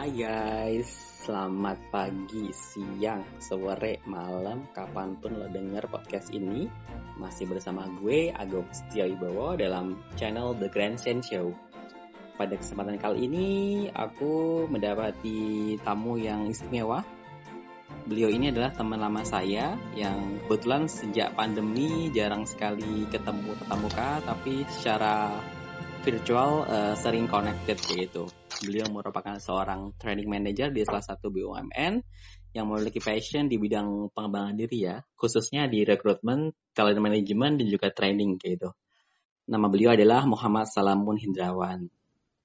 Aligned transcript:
Hai 0.00 0.16
guys, 0.16 0.88
selamat 1.28 1.76
pagi, 1.92 2.48
siang, 2.56 3.20
sore, 3.36 4.00
malam, 4.08 4.64
kapan 4.72 5.12
pun 5.20 5.36
lo 5.36 5.44
denger 5.52 5.92
podcast 5.92 6.32
ini. 6.32 6.64
Masih 7.20 7.44
bersama 7.44 7.84
gue, 8.00 8.32
Agung 8.32 8.64
Setia 8.72 9.04
Wibowo 9.04 9.60
dalam 9.60 10.00
channel 10.16 10.56
The 10.56 10.72
Grand 10.72 10.96
Sen 10.96 11.20
Show. 11.20 11.52
Pada 12.40 12.56
kesempatan 12.56 12.96
kali 12.96 13.28
ini, 13.28 13.48
aku 13.92 14.64
mendapati 14.72 15.76
tamu 15.84 16.16
yang 16.16 16.48
istimewa. 16.48 17.04
Beliau 18.08 18.32
ini 18.32 18.48
adalah 18.48 18.72
teman 18.72 19.04
lama 19.04 19.20
saya 19.20 19.76
yang 19.92 20.40
kebetulan 20.48 20.88
sejak 20.88 21.36
pandemi 21.36 22.08
jarang 22.16 22.48
sekali 22.48 23.04
ketemu 23.12 23.52
tetap 23.52 23.76
muka, 23.76 24.24
tapi 24.24 24.64
secara 24.64 25.28
virtual 26.08 26.64
uh, 26.64 26.96
sering 26.96 27.28
connected 27.28 27.76
gitu. 27.84 28.32
Beliau 28.60 28.92
merupakan 28.92 29.40
seorang 29.40 29.96
training 29.96 30.28
manager 30.28 30.68
di 30.68 30.84
salah 30.84 31.00
satu 31.00 31.32
BUMN 31.32 32.04
yang 32.52 32.68
memiliki 32.68 33.00
passion 33.00 33.48
di 33.48 33.56
bidang 33.56 34.12
pengembangan 34.12 34.52
diri 34.52 34.84
ya, 34.84 35.00
khususnya 35.16 35.64
di 35.64 35.80
rekrutmen, 35.80 36.52
talent 36.76 37.00
management 37.00 37.64
dan 37.64 37.66
juga 37.72 37.88
training 37.88 38.36
gitu. 38.36 38.76
Nama 39.48 39.66
beliau 39.66 39.96
adalah 39.96 40.28
Muhammad 40.28 40.68
Salamun 40.68 41.16
Hindrawan. 41.16 41.88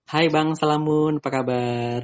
Hai 0.08 0.32
Bang 0.32 0.56
Salamun, 0.56 1.20
apa 1.20 1.30
kabar? 1.30 2.00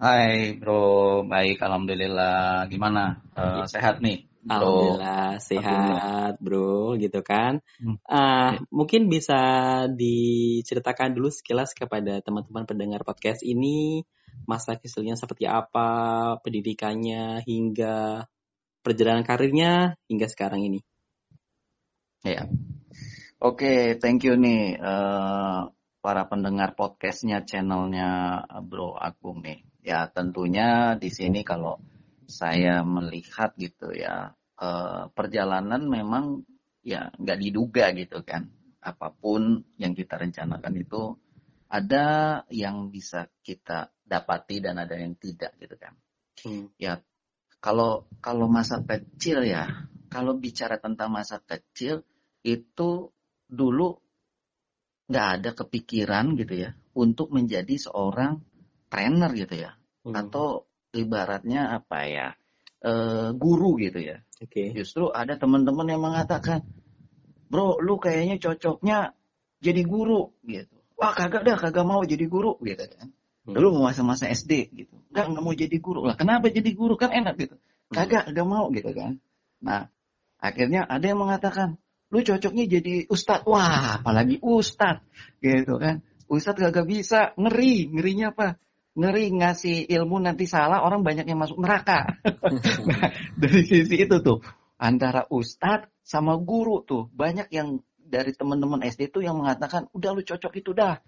Hai 0.00 0.56
bro, 0.56 1.22
baik 1.28 1.60
alhamdulillah. 1.60 2.64
Gimana? 2.72 3.20
Uh, 3.36 3.68
sehat 3.68 4.00
nih? 4.00 4.31
Alhamdulillah 4.42 5.38
sehat 5.38 6.42
bro 6.42 6.98
gitu 6.98 7.22
kan. 7.22 7.62
Uh, 8.06 8.58
mungkin 8.74 9.06
bisa 9.06 9.38
diceritakan 9.86 11.14
dulu 11.14 11.30
sekilas 11.30 11.74
kepada 11.78 12.18
teman-teman 12.18 12.66
pendengar 12.66 13.06
podcast 13.06 13.46
ini 13.46 14.02
masa 14.48 14.74
kecilnya 14.74 15.14
seperti 15.14 15.46
apa, 15.46 16.34
pendidikannya 16.42 17.46
hingga 17.46 18.26
perjalanan 18.82 19.22
karirnya 19.22 19.94
hingga 20.10 20.26
sekarang 20.26 20.66
ini. 20.66 20.80
Ya, 22.22 22.46
oke, 23.42 23.62
okay, 23.62 23.78
thank 23.98 24.26
you 24.26 24.34
nih 24.34 24.78
uh, 24.78 25.70
para 26.02 26.22
pendengar 26.26 26.74
podcastnya, 26.74 27.46
channelnya 27.46 28.42
Bro 28.66 28.98
Agung 28.98 29.42
nih. 29.42 29.62
Ya 29.82 30.06
tentunya 30.10 30.94
di 30.98 31.10
sini 31.10 31.42
kalau 31.42 31.82
saya 32.32 32.80
melihat 32.80 33.52
gitu 33.60 33.92
ya 33.92 34.32
eh, 34.56 35.04
perjalanan 35.12 35.84
memang 35.84 36.48
ya 36.82 37.12
nggak 37.14 37.38
diduga 37.38 37.92
gitu 37.94 38.24
kan 38.24 38.48
apa 38.82 39.14
pun 39.14 39.62
yang 39.78 39.94
kita 39.94 40.18
rencanakan 40.18 40.74
itu 40.74 41.14
ada 41.70 42.42
yang 42.50 42.90
bisa 42.90 43.30
kita 43.46 43.94
dapati 44.02 44.58
dan 44.58 44.82
ada 44.82 44.98
yang 44.98 45.14
tidak 45.14 45.54
gitu 45.62 45.78
kan 45.78 45.94
hmm. 46.42 46.74
ya 46.80 46.98
kalau 47.62 48.10
kalau 48.18 48.50
masa 48.50 48.82
kecil 48.82 49.46
ya 49.46 49.86
kalau 50.10 50.34
bicara 50.34 50.82
tentang 50.82 51.14
masa 51.14 51.38
kecil 51.38 52.02
itu 52.42 53.14
dulu 53.46 54.02
nggak 55.06 55.28
ada 55.38 55.50
kepikiran 55.54 56.34
gitu 56.34 56.66
ya 56.66 56.70
untuk 56.98 57.30
menjadi 57.30 57.78
seorang 57.78 58.42
trainer 58.90 59.30
gitu 59.38 59.54
ya 59.62 59.78
hmm. 60.02 60.12
atau 60.12 60.66
ibaratnya 60.92 61.80
apa 61.80 61.98
ya 62.06 62.28
uh, 62.84 63.30
guru 63.34 63.78
gitu 63.80 63.98
ya. 64.02 64.20
Oke. 64.42 64.50
Okay. 64.50 64.66
Justru 64.76 65.08
ada 65.08 65.38
teman-teman 65.38 65.86
yang 65.88 66.02
mengatakan, 66.02 66.66
bro, 67.48 67.78
lu 67.78 67.96
kayaknya 67.96 68.38
cocoknya 68.42 69.14
jadi 69.62 69.82
guru 69.86 70.34
gitu. 70.44 70.76
Wah 70.98 71.14
kagak 71.14 71.42
dah, 71.46 71.58
kagak 71.58 71.86
mau 71.86 72.02
jadi 72.02 72.26
guru 72.26 72.58
gitu 72.62 72.84
kan. 72.84 73.10
Hmm. 73.42 73.54
Dulu 73.58 73.78
mau 73.78 73.90
masa-masa 73.90 74.30
SD 74.30 74.70
gitu. 74.70 74.94
Enggak, 75.10 75.26
nggak 75.34 75.42
mau 75.42 75.54
jadi 75.54 75.76
guru. 75.82 76.06
Lah 76.06 76.14
kenapa 76.14 76.46
jadi 76.50 76.70
guru 76.74 76.94
kan 76.94 77.10
enak 77.10 77.34
gitu. 77.38 77.56
Hmm. 77.58 77.94
Kagak, 77.94 78.30
kagak 78.30 78.46
mau 78.46 78.70
gitu 78.70 78.90
kan. 78.94 79.18
Nah, 79.62 79.90
akhirnya 80.38 80.86
ada 80.86 81.02
yang 81.02 81.18
mengatakan, 81.22 81.78
lu 82.10 82.22
cocoknya 82.22 82.64
jadi 82.66 82.94
ustadz. 83.10 83.46
Wah, 83.46 84.02
apalagi 84.02 84.38
ustadz 84.42 85.06
gitu 85.42 85.78
kan. 85.78 86.02
Ustadz 86.30 86.62
kagak 86.64 86.86
bisa, 86.86 87.34
ngeri. 87.36 87.90
Ngerinya 87.90 88.32
apa? 88.34 88.56
Ngeri 88.92 89.32
ngasih 89.32 89.88
ilmu 89.88 90.20
nanti 90.20 90.44
salah 90.44 90.84
orang 90.84 91.00
banyak 91.00 91.24
yang 91.24 91.40
masuk 91.40 91.56
neraka. 91.60 92.20
nah, 92.88 93.08
dari 93.40 93.60
sisi 93.64 94.04
itu 94.04 94.20
tuh 94.20 94.44
antara 94.76 95.24
ustadz 95.32 95.88
sama 96.04 96.36
guru 96.36 96.84
tuh 96.84 97.08
banyak 97.14 97.48
yang 97.54 97.80
dari 97.96 98.36
teman-teman 98.36 98.84
SD 98.84 99.08
tuh 99.08 99.24
yang 99.24 99.40
mengatakan 99.40 99.88
udah 99.96 100.10
lu 100.12 100.20
cocok 100.20 100.52
itu 100.60 100.76
dah 100.76 101.00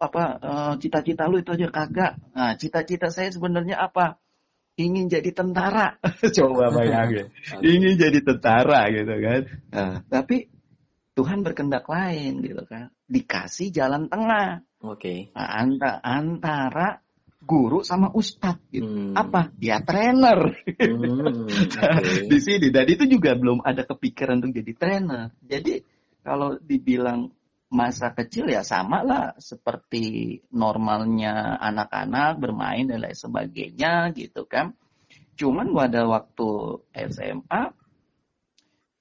apa 0.00 0.22
uh, 0.40 0.74
cita-cita 0.80 1.28
lu 1.28 1.44
itu 1.44 1.52
aja 1.52 1.68
kagak. 1.68 2.16
Nah 2.32 2.56
cita-cita 2.56 3.12
saya 3.12 3.28
sebenarnya 3.28 3.76
apa? 3.76 4.16
Ingin 4.80 5.12
jadi 5.12 5.36
tentara. 5.36 6.00
Coba 6.36 6.72
bayangin. 6.72 7.28
Ingin 7.60 8.00
jadi 8.00 8.24
tentara 8.24 8.88
gitu 8.88 9.14
kan. 9.20 9.40
Nah, 9.68 9.94
tapi 10.08 10.48
Tuhan 11.12 11.44
berkendak 11.44 11.84
lain 11.92 12.40
gitu 12.40 12.64
kan. 12.64 12.88
Dikasih 13.04 13.68
jalan 13.68 14.08
tengah. 14.08 14.64
Oke. 14.80 14.96
Okay. 14.96 15.18
Nah, 15.36 15.48
antara, 15.60 16.00
antara 16.00 16.88
guru 17.42 17.82
sama 17.82 18.14
ustadz 18.14 18.62
gitu. 18.70 18.86
Hmm. 18.86 19.18
Apa? 19.18 19.50
Ya 19.58 19.82
trainer. 19.82 20.54
Hmm, 20.78 21.50
okay. 21.66 22.30
di 22.30 22.38
sini 22.38 22.70
dan 22.70 22.86
itu 22.86 23.04
juga 23.10 23.34
belum 23.34 23.66
ada 23.66 23.82
kepikiran 23.82 24.40
untuk 24.40 24.62
jadi 24.62 24.72
trainer. 24.78 25.24
Jadi 25.42 25.82
kalau 26.22 26.56
dibilang 26.62 27.34
masa 27.72 28.12
kecil 28.12 28.52
ya 28.52 28.62
sama 28.62 29.00
lah 29.02 29.32
seperti 29.40 30.38
normalnya 30.52 31.56
anak-anak 31.56 32.36
bermain 32.38 32.86
dan 32.86 33.02
lain 33.02 33.16
sebagainya 33.16 34.12
gitu 34.14 34.46
kan. 34.46 34.76
Cuman 35.34 35.72
pada 35.72 36.04
waktu 36.06 36.80
SMA 36.94 37.62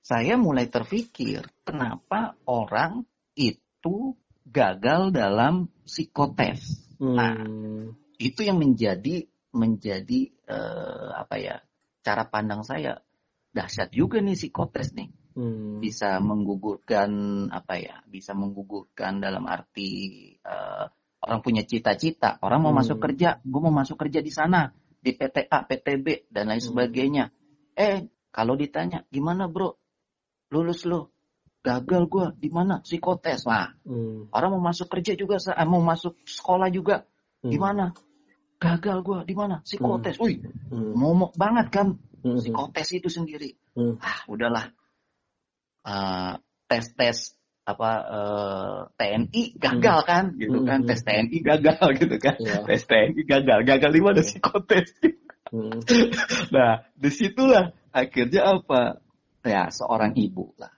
saya 0.02 0.36
mulai 0.36 0.66
terpikir 0.66 1.46
kenapa 1.62 2.34
orang 2.50 3.06
itu 3.38 4.18
gagal 4.48 5.14
dalam 5.14 5.70
psikotes. 5.86 6.90
Nah, 7.00 7.38
hmm. 7.38 8.01
Itu 8.22 8.46
yang 8.46 8.62
menjadi 8.62 9.26
menjadi 9.52 10.32
uh, 10.48 11.26
apa 11.26 11.36
ya 11.42 11.56
cara 12.06 12.30
pandang 12.30 12.62
saya 12.64 13.02
dahsyat 13.52 13.92
juga 13.92 14.22
nih 14.22 14.38
psikotes 14.38 14.94
nih. 14.96 15.10
Hmm. 15.32 15.80
Bisa 15.80 16.20
menggugurkan 16.20 17.12
apa 17.52 17.80
ya? 17.80 18.04
Bisa 18.08 18.36
menggugurkan 18.38 19.24
dalam 19.24 19.48
arti 19.48 19.90
uh, 20.44 20.88
orang 21.22 21.40
punya 21.44 21.64
cita-cita, 21.66 22.40
orang 22.44 22.64
mau 22.64 22.74
hmm. 22.74 22.80
masuk 22.84 22.98
kerja, 23.00 23.40
gue 23.44 23.62
mau 23.62 23.74
masuk 23.74 23.98
kerja 24.00 24.20
di 24.24 24.32
sana 24.34 24.72
di 25.02 25.18
PTA, 25.18 25.66
PTB 25.66 26.30
dan 26.30 26.52
lain 26.52 26.62
hmm. 26.62 26.70
sebagainya. 26.72 27.26
Eh, 27.76 28.06
kalau 28.32 28.56
ditanya 28.56 29.04
gimana 29.12 29.48
bro, 29.48 29.76
lulus 30.52 30.84
lo 30.84 31.16
gagal 31.62 32.10
gue 32.10 32.26
di 32.42 32.50
mana 32.50 32.82
psikotes 32.82 33.46
lah 33.46 33.70
hmm. 33.86 34.34
orang 34.34 34.58
mau 34.58 34.74
masuk 34.74 34.90
kerja 34.90 35.14
juga 35.14 35.38
eh, 35.38 35.68
mau 35.70 35.80
masuk 35.80 36.18
sekolah 36.26 36.74
juga 36.74 37.06
hmm. 37.46 37.54
Gagal 38.62 38.98
gue 39.02 39.20
di 39.26 39.34
mana 39.34 39.66
psikotes 39.66 40.22
hmm. 40.22 40.26
wih 40.26 40.38
hmm. 40.70 40.94
momok 40.94 41.34
banget 41.34 41.68
kan 41.74 41.88
hmm. 41.98 42.38
psikotes 42.38 42.88
itu 42.94 43.10
sendiri 43.10 43.58
hmm. 43.74 43.98
ah 43.98 44.20
udahlah 44.30 44.70
uh, 45.90 46.38
tes 46.70 46.86
tes 46.94 47.18
apa 47.66 47.92
uh, 48.06 48.80
TNI 48.98 49.58
gagal 49.58 50.00
hmm. 50.06 50.08
kan 50.08 50.24
gitu 50.38 50.58
hmm. 50.62 50.68
kan 50.70 50.80
tes 50.86 51.02
TNI 51.02 51.38
gagal 51.42 51.88
gitu 52.06 52.16
kan 52.22 52.38
yeah. 52.38 52.62
tes 52.70 52.86
TNI 52.86 53.22
gagal 53.26 53.60
gagal 53.66 53.90
di 53.90 54.02
mana 54.06 54.22
psikotes 54.22 54.90
hmm. 55.50 55.82
nah 56.54 56.86
di 56.94 57.10
situlah 57.10 57.74
akhirnya 57.90 58.62
apa 58.62 59.02
ya 59.42 59.74
seorang 59.74 60.14
ibu 60.14 60.54
lah 60.62 60.70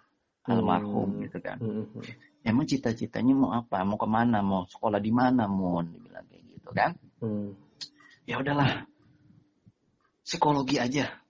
almarhum 0.48 1.20
hmm. 1.20 1.22
gitu 1.28 1.40
kan. 1.40 1.58
Hmm. 1.60 1.88
Emang 2.44 2.68
cita-citanya 2.68 3.32
mau 3.32 3.52
apa? 3.56 3.80
Mau 3.88 3.96
ke 3.96 4.08
mana? 4.08 4.44
Mau 4.44 4.68
sekolah 4.68 5.00
di 5.00 5.12
mana? 5.16 5.48
Mau 5.48 5.80
dibilang 5.80 6.28
kayak 6.28 6.44
gitu 6.52 6.70
kan? 6.76 6.92
Hmm. 7.24 7.56
Ya 8.24 8.40
udahlah, 8.40 8.88
psikologi 10.24 10.80
aja. 10.80 11.24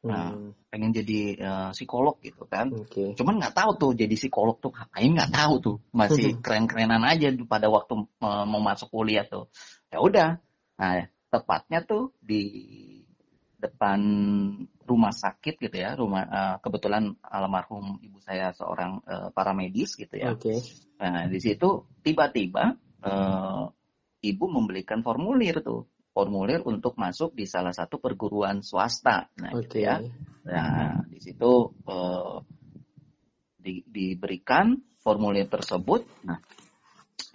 Nah, 0.00 0.32
hmm. 0.32 0.72
pengen 0.72 0.96
jadi 0.96 1.36
uh, 1.44 1.70
psikolog 1.76 2.16
gitu 2.24 2.48
kan. 2.48 2.72
Okay. 2.88 3.12
Cuman 3.12 3.36
nggak 3.36 3.52
tahu 3.52 3.70
tuh 3.76 3.92
jadi 3.92 4.16
psikolog 4.16 4.56
tuh 4.56 4.72
ngapain 4.72 5.12
nggak 5.12 5.32
tahu 5.32 5.54
tuh. 5.60 5.76
Masih 5.92 6.36
keren-kerenan 6.44 7.04
aja 7.04 7.28
pada 7.44 7.68
waktu 7.68 8.08
uh, 8.24 8.44
mau 8.48 8.64
masuk 8.64 8.88
kuliah 8.88 9.28
tuh. 9.28 9.52
Ya 9.92 10.00
udah. 10.00 10.28
Nah, 10.80 11.04
tepatnya 11.28 11.84
tuh 11.84 12.16
di 12.18 12.42
depan 13.60 14.00
rumah 14.88 15.12
sakit 15.12 15.60
gitu 15.60 15.76
ya, 15.76 15.94
rumah 15.94 16.24
uh, 16.26 16.56
kebetulan 16.64 17.14
almarhum 17.20 18.00
ibu 18.00 18.18
saya 18.24 18.50
seorang 18.56 19.04
uh, 19.04 19.28
paramedis 19.30 19.94
gitu 19.94 20.16
ya. 20.16 20.32
Okay. 20.34 20.58
Nah 20.96 21.28
di 21.28 21.38
situ 21.38 21.84
tiba-tiba 22.00 22.74
uh, 23.04 23.68
ibu 24.24 24.44
membelikan 24.48 25.04
formulir 25.04 25.60
tuh, 25.60 25.86
formulir 26.20 26.60
untuk 26.68 27.00
masuk 27.00 27.32
di 27.32 27.48
salah 27.48 27.72
satu 27.72 27.96
perguruan 27.96 28.60
swasta. 28.60 29.32
Nah 29.40 29.56
okay. 29.56 29.64
gitu 29.64 29.76
ya. 29.88 29.96
Nah 30.44 31.00
di 31.08 31.18
situ 31.24 31.72
uh, 31.88 32.44
di, 33.56 33.80
diberikan 33.88 34.76
formulir 35.00 35.48
tersebut. 35.48 36.04
Nah 36.28 36.44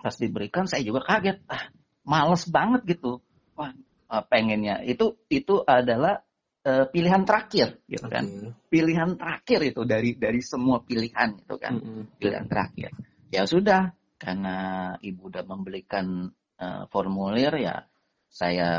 pas 0.05 0.13
diberikan 0.21 0.69
saya 0.69 0.85
juga 0.85 1.01
kaget, 1.01 1.41
ah 1.49 1.73
males 2.05 2.45
banget 2.47 2.95
gitu 2.95 3.19
wah 3.57 3.73
uh, 4.13 4.23
pengennya 4.29 4.85
itu 4.85 5.17
itu 5.27 5.65
adalah 5.65 6.21
uh, 6.63 6.85
pilihan 6.87 7.25
terakhir 7.25 7.81
gitu 7.89 8.05
kan 8.05 8.53
pilihan 8.69 9.17
terakhir 9.17 9.59
itu 9.73 9.81
dari 9.83 10.13
dari 10.15 10.39
semua 10.45 10.85
pilihan 10.85 11.41
itu 11.41 11.55
kan 11.57 11.73
mm 11.75 11.83
-hmm. 11.83 12.03
pilihan 12.21 12.45
terakhir 12.45 12.93
ya 13.33 13.43
sudah 13.49 13.91
karena 14.21 14.55
ibu 15.01 15.27
udah 15.27 15.43
membelikan 15.43 16.29
uh, 16.61 16.85
formulir 16.93 17.51
ya 17.57 17.83
saya 18.35 18.71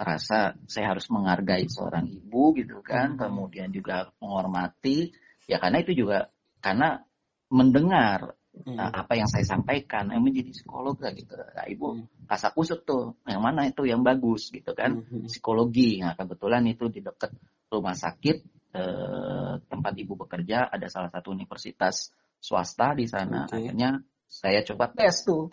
rasa 0.00 0.56
saya 0.64 0.96
harus 0.96 1.12
menghargai 1.12 1.68
seorang 1.68 2.08
ibu 2.08 2.56
gitu 2.56 2.80
kan, 2.80 3.12
hmm. 3.12 3.20
kemudian 3.20 3.68
juga 3.68 4.08
menghormati 4.16 5.12
ya 5.44 5.60
karena 5.60 5.84
itu 5.84 5.92
juga 5.92 6.32
karena 6.64 7.04
mendengar 7.52 8.32
hmm. 8.56 8.80
uh, 8.80 8.92
apa 9.04 9.12
yang 9.20 9.28
saya 9.28 9.44
sampaikan 9.44 10.08
yang 10.08 10.24
menjadi 10.24 10.56
psikolog 10.56 10.96
gitu. 10.96 11.36
Nah, 11.36 11.68
ibu 11.68 12.00
hmm. 12.00 12.24
kasak 12.24 12.56
kusuk 12.56 12.88
tuh 12.88 13.20
yang 13.28 13.44
mana 13.44 13.68
itu 13.68 13.84
yang 13.84 14.00
bagus 14.00 14.48
gitu 14.48 14.72
kan, 14.72 15.04
hmm. 15.04 15.28
psikologi. 15.28 16.00
Nah, 16.00 16.16
kebetulan 16.16 16.64
itu 16.64 16.88
di 16.88 17.04
dekat 17.04 17.36
rumah 17.68 17.92
sakit 17.92 18.36
eh, 18.72 19.52
tempat 19.68 19.92
ibu 20.00 20.16
bekerja 20.16 20.72
ada 20.72 20.88
salah 20.88 21.12
satu 21.12 21.36
universitas 21.36 22.08
swasta 22.40 22.96
di 22.96 23.04
sana. 23.04 23.44
Okay. 23.44 23.68
Akhirnya 23.68 24.00
saya 24.24 24.64
coba 24.64 24.88
tes 24.96 25.28
tuh 25.28 25.52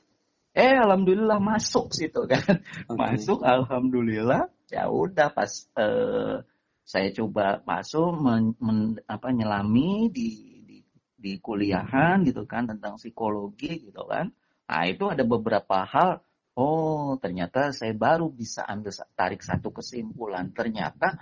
eh 0.52 0.76
alhamdulillah 0.76 1.40
masuk 1.40 1.96
situ 1.96 2.28
kan. 2.28 2.60
Okay. 2.88 2.96
masuk 2.96 3.40
alhamdulillah. 3.44 4.52
Ya 4.72 4.88
udah 4.88 5.32
pas 5.32 5.52
uh, 5.76 6.44
saya 6.84 7.10
coba 7.16 7.64
masuk 7.64 8.20
men, 8.20 8.56
men, 8.60 9.00
apa 9.08 9.32
nyelami 9.32 10.12
di, 10.12 10.30
di 10.64 10.78
di 11.16 11.32
kuliahan 11.40 12.24
gitu 12.28 12.44
kan 12.48 12.68
tentang 12.68 13.00
psikologi 13.00 13.92
gitu 13.92 14.04
kan. 14.08 14.32
Nah 14.68 14.84
itu 14.88 15.08
ada 15.08 15.24
beberapa 15.24 15.88
hal. 15.88 16.24
Oh 16.56 17.16
ternyata 17.16 17.72
saya 17.72 17.96
baru 17.96 18.28
bisa 18.28 18.68
ambil 18.68 18.92
tarik 19.16 19.40
satu 19.40 19.72
kesimpulan. 19.72 20.52
Ternyata 20.52 21.20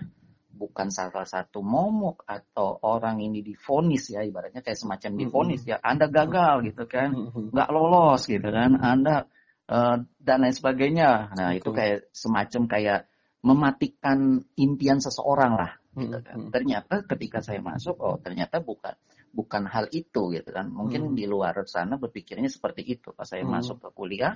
bukan 0.60 0.92
salah 0.92 1.24
satu 1.24 1.64
momok 1.64 2.28
atau 2.28 2.76
orang 2.84 3.24
ini 3.24 3.40
difonis 3.40 4.12
ya 4.12 4.28
ibaratnya 4.28 4.60
kayak 4.60 4.76
semacam 4.76 5.12
difonis 5.16 5.64
ya 5.64 5.80
Anda 5.80 6.12
gagal 6.12 6.68
gitu 6.68 6.84
kan 6.92 7.16
nggak 7.56 7.70
lolos 7.72 8.28
gitu 8.28 8.52
kan 8.52 8.76
Anda 8.76 9.32
uh, 9.70 9.98
dan 10.18 10.38
lain 10.44 10.56
sebagainya. 10.56 11.32
Nah 11.38 11.50
itu 11.54 11.70
kayak 11.70 12.10
semacam 12.12 12.62
kayak 12.66 13.00
mematikan 13.40 14.44
impian 14.60 15.00
seseorang 15.00 15.56
lah 15.56 15.72
gitu 15.96 16.20
kan. 16.20 16.50
Ternyata 16.52 17.06
ketika 17.06 17.40
saya 17.40 17.62
masuk 17.64 17.96
oh 18.02 18.18
ternyata 18.20 18.60
bukan 18.60 18.98
bukan 19.32 19.64
hal 19.70 19.88
itu 19.94 20.34
gitu 20.34 20.50
kan. 20.50 20.68
Mungkin 20.74 21.14
di 21.14 21.30
luar 21.30 21.56
sana 21.70 21.96
berpikirnya 21.96 22.50
seperti 22.50 22.84
itu. 22.84 23.14
Pas 23.14 23.30
saya 23.30 23.46
masuk 23.46 23.80
ke 23.80 23.90
kuliah 23.94 24.36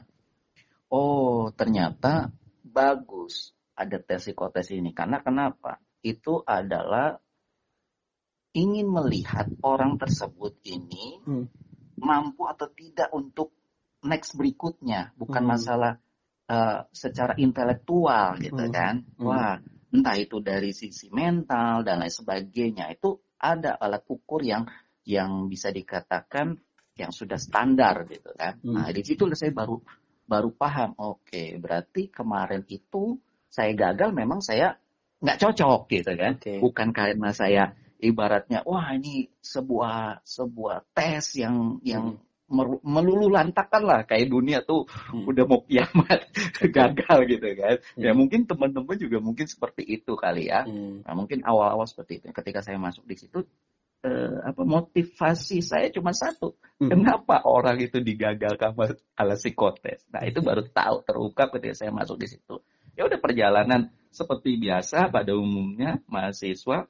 oh 0.93 1.49
ternyata 1.51 2.29
bagus 2.63 3.51
ada 3.73 3.97
tes 3.99 4.29
psikotes 4.29 4.69
ini. 4.71 4.93
Karena 4.93 5.19
kenapa 5.19 5.81
itu 6.03 6.43
adalah 6.43 7.17
ingin 8.53 8.85
melihat 8.85 9.49
orang 9.65 9.97
tersebut 9.97 10.61
ini 10.69 11.17
hmm. 11.25 11.45
mampu 11.97 12.45
atau 12.45 12.69
tidak 12.69 13.09
untuk 13.15 13.55
next 14.05 14.37
berikutnya, 14.37 15.15
bukan 15.17 15.43
hmm. 15.47 15.51
masalah 15.57 15.93
uh, 16.51 16.85
secara 16.93 17.33
intelektual 17.39 18.37
gitu 18.37 18.69
hmm. 18.69 18.73
kan. 18.73 18.95
Hmm. 19.17 19.25
Wah, 19.25 19.57
entah 19.89 20.15
itu 20.19 20.43
dari 20.43 20.75
sisi 20.75 21.09
mental 21.09 21.81
dan 21.81 22.03
lain 22.03 22.13
sebagainya 22.13 22.93
itu 22.93 23.17
ada 23.39 23.79
alat 23.79 24.03
ukur 24.05 24.43
yang 24.45 24.67
yang 25.03 25.51
bisa 25.51 25.73
dikatakan 25.73 26.55
yang 26.93 27.09
sudah 27.09 27.41
standar 27.41 28.05
gitu 28.05 28.31
kan. 28.37 28.61
Hmm. 28.61 28.77
Nah, 28.77 28.87
di 28.93 29.01
situ 29.01 29.25
saya 29.33 29.49
baru 29.49 29.81
baru 30.23 30.53
paham, 30.53 30.93
oke, 30.95 31.57
berarti 31.59 32.13
kemarin 32.13 32.63
itu 32.69 33.17
saya 33.49 33.73
gagal 33.73 34.13
memang 34.13 34.39
saya 34.39 34.77
nggak 35.23 35.39
cocok 35.39 35.81
gitu 35.87 36.11
kan 36.19 36.35
okay. 36.35 36.59
bukan 36.59 36.91
karena 36.91 37.31
saya 37.31 37.71
ibaratnya 38.03 38.59
wah 38.67 38.91
ini 38.91 39.31
sebuah 39.39 40.27
sebuah 40.27 40.91
tes 40.91 41.39
yang 41.39 41.79
yang 41.79 42.19
hmm. 42.19 42.83
melulu 42.83 43.31
lantakan 43.31 43.87
lah 43.87 43.99
kayak 44.03 44.27
dunia 44.27 44.59
tuh 44.67 44.83
hmm. 44.83 45.23
udah 45.23 45.43
mau 45.47 45.63
kiamat 45.63 46.27
gagal 46.75 47.19
gitu 47.31 47.47
kan 47.55 47.75
hmm. 47.79 48.03
ya 48.03 48.11
mungkin 48.11 48.43
teman-teman 48.43 48.99
juga 48.99 49.17
mungkin 49.23 49.47
seperti 49.47 49.87
itu 49.87 50.19
kali 50.19 50.51
ya 50.51 50.67
hmm. 50.67 51.07
nah, 51.07 51.15
mungkin 51.15 51.39
awal-awal 51.47 51.87
seperti 51.87 52.19
itu 52.19 52.35
ketika 52.35 52.59
saya 52.59 52.75
masuk 52.75 53.07
di 53.07 53.15
situ 53.15 53.47
eh, 54.03 54.37
apa 54.43 54.61
motivasi 54.67 55.63
saya 55.63 55.87
cuma 55.87 56.11
satu 56.11 56.59
hmm. 56.83 56.91
kenapa 56.91 57.47
orang 57.47 57.79
itu 57.79 58.03
digagalkan 58.03 58.75
ala 59.15 59.39
psikotes 59.39 60.03
nah 60.11 60.27
itu 60.27 60.43
baru 60.43 60.67
tahu 60.67 61.07
terungkap 61.07 61.55
ketika 61.55 61.87
saya 61.87 61.95
masuk 61.95 62.19
di 62.19 62.27
situ 62.27 62.59
ya 62.99 63.07
udah 63.07 63.17
perjalanan 63.23 63.87
seperti 64.13 64.61
biasa 64.61 65.09
pada 65.09 65.33
umumnya 65.33 65.97
mahasiswa 66.05 66.85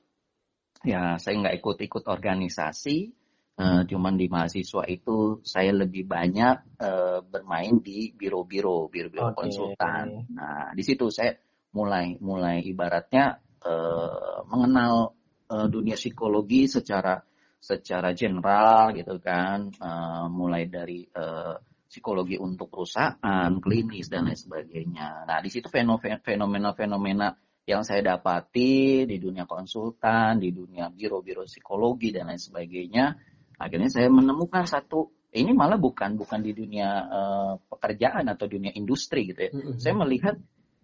ya 0.84 1.16
saya 1.16 1.36
nggak 1.40 1.56
ikut-ikut 1.64 2.04
organisasi 2.12 3.16
uh, 3.56 3.82
cuman 3.88 4.20
di 4.20 4.28
mahasiswa 4.28 4.84
itu 4.92 5.40
saya 5.48 5.72
lebih 5.72 6.04
banyak 6.04 6.84
uh, 6.84 7.24
bermain 7.24 7.80
di 7.80 8.12
biro-biro 8.12 8.92
biro-biro 8.92 9.32
okay. 9.32 9.40
konsultan 9.48 10.28
nah 10.36 10.76
di 10.76 10.84
situ 10.84 11.08
saya 11.08 11.32
mulai 11.72 12.20
mulai 12.20 12.60
ibaratnya 12.68 13.40
uh, 13.64 14.44
mengenal 14.52 15.16
uh, 15.48 15.68
dunia 15.72 15.96
psikologi 15.96 16.68
secara 16.68 17.24
secara 17.64 18.12
general 18.12 18.92
gitu 18.92 19.24
kan 19.24 19.72
uh, 19.80 20.28
mulai 20.28 20.68
dari 20.68 21.08
uh, 21.16 21.56
psikologi 21.94 22.42
untuk 22.42 22.74
perusahaan, 22.74 23.54
klinis 23.62 24.10
dan 24.10 24.26
lain 24.26 24.34
sebagainya. 24.34 25.30
Nah, 25.30 25.38
di 25.46 25.54
situ 25.54 25.70
fenomena-fenomena 25.70 27.38
yang 27.70 27.86
saya 27.86 28.02
dapati 28.02 29.06
di 29.06 29.18
dunia 29.22 29.46
konsultan, 29.46 30.42
di 30.42 30.50
dunia 30.50 30.90
biro-biro 30.90 31.46
psikologi 31.46 32.10
dan 32.10 32.34
lain 32.34 32.42
sebagainya, 32.42 33.14
akhirnya 33.62 33.94
saya 33.94 34.10
menemukan 34.10 34.66
satu 34.66 35.14
ini 35.34 35.54
malah 35.54 35.78
bukan 35.78 36.18
bukan 36.18 36.42
di 36.42 36.54
dunia 36.54 36.90
uh, 37.10 37.54
pekerjaan 37.70 38.26
atau 38.30 38.46
dunia 38.50 38.74
industri 38.74 39.30
gitu 39.30 39.50
ya. 39.50 39.52
Mm-hmm. 39.54 39.78
Saya 39.82 39.94
melihat 39.98 40.36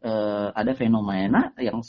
uh, 0.06 0.50
ada 0.54 0.74
fenomena 0.78 1.54
yang 1.58 1.82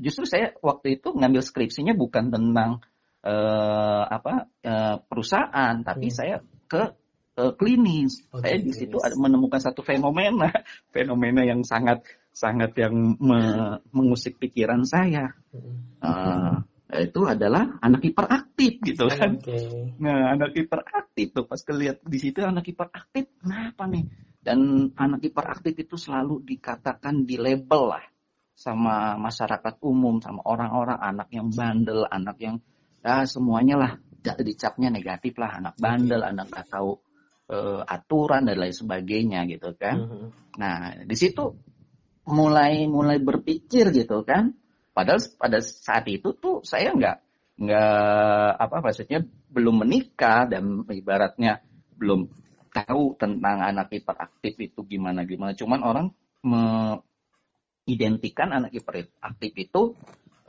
justru 0.00 0.24
saya 0.24 0.56
waktu 0.64 1.00
itu 1.00 1.12
ngambil 1.12 1.40
skripsinya 1.40 1.96
bukan 1.96 2.32
tentang 2.32 2.84
uh, 3.24 4.04
apa 4.08 4.48
uh, 4.64 4.96
perusahaan, 5.04 5.80
tapi 5.80 6.08
mm. 6.08 6.14
saya 6.16 6.36
ke 6.68 7.03
uh, 7.38 7.52
klinis. 7.54 8.22
Oh, 8.30 8.40
saya 8.40 8.58
di 8.58 8.72
situ 8.74 8.96
menemukan 9.18 9.60
satu 9.60 9.82
fenomena, 9.82 10.50
fenomena 10.94 11.42
yang 11.42 11.62
sangat 11.66 12.06
sangat 12.34 12.74
yang 12.74 13.14
me, 13.18 13.40
mengusik 13.94 14.38
pikiran 14.42 14.82
saya. 14.86 15.34
Uh, 16.02 16.62
itu 16.94 17.26
adalah 17.26 17.78
anak 17.82 18.06
hiperaktif 18.06 18.78
gitu 18.82 19.10
kan. 19.10 19.38
Okay. 19.42 19.94
Nah, 19.98 20.34
anak 20.34 20.54
hiperaktif 20.54 21.34
tuh 21.34 21.46
pas 21.46 21.58
kelihat 21.58 21.98
di 22.06 22.18
situ 22.22 22.42
anak 22.42 22.70
hiperaktif, 22.70 23.30
kenapa 23.42 23.86
nih? 23.90 24.04
Dan 24.44 24.90
anak 24.94 25.24
hiperaktif 25.24 25.74
itu 25.74 25.96
selalu 25.96 26.44
dikatakan 26.44 27.24
di 27.24 27.40
label 27.40 27.98
lah 27.98 28.04
sama 28.54 29.18
masyarakat 29.18 29.82
umum, 29.82 30.22
sama 30.22 30.44
orang-orang 30.46 31.00
anak 31.00 31.28
yang 31.34 31.50
bandel, 31.50 32.06
anak 32.06 32.38
yang 32.38 32.56
ya 33.02 33.26
semuanya 33.26 33.74
lah 33.74 33.92
dicapnya 34.22 34.88
negatif 34.92 35.34
lah, 35.40 35.58
anak 35.58 35.74
bandel, 35.80 36.22
anak 36.22 36.48
gak 36.52 36.70
tahu 36.70 36.96
uh, 37.50 37.82
aturan 37.84 38.46
dan 38.48 38.56
lain 38.60 38.74
sebagainya 38.74 39.44
gitu 39.50 39.74
kan. 39.76 39.96
Mm 40.00 40.08
-hmm. 40.08 40.28
Nah 40.60 41.04
di 41.04 41.16
situ 41.16 41.54
mulai 42.24 42.86
mulai 42.88 43.18
berpikir 43.20 43.92
gitu 43.92 44.24
kan. 44.24 44.54
Padahal 44.94 45.18
pada 45.36 45.60
saat 45.60 46.06
itu 46.06 46.32
tuh 46.38 46.62
saya 46.62 46.94
nggak 46.94 47.18
nggak 47.54 48.58
apa 48.58 48.82
maksudnya 48.82 49.22
belum 49.50 49.86
menikah 49.86 50.46
dan 50.50 50.82
ibaratnya 50.90 51.62
belum 51.94 52.26
tahu 52.74 53.14
tentang 53.18 53.62
anak 53.62 53.90
hiperaktif 53.94 54.58
itu 54.58 54.82
gimana 54.86 55.24
gimana. 55.26 55.54
Cuman 55.54 55.82
orang 55.82 56.10
mengidentikan 56.42 58.52
anak 58.54 58.70
hiperaktif 58.74 59.52
itu 59.54 59.94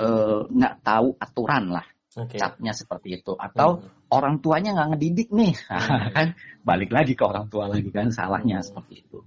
eh, 0.02 0.42
nggak 0.50 0.76
uh, 0.78 0.82
tahu 0.82 1.14
aturan 1.22 1.70
lah 1.74 1.86
okay. 2.16 2.40
capnya 2.40 2.72
seperti 2.72 3.20
itu 3.22 3.36
atau 3.36 3.84
hmm. 3.84 4.16
orang 4.16 4.40
tuanya 4.40 4.72
nggak 4.74 4.90
ngedidik 4.96 5.30
nih 5.36 5.54
hmm. 5.70 6.10
kan 6.16 6.28
balik 6.64 6.92
lagi 6.96 7.14
ke 7.14 7.24
orang 7.28 7.52
tua 7.52 7.68
lagi 7.68 7.92
kan 7.92 8.10
salahnya 8.10 8.64
hmm. 8.64 8.66
seperti 8.66 8.94
itu 9.04 9.20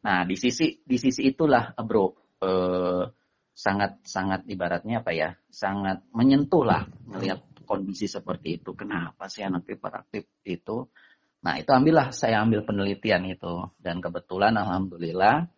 nah 0.00 0.24
di 0.24 0.36
sisi 0.36 0.80
di 0.80 0.96
sisi 0.96 1.28
itulah 1.28 1.76
bro 1.80 2.12
eh, 2.40 3.04
sangat 3.52 4.00
sangat 4.04 4.48
ibaratnya 4.48 5.04
apa 5.04 5.12
ya 5.12 5.36
sangat 5.52 6.00
menyentuh 6.16 6.64
lah 6.64 6.88
melihat 7.04 7.44
kondisi 7.68 8.08
seperti 8.08 8.60
itu 8.60 8.72
kenapa 8.72 9.28
sih 9.28 9.44
anak 9.44 9.68
hiperaktif 9.68 10.24
itu 10.48 10.88
nah 11.40 11.56
itu 11.56 11.68
ambillah 11.72 12.12
saya 12.12 12.40
ambil 12.44 12.64
penelitian 12.64 13.28
itu 13.28 13.68
dan 13.80 14.00
kebetulan 14.00 14.56
alhamdulillah 14.56 15.48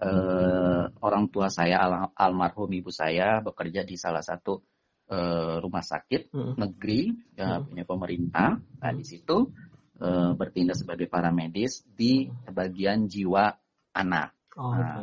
eh, 0.00 0.84
orang 1.04 1.24
tua 1.28 1.52
saya 1.52 1.84
al 1.84 2.12
almarhum 2.16 2.72
ibu 2.72 2.88
saya 2.88 3.44
bekerja 3.44 3.84
di 3.84 3.96
salah 4.00 4.24
satu 4.24 4.73
uh, 5.10 5.60
rumah 5.60 5.84
sakit 5.84 6.32
hmm. 6.32 6.54
negeri 6.56 7.12
ya, 7.36 7.58
hmm. 7.58 7.72
punya 7.72 7.84
pemerintah. 7.84 8.48
Nah 8.60 8.92
di 8.94 9.04
situ 9.04 9.50
uh, 10.00 10.32
bertindak 10.36 10.78
sebagai 10.78 11.06
paramedis 11.10 11.84
di 11.84 12.28
bagian 12.48 13.06
jiwa 13.10 13.52
anak. 13.94 14.34
Oh, 14.54 14.70
nah, 14.70 15.02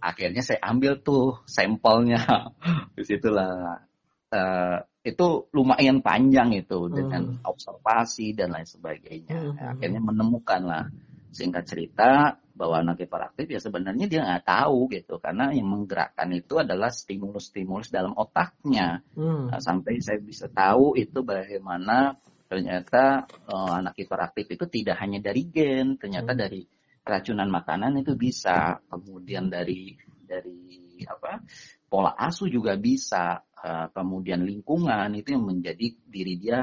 Akhirnya 0.00 0.40
saya 0.40 0.64
ambil 0.64 1.04
tuh 1.04 1.44
sampelnya. 1.44 2.24
Di 2.96 3.04
situlah 3.04 3.84
uh, 4.32 4.78
itu 5.04 5.28
lumayan 5.52 6.00
panjang 6.00 6.56
itu 6.56 6.88
hmm. 6.88 6.94
dengan 6.96 7.22
observasi 7.44 8.32
dan 8.32 8.56
lain 8.56 8.64
sebagainya. 8.64 9.36
Hmm. 9.52 9.76
Akhirnya 9.76 10.00
menemukan 10.00 10.62
lah 10.64 10.84
singkat 11.32 11.68
cerita 11.68 12.40
bahwa 12.58 12.82
anak 12.82 13.06
hiperaktif 13.06 13.46
ya 13.46 13.62
sebenarnya 13.62 14.10
dia 14.10 14.20
nggak 14.26 14.44
tahu 14.50 14.90
gitu. 14.90 15.22
Karena 15.22 15.54
yang 15.54 15.70
menggerakkan 15.70 16.26
itu 16.34 16.58
adalah 16.58 16.90
stimulus-stimulus 16.90 17.94
dalam 17.94 18.18
otaknya. 18.18 19.06
Hmm. 19.14 19.46
nah, 19.46 19.62
sampai 19.62 20.02
saya 20.02 20.18
bisa 20.18 20.50
tahu 20.50 20.98
itu 20.98 21.22
bagaimana 21.22 22.18
ternyata 22.50 23.30
uh, 23.46 23.78
anak 23.78 23.94
hiperaktif 23.94 24.50
itu 24.50 24.66
tidak 24.66 24.98
hanya 24.98 25.22
dari 25.22 25.46
gen 25.46 26.00
ternyata 26.00 26.34
hmm. 26.34 26.40
dari 26.42 26.60
keracunan 27.06 27.46
makanan 27.46 28.02
itu 28.02 28.18
bisa. 28.18 28.82
Kemudian 28.90 29.46
dari 29.46 29.94
dari 30.26 30.98
apa 31.06 31.38
pola 31.86 32.18
asuh 32.18 32.50
juga 32.50 32.74
bisa. 32.74 33.38
Uh, 33.58 33.90
kemudian 33.90 34.46
lingkungan 34.46 35.10
itu 35.18 35.34
yang 35.34 35.42
menjadi 35.42 35.90
diri 36.06 36.38
dia 36.38 36.62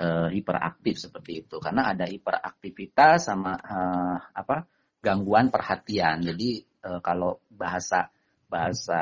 uh, 0.00 0.28
hiperaktif 0.32 0.98
seperti 0.98 1.44
itu. 1.44 1.56
Karena 1.60 1.92
ada 1.92 2.08
hiperaktivitas 2.08 3.28
sama 3.28 3.56
uh, 3.56 4.18
apa 4.34 4.66
gangguan 5.04 5.52
perhatian 5.52 6.24
jadi 6.24 6.64
uh, 6.88 7.00
kalau 7.04 7.44
bahasa 7.52 8.08
bahasa 8.48 9.00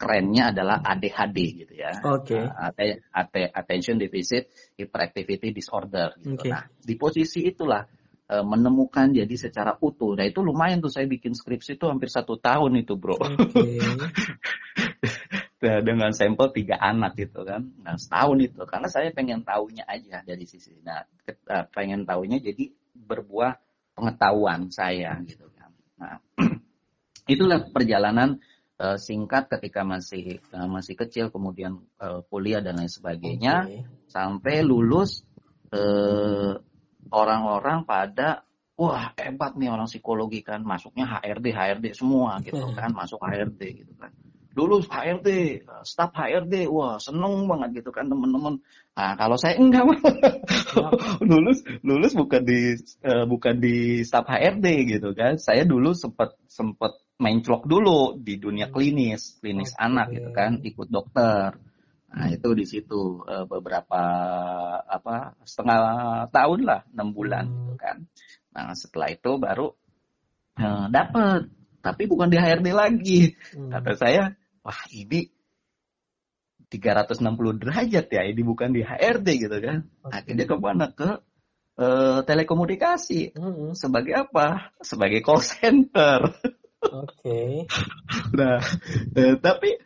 kerennya 0.00 0.48
adalah 0.48 0.80
ADHD 0.80 1.38
gitu 1.66 1.74
ya. 1.76 1.92
Oke. 2.08 2.40
Okay. 2.40 2.96
Uh, 3.04 3.52
attention 3.52 4.00
deficit 4.00 4.48
hyperactivity 4.80 5.52
disorder 5.52 6.16
gitu. 6.24 6.40
Okay. 6.40 6.48
Nah, 6.48 6.64
di 6.80 6.94
posisi 6.96 7.44
itulah 7.44 7.84
uh, 8.32 8.44
menemukan 8.46 9.12
jadi 9.12 9.34
secara 9.36 9.76
utuh. 9.76 10.16
Nah, 10.16 10.24
itu 10.24 10.40
lumayan 10.40 10.80
tuh 10.80 10.88
saya 10.88 11.04
bikin 11.04 11.36
skripsi 11.36 11.76
itu 11.76 11.84
hampir 11.84 12.08
satu 12.08 12.40
tahun 12.40 12.80
itu, 12.80 12.96
Bro. 12.96 13.20
Okay. 13.20 13.76
dengan 15.64 16.12
sampel 16.12 16.52
tiga 16.52 16.76
anak 16.76 17.16
gitu 17.16 17.40
kan. 17.40 17.72
Nah 17.80 17.96
setahun 17.96 18.36
itu 18.36 18.60
karena 18.68 18.88
saya 18.92 19.08
pengen 19.16 19.40
tahunya 19.48 19.88
aja 19.88 20.20
dari 20.20 20.44
sisi. 20.44 20.76
Nah 20.84 21.00
eh, 21.24 21.64
pengen 21.72 22.04
tahunya 22.04 22.36
jadi 22.44 22.68
berbuah 22.92 23.63
pengetahuan 23.94 24.68
saya 24.68 25.16
gitu 25.24 25.46
kan. 25.54 25.70
Nah 25.98 26.18
itulah 27.32 27.70
perjalanan 27.70 28.42
uh, 28.78 28.98
singkat 28.98 29.48
ketika 29.48 29.86
masih 29.86 30.42
uh, 30.52 30.68
masih 30.68 30.94
kecil 30.98 31.30
kemudian 31.30 31.80
uh, 32.02 32.20
kuliah 32.28 32.60
dan 32.60 32.78
lain 32.78 32.90
sebagainya 32.90 33.54
okay. 33.66 33.82
sampai 34.10 34.62
lulus 34.62 35.24
orang 35.74 36.62
orang-orang 37.10 37.82
pada 37.82 38.46
wah 38.78 39.10
hebat 39.18 39.58
nih 39.58 39.74
orang 39.74 39.90
psikologi 39.90 40.46
kan 40.46 40.62
masuknya 40.62 41.18
HRD 41.18 41.46
HRD 41.50 41.86
semua 41.98 42.38
gitu 42.46 42.62
kan 42.74 42.94
masuk 42.94 43.18
HRD 43.18 43.82
gitu 43.82 43.92
kan 43.98 44.14
dulu 44.54 44.78
HRD, 44.86 45.60
staf 45.82 46.14
HRD, 46.14 46.70
wah 46.70 46.96
seneng 47.02 47.50
banget 47.50 47.82
gitu 47.82 47.90
kan 47.90 48.06
teman-teman. 48.06 48.62
Nah 48.94 49.12
kalau 49.18 49.34
saya 49.34 49.58
enggak 49.58 49.82
lulus 51.30 51.66
lulus 51.82 52.14
bukan 52.14 52.46
di 52.46 52.78
uh, 53.02 53.26
bukan 53.26 53.58
di 53.58 54.06
staf 54.06 54.30
HRD 54.30 54.96
gitu 54.96 55.10
kan. 55.10 55.36
Saya 55.42 55.66
dulu 55.66 55.90
sempat 55.92 56.38
sempat 56.46 57.02
main 57.18 57.42
clock 57.42 57.66
dulu 57.66 58.14
di 58.14 58.38
dunia 58.38 58.70
klinis, 58.70 59.42
klinis 59.42 59.74
okay. 59.74 59.82
anak 59.82 60.06
gitu 60.14 60.30
kan, 60.30 60.62
ikut 60.62 60.86
dokter. 60.86 61.58
Nah 62.14 62.26
itu 62.30 62.48
di 62.54 62.62
situ 62.62 63.26
uh, 63.26 63.42
beberapa 63.50 64.02
apa 64.86 65.34
setengah 65.42 65.82
tahun 66.30 66.60
lah, 66.62 66.80
enam 66.94 67.10
bulan 67.10 67.50
hmm. 67.50 67.54
gitu 67.58 67.74
kan. 67.74 67.96
Nah 68.54 68.70
setelah 68.78 69.10
itu 69.10 69.34
baru 69.34 69.66
uh, 70.62 70.86
dapet 70.94 71.50
tapi 71.84 72.08
bukan 72.08 72.32
di 72.32 72.38
HRD 72.40 72.68
lagi. 72.72 73.20
Hmm. 73.52 73.68
Kata 73.68 73.92
saya, 73.98 74.32
wah 74.64 74.80
ini 74.90 75.28
360 76.72 77.62
derajat 77.62 78.06
ya, 78.10 78.22
ini 78.26 78.42
bukan 78.42 78.74
di 78.74 78.82
HRD 78.82 79.28
gitu 79.46 79.56
kan. 79.62 79.86
Okay. 80.02 80.16
Akhirnya 80.16 80.44
ke 80.48 80.56
mana? 80.58 80.86
Ke 80.90 81.10
uh, 81.78 82.20
telekomunikasi. 82.26 83.36
Mm-hmm. 83.36 83.70
Sebagai 83.78 84.14
apa? 84.26 84.74
Sebagai 84.82 85.22
call 85.22 85.44
center. 85.44 86.34
Oke. 86.82 87.14
Okay. 87.22 87.50
nah, 88.38 88.58
eh, 89.14 89.36
tapi 89.38 89.78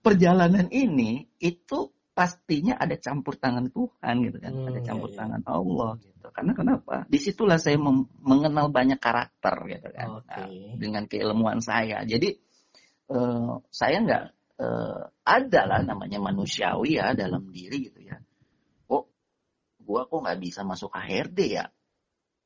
perjalanan 0.00 0.70
ini 0.70 1.26
itu 1.42 1.90
pastinya 2.16 2.80
ada 2.80 2.96
campur 2.96 3.36
tangan 3.36 3.68
Tuhan 3.68 4.14
gitu 4.24 4.40
kan, 4.40 4.52
hmm, 4.56 4.68
ada 4.72 4.80
campur 4.80 5.12
iya, 5.12 5.12
iya. 5.12 5.20
tangan 5.20 5.42
Allah 5.44 5.90
gitu. 6.00 6.26
Karena 6.32 6.52
kenapa? 6.56 6.94
Di 7.12 7.18
situlah 7.20 7.60
saya 7.60 7.76
mengenal 8.24 8.72
banyak 8.72 8.96
karakter 8.96 9.52
gitu 9.68 9.88
kan, 9.92 10.24
okay. 10.24 10.40
nah, 10.40 10.48
dengan 10.80 11.04
keilmuan 11.04 11.60
saya. 11.60 12.00
Jadi 12.08 12.45
uh, 13.10 13.62
saya 13.70 13.96
nggak 14.02 14.24
uh, 14.60 15.02
ada 15.22 15.60
lah 15.66 15.80
namanya 15.82 16.18
manusiawi 16.22 16.98
ya 16.98 17.12
dalam 17.12 17.50
diri 17.50 17.90
gitu 17.90 18.00
ya. 18.02 18.18
Kok 18.86 19.04
gua 19.86 20.08
kok 20.08 20.20
nggak 20.22 20.40
bisa 20.42 20.60
masuk 20.66 20.90
HRD 20.94 21.40
ya? 21.58 21.66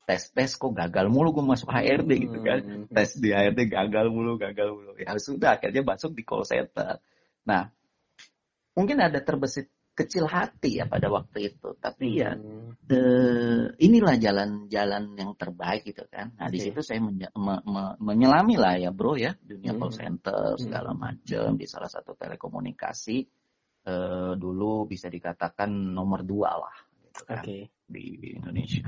Tes 0.05 0.33
tes 0.33 0.51
kok 0.57 0.73
gagal 0.73 1.07
mulu 1.07 1.31
gua 1.31 1.55
masuk 1.55 1.69
HRD 1.69 2.11
gitu 2.29 2.39
kan. 2.41 2.59
Hmm. 2.61 2.85
Tes 2.89 3.17
di 3.17 3.29
HRD 3.33 3.69
gagal 3.69 4.07
mulu, 4.09 4.37
gagal 4.37 4.69
mulu. 4.73 4.93
Ya 4.97 5.15
sudah 5.17 5.57
akhirnya 5.57 5.81
masuk 5.85 6.13
di 6.13 6.23
call 6.25 6.45
center. 6.45 7.01
Nah, 7.45 7.73
mungkin 8.77 9.01
ada 9.01 9.17
terbesit 9.21 9.69
kecil 9.91 10.25
hati 10.25 10.79
ya 10.79 10.85
pada 10.87 11.11
waktu 11.11 11.53
itu. 11.53 11.75
Tapi 11.77 12.07
ya 12.19 12.33
hmm. 12.33 12.87
eh, 12.89 13.63
inilah 13.79 14.15
jalan-jalan 14.17 15.15
yang 15.15 15.31
terbaik 15.35 15.87
gitu 15.87 16.07
kan. 16.07 16.33
Nah 16.35 16.47
okay. 16.47 16.55
di 16.55 16.59
situ 16.59 16.79
saya 16.81 16.99
menye 17.03 17.27
me 17.35 17.59
me 17.65 17.83
menyelami 17.99 18.55
lah 18.57 18.75
ya 18.79 18.89
bro 18.89 19.19
ya 19.19 19.35
dunia 19.37 19.75
hmm. 19.75 19.79
call 19.79 19.93
center 19.93 20.41
hmm. 20.55 20.61
segala 20.61 20.91
macam 20.95 21.55
di 21.55 21.65
salah 21.67 21.91
satu 21.91 22.15
telekomunikasi 22.15 23.17
eh, 23.87 24.33
dulu 24.35 24.87
bisa 24.87 25.11
dikatakan 25.11 25.69
nomor 25.69 26.23
dua 26.23 26.51
lah 26.57 26.75
gitu 27.05 27.21
kan 27.27 27.43
okay. 27.43 27.67
di 27.85 28.35
Indonesia. 28.35 28.87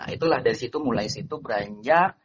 Nah 0.00 0.08
itulah 0.08 0.40
dari 0.40 0.56
situ 0.56 0.80
mulai 0.80 1.12
situ 1.12 1.36
beranjak 1.44 2.16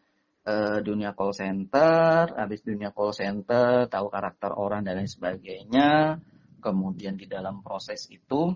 uh, 0.46 0.80
dunia 0.80 1.12
call 1.12 1.36
center, 1.36 2.32
habis 2.38 2.62
dunia 2.64 2.94
call 2.96 3.12
center, 3.12 3.90
tahu 3.90 4.08
karakter 4.08 4.56
orang 4.56 4.86
dan 4.86 5.02
lain 5.02 5.12
sebagainya 5.12 6.22
kemudian 6.66 7.14
di 7.14 7.30
dalam 7.30 7.62
proses 7.62 8.10
itu 8.10 8.50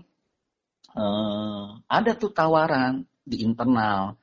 uh, 0.98 1.66
ada 1.86 2.10
tuh 2.18 2.34
tawaran 2.34 3.06
di 3.22 3.46
internal 3.46 4.18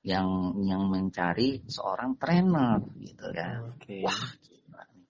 yang 0.00 0.56
yang 0.64 0.88
mencari 0.88 1.60
seorang 1.68 2.16
trainer 2.16 2.80
gitu 2.96 3.26
kan. 3.36 3.76
Okay. 3.76 4.00
Wah, 4.00 4.24
gila 4.40 4.82
nih. 4.96 5.08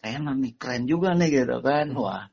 Trainer 0.00 0.34
nih 0.38 0.54
keren 0.56 0.84
juga 0.88 1.12
nih 1.12 1.28
gitu 1.44 1.58
kan. 1.60 1.86
Hmm. 1.92 2.00
Wah, 2.00 2.24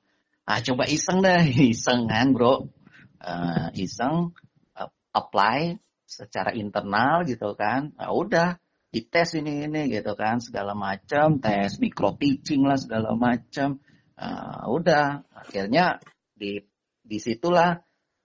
ah 0.48 0.60
coba 0.64 0.88
iseng 0.88 1.20
deh, 1.20 1.44
iseng 1.76 2.08
kan, 2.08 2.32
Bro. 2.32 2.70
Uh, 3.18 3.74
iseng 3.74 4.32
uh, 4.78 4.94
apply 5.12 5.82
secara 6.08 6.54
internal 6.54 7.26
gitu 7.28 7.58
kan. 7.58 7.92
Nah, 7.98 8.14
udah 8.14 8.62
dites 8.94 9.36
ini 9.36 9.68
ini 9.68 9.92
gitu 9.92 10.16
kan 10.16 10.40
segala 10.40 10.72
macam 10.72 11.44
tes 11.44 11.76
micro 11.78 12.16
teaching 12.16 12.64
lah 12.64 12.80
segala 12.80 13.12
macam 13.14 13.84
uh, 14.18 14.66
udah. 14.68 15.24
Akhirnya 15.32 16.02
di 16.34 16.60
di 17.08 17.18
situlah 17.22 17.78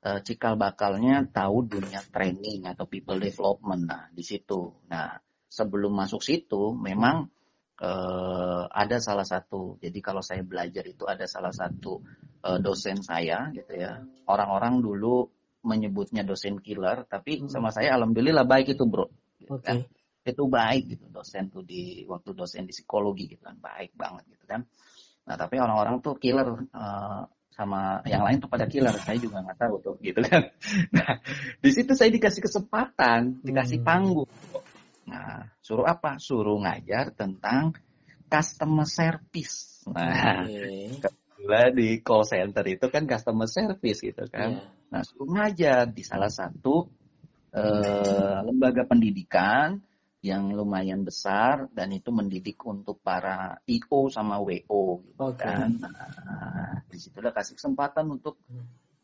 uh, 0.03 0.21
cikal 0.25 0.59
bakalnya 0.59 1.23
tahu 1.31 1.69
dunia 1.69 2.03
training 2.11 2.67
atau 2.67 2.89
people 2.89 3.21
development. 3.21 3.83
Nah 3.87 4.03
di 4.11 4.25
situ. 4.25 4.83
Nah 4.91 5.17
sebelum 5.47 5.93
masuk 5.93 6.25
situ 6.25 6.73
memang 6.75 7.29
uh, 7.85 8.65
ada 8.73 8.97
salah 8.99 9.29
satu 9.29 9.77
jadi 9.79 9.99
kalau 10.01 10.25
saya 10.25 10.41
belajar 10.41 10.83
itu 10.89 11.05
ada 11.05 11.29
salah 11.29 11.53
satu 11.53 12.01
uh, 12.43 12.59
dosen 12.59 13.01
saya 13.05 13.53
gitu 13.55 13.73
ya. 13.77 14.03
Orang-orang 14.27 14.83
dulu 14.83 15.29
menyebutnya 15.63 16.27
dosen 16.27 16.59
killer 16.59 17.07
tapi 17.07 17.39
hmm. 17.39 17.47
sama 17.47 17.71
saya 17.71 17.95
alhamdulillah 17.95 18.49
baik 18.49 18.75
itu 18.75 18.85
bro. 18.89 19.07
Gitu 19.39 19.55
okay. 19.55 19.65
kan. 19.65 19.79
Itu 20.23 20.47
baik 20.47 20.99
gitu. 20.99 21.07
Dosen 21.11 21.51
tuh 21.51 21.67
di 21.67 22.07
waktu 22.07 22.31
dosen 22.35 22.67
di 22.67 22.75
psikologi 22.75 23.31
gitu 23.31 23.43
kan. 23.47 23.59
Baik 23.59 23.95
banget 23.95 24.27
gitu 24.35 24.47
kan 24.47 24.67
Nah 25.27 25.37
tapi 25.39 25.59
orang-orang 25.63 26.03
tuh 26.03 26.19
killer 26.19 26.67
uh, 26.75 27.23
sama 27.53 28.01
yang 28.09 28.25
lain 28.25 28.41
tuh 28.41 28.51
pada 28.51 28.67
killer. 28.67 28.97
Saya 28.97 29.21
juga 29.21 29.45
nggak 29.45 29.59
tahu 29.61 29.75
tuh 29.85 29.95
gitu 30.01 30.21
kan. 30.25 30.51
Nah 30.97 31.21
di 31.61 31.71
situ 31.71 31.93
saya 31.93 32.11
dikasih 32.11 32.43
kesempatan, 32.43 33.45
dikasih 33.45 33.81
hmm. 33.81 33.87
panggung. 33.87 34.31
Nah 35.07 35.53
suruh 35.61 35.87
apa? 35.87 36.17
Suruh 36.19 36.59
ngajar 36.59 37.13
tentang 37.13 37.77
customer 38.27 38.89
service. 38.89 39.85
Nah 39.87 40.49
okay. 40.49 40.91
di 41.75 42.01
call 42.01 42.25
center 42.25 42.65
itu 42.67 42.87
kan 42.89 43.05
customer 43.05 43.47
service 43.47 44.01
gitu 44.01 44.25
kan. 44.33 44.59
Yeah. 44.59 44.67
Nah 44.91 45.01
suruh 45.05 45.29
ngajar 45.29 45.93
di 45.93 46.03
salah 46.03 46.33
satu 46.33 46.89
uh, 47.53 48.39
lembaga 48.43 48.89
pendidikan 48.89 49.85
yang 50.23 50.55
lumayan 50.55 51.03
besar 51.03 51.67
dan 51.75 51.91
itu 51.91 52.15
mendidik 52.15 52.63
untuk 52.63 53.03
para 53.03 53.59
IO 53.67 54.07
sama 54.07 54.39
WO 54.39 55.03
gitu 55.03 55.35
okay. 55.35 55.51
kan. 55.51 55.71
Nah, 55.83 56.79
di 56.87 56.95
situlah 56.95 57.35
kasih 57.35 57.59
kesempatan 57.59 58.07
untuk 58.07 58.39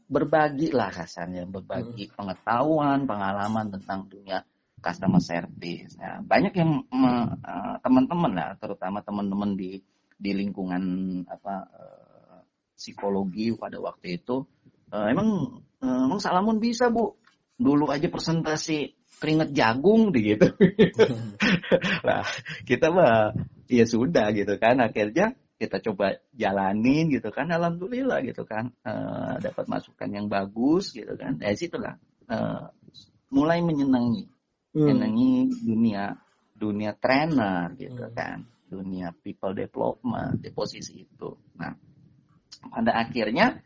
berbagi 0.07 0.71
lah 0.71 0.95
kasarnya, 0.95 1.43
berbagi 1.51 2.07
hmm. 2.07 2.15
pengetahuan, 2.15 3.03
pengalaman 3.05 3.67
tentang 3.75 4.07
dunia 4.07 4.47
customer 4.79 5.19
service. 5.19 5.99
Nah, 5.99 6.23
banyak 6.23 6.55
yang 6.55 6.87
eh, 6.87 7.27
teman-teman 7.83 8.33
lah, 8.39 8.55
terutama 8.55 9.03
teman-teman 9.03 9.59
di 9.59 9.83
di 10.19 10.35
lingkungan 10.35 10.83
apa 11.31 11.55
uh, 11.71 12.43
psikologi 12.75 13.55
pada 13.55 13.79
waktu 13.79 14.19
itu 14.19 14.43
uh, 14.91 15.07
emang 15.07 15.63
emang 15.79 16.19
Salamun 16.19 16.59
bisa 16.59 16.91
bu 16.91 17.15
dulu 17.59 17.91
aja 17.91 18.07
presentasi 18.07 18.95
keringet 19.19 19.51
jagung 19.51 20.15
gitu. 20.15 20.55
Lah 22.07 22.23
kita 22.65 22.95
mah 22.95 23.35
ya 23.67 23.85
sudah 23.85 24.31
gitu 24.33 24.57
kan. 24.57 24.79
Akhirnya 24.79 25.35
kita 25.59 25.83
coba 25.83 26.23
jalanin 26.33 27.11
gitu 27.11 27.35
kan. 27.35 27.51
Alhamdulillah 27.51 28.23
gitu 28.23 28.47
kan. 28.47 28.71
Uh, 28.87 29.43
dapat 29.43 29.67
masukan 29.67 30.09
yang 30.09 30.27
bagus 30.31 30.95
gitu 30.95 31.19
kan. 31.19 31.37
Dari 31.37 31.59
situlah. 31.59 31.99
Uh, 32.31 32.71
mulai 33.35 33.61
menyenangi. 33.61 34.31
Hmm. 34.69 34.85
menyenangi 34.85 35.49
dunia 35.65 36.05
dunia 36.55 36.95
trainer 36.95 37.75
gitu 37.75 38.07
hmm. 38.07 38.15
kan. 38.15 38.47
Dunia 38.71 39.11
people 39.11 39.57
development 39.57 40.39
di 40.39 40.55
posisi 40.55 41.03
itu. 41.03 41.35
Nah 41.59 41.75
pada 42.71 43.03
akhirnya 43.03 43.63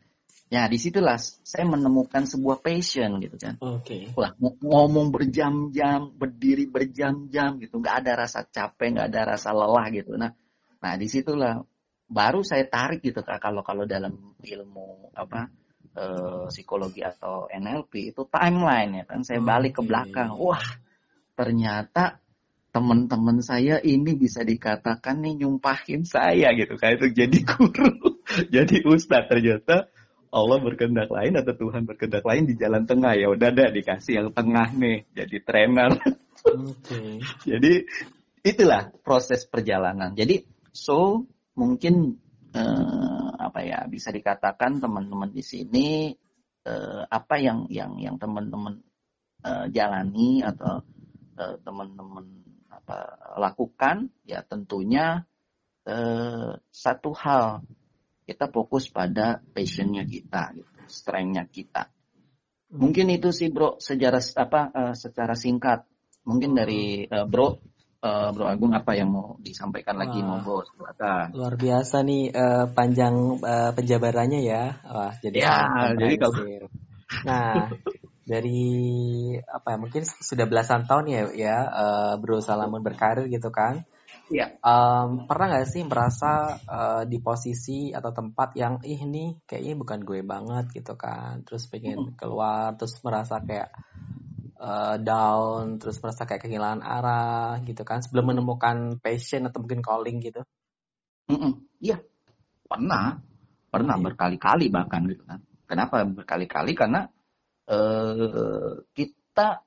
Ya 0.52 0.68
di 0.68 0.76
situlah 0.76 1.16
saya 1.16 1.64
menemukan 1.64 2.28
sebuah 2.28 2.60
passion 2.60 3.24
gitu 3.24 3.40
kan. 3.40 3.56
Oke. 3.64 4.12
Okay. 4.12 4.12
Wah 4.12 4.36
ngomong 4.60 5.08
berjam-jam, 5.08 6.12
berdiri 6.12 6.68
berjam-jam 6.68 7.56
gitu, 7.56 7.80
nggak 7.80 8.04
ada 8.04 8.28
rasa 8.28 8.44
capek, 8.44 9.00
nggak 9.00 9.08
ada 9.08 9.32
rasa 9.32 9.48
lelah 9.56 9.88
gitu. 9.88 10.12
Nah, 10.20 10.36
nah 10.76 10.92
di 11.00 11.08
situlah 11.08 11.64
baru 12.04 12.44
saya 12.44 12.68
tarik 12.68 13.00
gitu 13.00 13.24
kak 13.24 13.40
kalau 13.40 13.64
kalau 13.64 13.88
dalam 13.88 14.36
ilmu 14.44 15.16
apa 15.16 15.48
e, 15.96 16.04
psikologi 16.52 17.00
atau 17.00 17.48
NLP 17.48 18.12
itu 18.12 18.28
timeline 18.28 19.00
ya 19.00 19.04
kan. 19.08 19.24
Saya 19.24 19.40
balik 19.40 19.80
ke 19.80 19.82
belakang, 19.88 20.36
wah 20.36 20.60
ternyata 21.32 22.20
teman-teman 22.76 23.40
saya 23.40 23.80
ini 23.80 24.12
bisa 24.20 24.44
dikatakan 24.44 25.16
nih 25.24 25.48
nyumpahin 25.48 26.04
saya 26.04 26.52
gitu 26.52 26.76
kayak 26.76 27.00
itu 27.00 27.24
jadi 27.24 27.38
guru, 27.40 28.20
jadi 28.60 28.84
ustadz 28.84 29.32
ternyata 29.32 29.88
Allah 30.32 30.58
berkehendak 30.64 31.12
lain 31.12 31.36
atau 31.36 31.52
Tuhan 31.52 31.84
berkehendak 31.84 32.24
lain 32.24 32.48
di 32.48 32.56
jalan 32.56 32.88
tengah 32.88 33.12
ya 33.20 33.28
udah 33.28 33.52
deh 33.52 33.68
dikasih 33.68 34.12
yang 34.16 34.28
tengah 34.32 34.72
nih 34.72 35.04
jadi 35.12 35.36
trainer. 35.44 35.92
Okay. 36.40 37.20
jadi 37.52 37.84
itulah 38.40 38.88
proses 39.04 39.44
perjalanan. 39.44 40.16
Jadi 40.16 40.40
so 40.72 41.28
mungkin 41.52 42.16
uh, 42.56 43.28
apa 43.36 43.60
ya 43.60 43.84
bisa 43.92 44.08
dikatakan 44.08 44.80
teman-teman 44.80 45.28
di 45.28 45.44
sini 45.44 46.16
uh, 46.64 47.04
apa 47.12 47.36
yang 47.36 47.68
yang 47.68 48.00
yang 48.00 48.16
teman-teman 48.16 48.80
uh, 49.44 49.68
jalani 49.68 50.40
atau 50.40 50.80
uh, 51.36 51.56
teman-teman 51.60 52.24
apa 52.72 53.20
lakukan 53.36 54.08
ya 54.24 54.40
tentunya 54.48 55.28
uh, 55.84 56.56
satu 56.72 57.12
hal 57.12 57.60
kita 58.22 58.50
fokus 58.50 58.88
pada 58.88 59.42
passionnya 59.52 60.06
kita, 60.06 60.54
gitu, 60.54 60.70
strengthnya 60.86 61.44
kita. 61.46 61.90
Mungkin 62.72 63.12
itu 63.12 63.28
sih 63.34 63.52
bro 63.52 63.76
sejarah 63.76 64.22
apa 64.40 64.60
uh, 64.72 64.94
secara 64.96 65.36
singkat. 65.36 65.84
Mungkin 66.24 66.54
dari 66.54 67.04
uh, 67.04 67.26
bro 67.28 67.58
uh, 68.02 68.28
Bro 68.34 68.44
Agung 68.50 68.72
apa 68.74 68.98
yang 68.98 69.14
mau 69.14 69.38
disampaikan 69.38 69.96
Wah, 69.96 70.02
lagi 70.06 70.20
monggo 70.20 70.66
silakan. 70.66 71.26
Luar 71.38 71.54
biasa 71.54 71.96
nih 72.02 72.34
uh, 72.34 72.66
panjang 72.74 73.14
uh, 73.40 73.70
penjabarannya 73.72 74.40
ya. 74.42 74.82
Wah, 74.82 75.12
jadi 75.22 75.38
ya, 75.38 75.56
jadi 75.96 76.14
kalau 76.18 76.34
Nah, 77.28 77.68
dari 78.24 78.64
apa 79.44 79.76
ya 79.76 79.78
mungkin 79.78 80.02
sudah 80.08 80.48
belasan 80.48 80.88
tahun 80.88 81.12
ya 81.12 81.22
ya 81.36 81.56
uh, 81.68 82.14
Bro 82.16 82.40
Salamun 82.40 82.80
berkarir 82.80 83.28
gitu 83.28 83.52
kan. 83.52 83.84
Iya. 84.32 84.56
Um, 84.64 85.28
pernah 85.28 85.52
nggak 85.52 85.68
sih 85.68 85.84
merasa 85.84 86.56
uh, 86.64 87.02
di 87.04 87.20
posisi 87.20 87.92
atau 87.92 88.16
tempat 88.16 88.56
yang 88.56 88.80
ih 88.80 88.96
ini 89.04 89.36
kayaknya 89.44 89.76
bukan 89.76 90.00
gue 90.00 90.24
banget 90.24 90.72
gitu 90.72 90.96
kan, 90.96 91.44
terus 91.44 91.68
pengen 91.68 92.16
keluar, 92.16 92.72
terus 92.80 92.96
merasa 93.04 93.44
kayak 93.44 93.68
uh, 94.56 94.96
down, 94.96 95.76
terus 95.76 96.00
merasa 96.00 96.24
kayak 96.24 96.48
kehilangan 96.48 96.80
arah 96.80 97.60
gitu 97.68 97.84
kan, 97.84 98.00
sebelum 98.00 98.32
menemukan 98.32 98.96
passion 99.04 99.44
atau 99.44 99.60
mungkin 99.60 99.84
calling 99.84 100.24
gitu? 100.24 100.40
Iya, 101.82 102.00
pernah, 102.64 103.20
pernah 103.68 103.96
iya. 104.00 104.04
berkali-kali 104.08 104.72
bahkan 104.72 105.04
gitu 105.12 105.28
kan. 105.28 105.44
Kenapa 105.68 106.08
berkali-kali? 106.08 106.72
Karena 106.72 107.04
uh, 107.68 108.80
kita, 108.96 109.60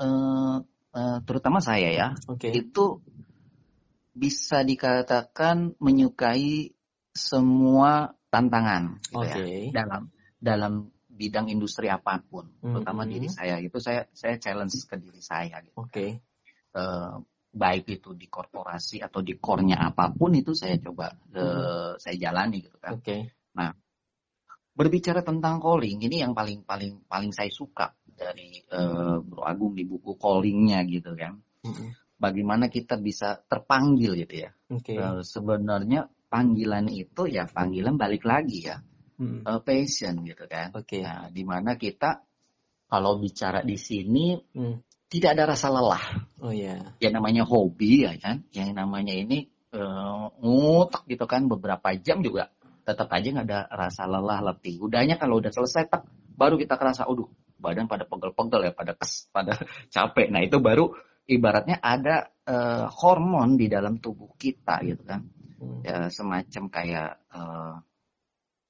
uh, 0.00 0.56
uh, 0.92 1.18
terutama 1.24 1.60
saya 1.60 1.92
ya, 1.92 2.08
okay. 2.32 2.52
itu 2.52 3.00
bisa 4.16 4.64
dikatakan 4.64 5.76
menyukai 5.76 6.72
semua 7.12 8.16
tantangan 8.32 8.96
gitu 9.12 9.20
okay. 9.20 9.68
ya 9.68 9.84
dalam 9.84 10.02
dalam 10.40 10.72
bidang 11.16 11.48
industri 11.48 11.88
apa 11.88 12.20
pun, 12.20 12.44
mm 12.44 12.56
-hmm. 12.60 12.72
terutama 12.76 13.08
diri 13.08 13.28
saya 13.32 13.56
itu 13.56 13.80
saya 13.80 14.04
saya 14.12 14.36
challenge 14.36 14.76
ke 14.84 15.00
diri 15.00 15.20
saya 15.24 15.64
gitu. 15.64 15.80
Oke. 15.80 15.92
Okay. 15.92 16.10
Uh, 16.76 17.24
baik 17.56 17.88
itu 17.88 18.12
di 18.12 18.28
korporasi 18.28 19.00
atau 19.00 19.24
di 19.24 19.40
core-nya 19.40 19.80
apa 19.80 20.12
pun 20.12 20.36
itu 20.36 20.52
saya 20.52 20.76
coba 20.76 21.08
mm 21.08 21.32
-hmm. 21.32 21.92
saya 21.96 22.16
jalani 22.20 22.60
gitu 22.60 22.76
kan. 22.76 23.00
Oke. 23.00 23.04
Okay. 23.04 23.20
Nah, 23.56 23.72
berbicara 24.76 25.24
tentang 25.24 25.56
calling 25.56 26.04
ini 26.04 26.20
yang 26.20 26.36
paling 26.36 26.68
paling 26.68 27.00
paling 27.08 27.32
saya 27.32 27.48
suka 27.48 27.96
dari 28.12 28.60
uh, 28.76 29.24
Bro 29.24 29.40
Agung 29.40 29.72
di 29.72 29.88
buku 29.88 30.20
callingnya 30.20 30.84
gitu 30.84 31.16
kan. 31.16 31.40
Mm 31.64 31.72
-hmm 31.72 32.05
bagaimana 32.16 32.72
kita 32.72 32.96
bisa 32.96 33.40
terpanggil 33.46 34.16
gitu 34.16 34.48
ya. 34.48 34.50
Okay. 34.68 34.96
Uh, 34.96 35.20
sebenarnya 35.22 36.08
panggilan 36.26 36.88
itu 36.90 37.28
ya 37.30 37.46
panggilan 37.46 38.00
balik 38.00 38.26
lagi 38.26 38.66
ya, 38.66 38.80
hmm. 39.20 39.46
uh, 39.46 39.60
passion 39.62 40.24
gitu 40.24 40.44
kan. 40.48 40.74
Okay. 40.74 41.04
Nah, 41.04 41.28
di 41.30 41.44
mana 41.44 41.76
kita 41.76 42.24
kalau 42.86 43.20
bicara 43.20 43.62
di 43.62 43.76
sini 43.76 44.34
hmm. 44.36 45.08
tidak 45.12 45.38
ada 45.38 45.44
rasa 45.54 45.68
lelah. 45.70 46.04
Oh 46.42 46.52
ya. 46.52 46.96
Yeah. 46.98 47.10
Ya 47.10 47.10
namanya 47.14 47.44
hobi 47.46 48.08
ya 48.08 48.16
kan, 48.18 48.48
yang 48.50 48.74
namanya 48.74 49.14
ini 49.14 49.46
uh, 49.76 50.32
ngutak 50.40 51.06
gitu 51.06 51.24
kan 51.28 51.46
beberapa 51.46 51.94
jam 52.00 52.24
juga 52.24 52.50
tetap 52.86 53.10
aja 53.10 53.26
nggak 53.34 53.46
ada 53.50 53.60
rasa 53.66 54.06
lelah 54.06 54.40
letih. 54.52 54.78
Udahnya 54.78 55.18
kalau 55.18 55.42
udah 55.42 55.50
selesai 55.50 55.90
tak 55.90 56.06
baru 56.38 56.54
kita 56.54 56.78
kerasa, 56.78 57.02
aduh 57.04 57.26
badan 57.58 57.90
pada 57.90 58.06
pegel-pegel 58.06 58.70
ya, 58.70 58.72
pada 58.72 58.92
kes, 58.94 59.26
pada 59.34 59.58
capek. 59.94 60.30
Nah 60.30 60.40
itu 60.46 60.62
baru 60.62 60.94
ibaratnya 61.26 61.82
ada 61.82 62.30
uh, 62.46 62.86
hormon 62.90 63.58
di 63.58 63.66
dalam 63.66 63.98
tubuh 63.98 64.38
kita 64.38 64.82
gitu 64.86 65.02
kan 65.02 65.20
hmm. 65.58 65.80
ya, 65.82 66.06
semacam 66.06 66.64
kayak 66.70 67.10
uh, 67.34 67.76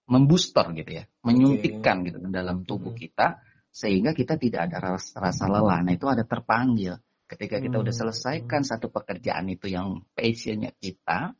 membooster 0.09 0.66
gitu 0.73 0.90
ya 1.03 1.05
menyuntikkan 1.23 2.03
okay. 2.03 2.07
gitu 2.11 2.19
kan 2.25 2.33
dalam 2.33 2.64
tubuh 2.64 2.97
hmm. 2.97 3.01
kita 3.01 3.27
sehingga 3.69 4.16
kita 4.16 4.40
tidak 4.40 4.73
ada 4.73 4.97
rasa, 4.97 5.21
rasa 5.21 5.45
lelah 5.53 5.85
nah 5.85 5.92
itu 5.92 6.09
ada 6.09 6.25
terpanggil 6.25 6.97
ketika 7.29 7.61
kita 7.61 7.77
hmm. 7.77 7.85
udah 7.85 7.95
selesaikan 7.95 8.62
satu 8.64 8.88
pekerjaan 8.88 9.51
itu 9.53 9.69
yang 9.69 10.01
passionnya 10.16 10.73
kita 10.79 11.37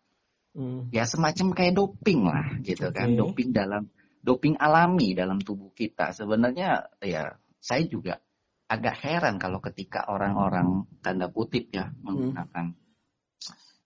hmm. 0.52 0.92
ya 0.92 1.09
semacam 1.09 1.57
kayak 1.57 1.74
doping 1.79 2.29
lah 2.29 2.61
gitu 2.61 2.92
okay. 2.92 2.96
kan 3.00 3.09
doping 3.16 3.57
dalam 3.57 3.88
doping 4.20 4.59
alami 4.59 5.14
dalam 5.14 5.38
tubuh 5.38 5.70
kita 5.70 6.11
sebenarnya 6.11 6.90
ya 7.00 7.38
saya 7.62 7.87
juga 7.87 8.18
agak 8.66 8.98
heran 9.07 9.38
kalau 9.38 9.62
ketika 9.62 10.11
orang-orang 10.11 10.90
tanda 10.98 11.31
kutip 11.31 11.70
ya 11.70 11.87
hmm. 11.87 12.02
menggunakan 12.02 12.66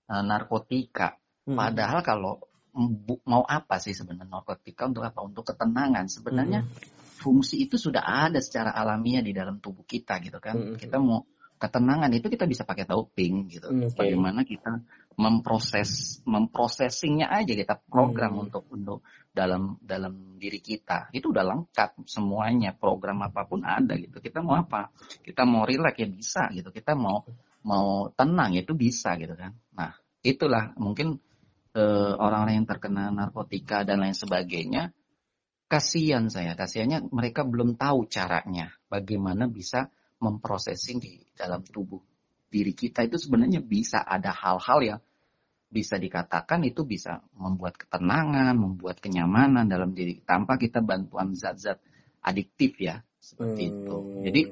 uh, 0.09 0.23
narkotika. 0.25 1.21
Hmm. 1.45 1.57
Padahal 1.57 2.01
kalau 2.01 2.41
mau 3.27 3.43
apa 3.45 3.83
sih 3.83 3.93
sebenarnya 3.93 4.31
narkotika 4.31 4.89
untuk 4.89 5.05
apa? 5.05 5.21
Untuk 5.21 5.45
ketenangan. 5.45 6.09
Sebenarnya 6.09 6.65
hmm. 6.65 6.73
fungsi 7.21 7.61
itu 7.61 7.77
sudah 7.77 8.03
ada 8.03 8.41
secara 8.41 8.73
alamiah 8.73 9.21
di 9.21 9.37
dalam 9.37 9.61
tubuh 9.61 9.85
kita 9.85 10.17
gitu 10.25 10.41
kan. 10.41 10.57
Hmm. 10.57 10.77
Kita 10.81 10.97
mau 10.97 11.23
ketenangan 11.61 12.09
itu 12.17 12.33
kita 12.33 12.49
bisa 12.49 12.65
pakai 12.65 12.89
doping 12.89 13.53
gitu. 13.53 13.69
Hmm, 13.69 13.93
okay. 13.93 14.17
Bagaimana 14.17 14.49
kita 14.49 14.81
memproses 15.21 16.23
memprosesingnya 16.25 17.29
aja 17.29 17.53
kita 17.53 17.77
program 17.85 18.33
hmm. 18.33 18.43
untuk 18.49 18.65
untuk 18.73 18.99
dalam 19.31 19.79
dalam 19.81 20.37
diri 20.37 20.59
kita. 20.59 21.09
Itu 21.15 21.31
udah 21.31 21.47
lengkap 21.47 22.05
semuanya 22.07 22.75
program 22.75 23.23
apa 23.23 23.47
pun 23.47 23.63
ada 23.63 23.95
gitu. 23.95 24.19
Kita 24.19 24.43
mau 24.43 24.59
apa? 24.59 24.91
Kita 25.23 25.47
mau 25.47 25.63
relax 25.63 25.95
ya 26.03 26.09
bisa 26.11 26.43
gitu. 26.51 26.75
Kita 26.75 26.99
mau 26.99 27.23
mau 27.65 28.11
tenang 28.13 28.59
itu 28.59 28.75
bisa 28.75 29.15
gitu 29.17 29.39
kan. 29.39 29.55
Nah 29.79 29.95
itulah 30.21 30.75
mungkin 30.77 31.17
eh, 31.73 32.15
orang-orang 32.19 32.63
yang 32.63 32.69
terkena 32.69 33.15
narkotika 33.15 33.87
dan 33.87 34.03
lain 34.03 34.17
sebagainya 34.17 34.91
kasihan 35.71 36.27
saya. 36.27 36.59
Kasihannya 36.59 37.07
mereka 37.15 37.47
belum 37.47 37.79
tahu 37.79 38.11
caranya 38.11 38.75
bagaimana 38.91 39.47
bisa 39.47 39.87
memprosesing 40.21 40.99
di 40.99 41.23
dalam 41.33 41.63
tubuh 41.63 42.03
diri 42.51 42.75
kita. 42.75 43.07
Itu 43.07 43.17
sebenarnya 43.17 43.63
bisa 43.63 44.03
ada 44.03 44.35
hal-hal 44.35 44.79
yang 44.83 45.01
bisa 45.71 45.97
dikatakan 45.97 46.67
itu 46.67 46.83
bisa 46.83 47.23
membuat 47.39 47.79
ketenangan, 47.79 48.59
membuat 48.59 48.99
kenyamanan 48.99 49.71
dalam 49.71 49.95
diri 49.95 50.19
tanpa 50.27 50.59
kita 50.59 50.83
bantuan 50.83 51.33
zat-zat 51.39 51.79
adiktif 52.21 52.75
ya 52.83 53.01
seperti 53.23 53.63
hmm. 53.65 53.73
itu. 53.73 53.97
Jadi 54.27 54.43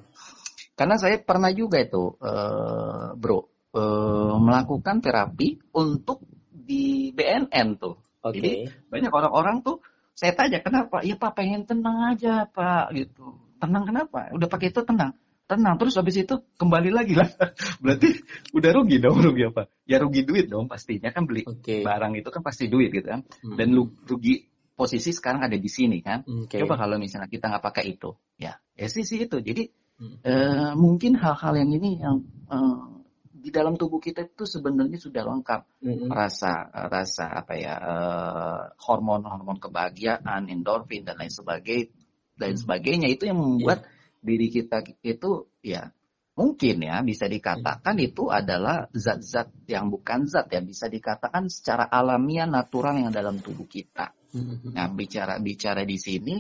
karena 0.78 0.94
saya 0.94 1.18
pernah 1.18 1.50
juga 1.50 1.83
itu, 1.83 2.14
uh, 2.22 3.18
bro, 3.18 3.50
uh, 3.74 4.38
melakukan 4.38 5.02
terapi 5.02 5.59
untuk 5.74 6.22
di 6.54 7.11
BNN 7.11 7.68
tuh. 7.83 7.98
Okay. 8.22 8.38
Jadi 8.38 8.50
banyak 8.87 9.11
orang-orang 9.11 9.66
tuh 9.66 9.83
saya 10.14 10.35
tanya 10.38 10.62
kenapa? 10.62 11.02
Ya 11.02 11.18
Pak 11.18 11.35
pengen 11.35 11.66
tenang 11.66 12.14
aja 12.14 12.46
Pak 12.46 12.94
gitu. 12.94 13.38
Tenang 13.59 13.90
kenapa? 13.90 14.31
Udah 14.31 14.46
pakai 14.46 14.70
itu 14.70 14.87
tenang. 14.87 15.18
Tenang 15.48 15.80
terus 15.80 15.96
habis 15.96 16.20
itu 16.20 16.44
kembali 16.61 16.92
lagi 16.92 17.16
lah. 17.16 17.24
Berarti 17.82 18.20
udah 18.52 18.70
rugi 18.76 19.00
dong 19.00 19.16
rugi 19.24 19.48
apa? 19.48 19.72
Ya 19.88 19.96
rugi 19.96 20.28
duit 20.28 20.52
dong 20.52 20.68
pastinya 20.68 21.08
kan 21.08 21.24
beli 21.24 21.48
okay. 21.48 21.80
barang 21.80 22.20
itu 22.20 22.28
kan 22.28 22.44
pasti 22.44 22.68
duit 22.68 22.92
gitu 22.92 23.08
kan. 23.08 23.24
Hmm. 23.40 23.56
Dan 23.56 23.72
lu 23.72 23.88
rugi 24.04 24.44
posisi 24.76 25.11
sekarang 25.11 25.48
ada 25.48 25.56
di 25.56 25.70
sini 25.72 26.04
kan. 26.04 26.22
Okay. 26.46 26.61
Coba 26.61 26.76
kalau 26.76 27.00
misalnya 27.00 27.32
kita 27.32 27.48
nggak 27.48 27.64
pakai 27.64 27.98
itu, 27.98 28.14
ya, 28.38 28.61
ya 28.76 28.87
sih 28.87 29.02
sih 29.02 29.24
itu. 29.24 29.40
Jadi 29.40 29.72
hmm. 29.98 30.16
uh, 30.22 30.72
mungkin 30.76 31.16
hal-hal 31.16 31.56
yang 31.56 31.72
ini 31.72 31.98
yang 31.98 32.22
uh, 32.52 32.98
di 33.38 33.54
dalam 33.54 33.78
tubuh 33.80 34.02
kita 34.02 34.26
itu 34.26 34.44
sebenarnya 34.44 34.98
sudah 35.00 35.22
lengkap 35.24 35.80
mm-hmm. 35.80 36.11
rasa 36.11 36.68
rasa 36.90 37.32
apa 37.32 37.54
ya 37.54 37.74
uh, 37.78 38.62
hormon-hormon 38.82 39.62
kebahagiaan, 39.62 40.50
endorfin 40.50 41.06
dan 41.06 41.16
lain 41.16 41.32
sebagainya 41.32 41.88
dan 42.34 42.52
mm-hmm. 42.52 42.62
sebagainya 42.66 43.08
itu 43.08 43.30
yang 43.30 43.38
membuat 43.38 43.87
yeah. 43.87 43.97
Diri 44.18 44.48
kita 44.50 44.83
itu 45.02 45.48
ya 45.62 45.90
mungkin 46.38 46.76
ya 46.87 47.02
bisa 47.02 47.26
dikatakan 47.26 47.98
mm-hmm. 47.98 48.09
itu 48.14 48.24
adalah 48.31 48.87
zat-zat 48.94 49.50
yang 49.66 49.90
bukan 49.90 50.31
zat 50.31 50.46
ya 50.54 50.62
bisa 50.62 50.87
dikatakan 50.87 51.50
secara 51.50 51.90
alamiah 51.90 52.46
natural 52.46 52.94
yang 52.94 53.11
dalam 53.11 53.42
tubuh 53.42 53.66
kita. 53.66 54.14
Mm-hmm. 54.35 54.70
Nah 54.74 54.87
bicara 54.94 55.35
bicara 55.42 55.83
di 55.83 55.98
sini 55.98 56.38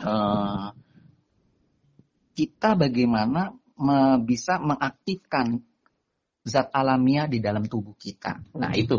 uh, 0.00 0.72
kita 2.34 2.74
bagaimana 2.74 3.54
bisa 4.24 4.58
mengaktifkan 4.58 5.62
zat 6.44 6.68
alamiah 6.76 7.24
di 7.24 7.40
dalam 7.40 7.64
tubuh 7.64 7.96
kita. 7.96 8.40
Nah 8.60 8.70
hmm. 8.70 8.82
itu 8.84 8.96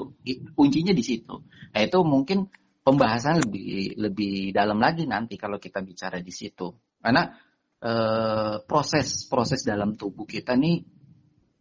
kuncinya 0.57 0.91
di 0.91 1.03
situ. 1.05 1.45
Nah 1.45 1.81
itu 1.83 1.99
mungkin 2.01 2.49
pembahasan 2.81 3.45
lebih 3.45 3.95
lebih 4.01 4.49
dalam 4.49 4.81
lagi 4.81 5.05
nanti 5.05 5.37
kalau 5.37 5.61
kita 5.61 5.85
bicara 5.85 6.19
di 6.19 6.33
situ. 6.33 6.73
Karena 6.97 7.29
eh, 7.81 8.55
proses 8.63 9.27
proses 9.27 9.65
dalam 9.65 9.97
tubuh 9.97 10.23
kita 10.23 10.53
nih 10.55 10.83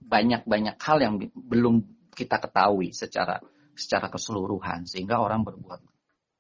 banyak 0.05 0.44
banyak 0.44 0.77
hal 0.79 0.98
yang 1.00 1.14
belum 1.33 1.83
kita 2.12 2.38
ketahui 2.38 2.92
secara 2.92 3.40
secara 3.74 4.07
keseluruhan 4.12 4.87
sehingga 4.87 5.18
orang 5.18 5.42
berbuat 5.42 5.81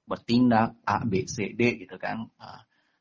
bertindak 0.04 0.78
A 0.84 1.02
B 1.02 1.24
C 1.24 1.56
D 1.56 1.80
gitu 1.82 1.96
kan. 1.96 2.28
Nah, 2.28 2.60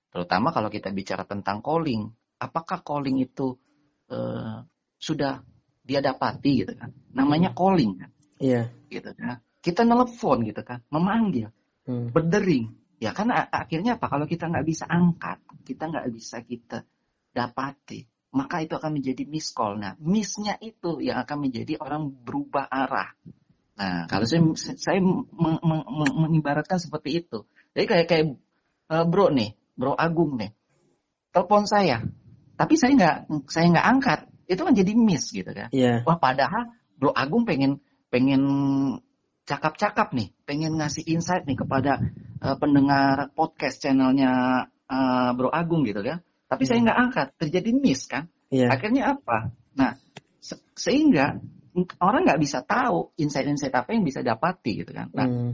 terutama 0.09 0.55
kalau 0.55 0.71
kita 0.71 0.89
bicara 0.89 1.27
tentang 1.27 1.59
calling, 1.59 2.07
apakah 2.39 2.81
calling 2.81 3.19
itu 3.19 3.59
eh, 4.07 4.63
sudah 4.97 5.43
dia 5.83 5.99
dapati 5.99 6.63
gitu 6.63 6.73
kan. 6.79 6.95
Namanya 7.11 7.51
hmm. 7.51 7.57
calling 7.59 7.91
kan. 7.99 8.11
Iya. 8.39 8.71
Gitu 8.87 9.11
kan. 9.13 9.43
Kita 9.63 9.87
nelpon 9.87 10.43
gitu 10.43 10.59
kan, 10.63 10.83
memanggil, 10.91 11.47
hmm. 11.87 12.11
berdering. 12.11 12.71
Ya 13.03 13.11
kan 13.11 13.27
akhirnya 13.35 13.99
apa? 13.99 14.07
Kalau 14.07 14.23
kita 14.23 14.47
nggak 14.47 14.63
bisa 14.63 14.87
angkat, 14.87 15.43
kita 15.67 15.91
nggak 15.91 16.07
bisa 16.07 16.39
kita 16.39 16.87
dapati, 17.35 18.07
maka 18.31 18.63
itu 18.63 18.79
akan 18.79 18.95
menjadi 18.95 19.27
miss 19.27 19.51
call. 19.51 19.75
Nah, 19.75 19.99
missnya 19.99 20.55
itu 20.63 21.03
yang 21.03 21.19
akan 21.19 21.37
menjadi 21.43 21.75
orang 21.83 22.07
berubah 22.07 22.63
arah. 22.71 23.11
Nah, 23.75 24.07
kalau 24.07 24.23
saya 24.23 24.39
saya 24.79 25.03
mengibaratkan 26.15 26.79
seperti 26.79 27.25
itu. 27.27 27.43
Jadi 27.75 27.85
kayak 27.89 28.07
kayak 28.07 28.25
uh, 28.87 29.03
bro 29.03 29.27
nih, 29.33 29.51
bro 29.75 29.97
Agung 29.97 30.39
nih, 30.39 30.55
telepon 31.35 31.67
saya, 31.67 32.05
tapi 32.55 32.79
saya 32.79 32.93
nggak 32.95 33.17
saya 33.49 33.65
nggak 33.73 33.87
angkat 33.99 34.19
itu 34.47 34.61
kan 34.61 34.73
jadi 34.75 34.91
miss 34.93 35.31
gitu 35.31 35.51
kan. 35.51 35.71
Yeah. 35.71 36.03
Wah 36.03 36.19
padahal 36.19 36.75
Bro 36.99 37.15
Agung 37.15 37.43
pengen 37.47 37.81
pengen 38.11 38.43
cakap-cakap 39.43 40.15
nih, 40.15 40.31
pengen 40.47 40.79
ngasih 40.79 41.03
insight 41.09 41.43
nih 41.43 41.59
kepada 41.59 41.99
uh, 42.43 42.57
pendengar 42.59 43.31
podcast 43.31 43.79
channelnya 43.79 44.67
uh, 44.91 45.31
Bro 45.33 45.49
Agung 45.49 45.87
gitu 45.87 46.03
kan. 46.03 46.19
Tapi 46.51 46.67
yeah. 46.67 46.69
saya 46.69 46.79
nggak 46.83 46.99
angkat, 46.99 47.27
terjadi 47.39 47.69
miss 47.71 48.05
kan. 48.05 48.27
Yeah. 48.51 48.69
Akhirnya 48.69 49.17
apa? 49.17 49.55
Nah 49.73 49.97
se 50.43 50.59
sehingga 50.75 51.39
orang 52.03 52.27
nggak 52.27 52.41
bisa 52.43 52.61
tahu 52.61 53.15
insight-insight 53.17 53.73
apa 53.73 53.95
yang 53.95 54.03
bisa 54.03 54.21
dapati 54.21 54.83
gitu 54.83 54.91
kan. 54.91 55.09
Nah 55.15 55.25
mm. 55.25 55.51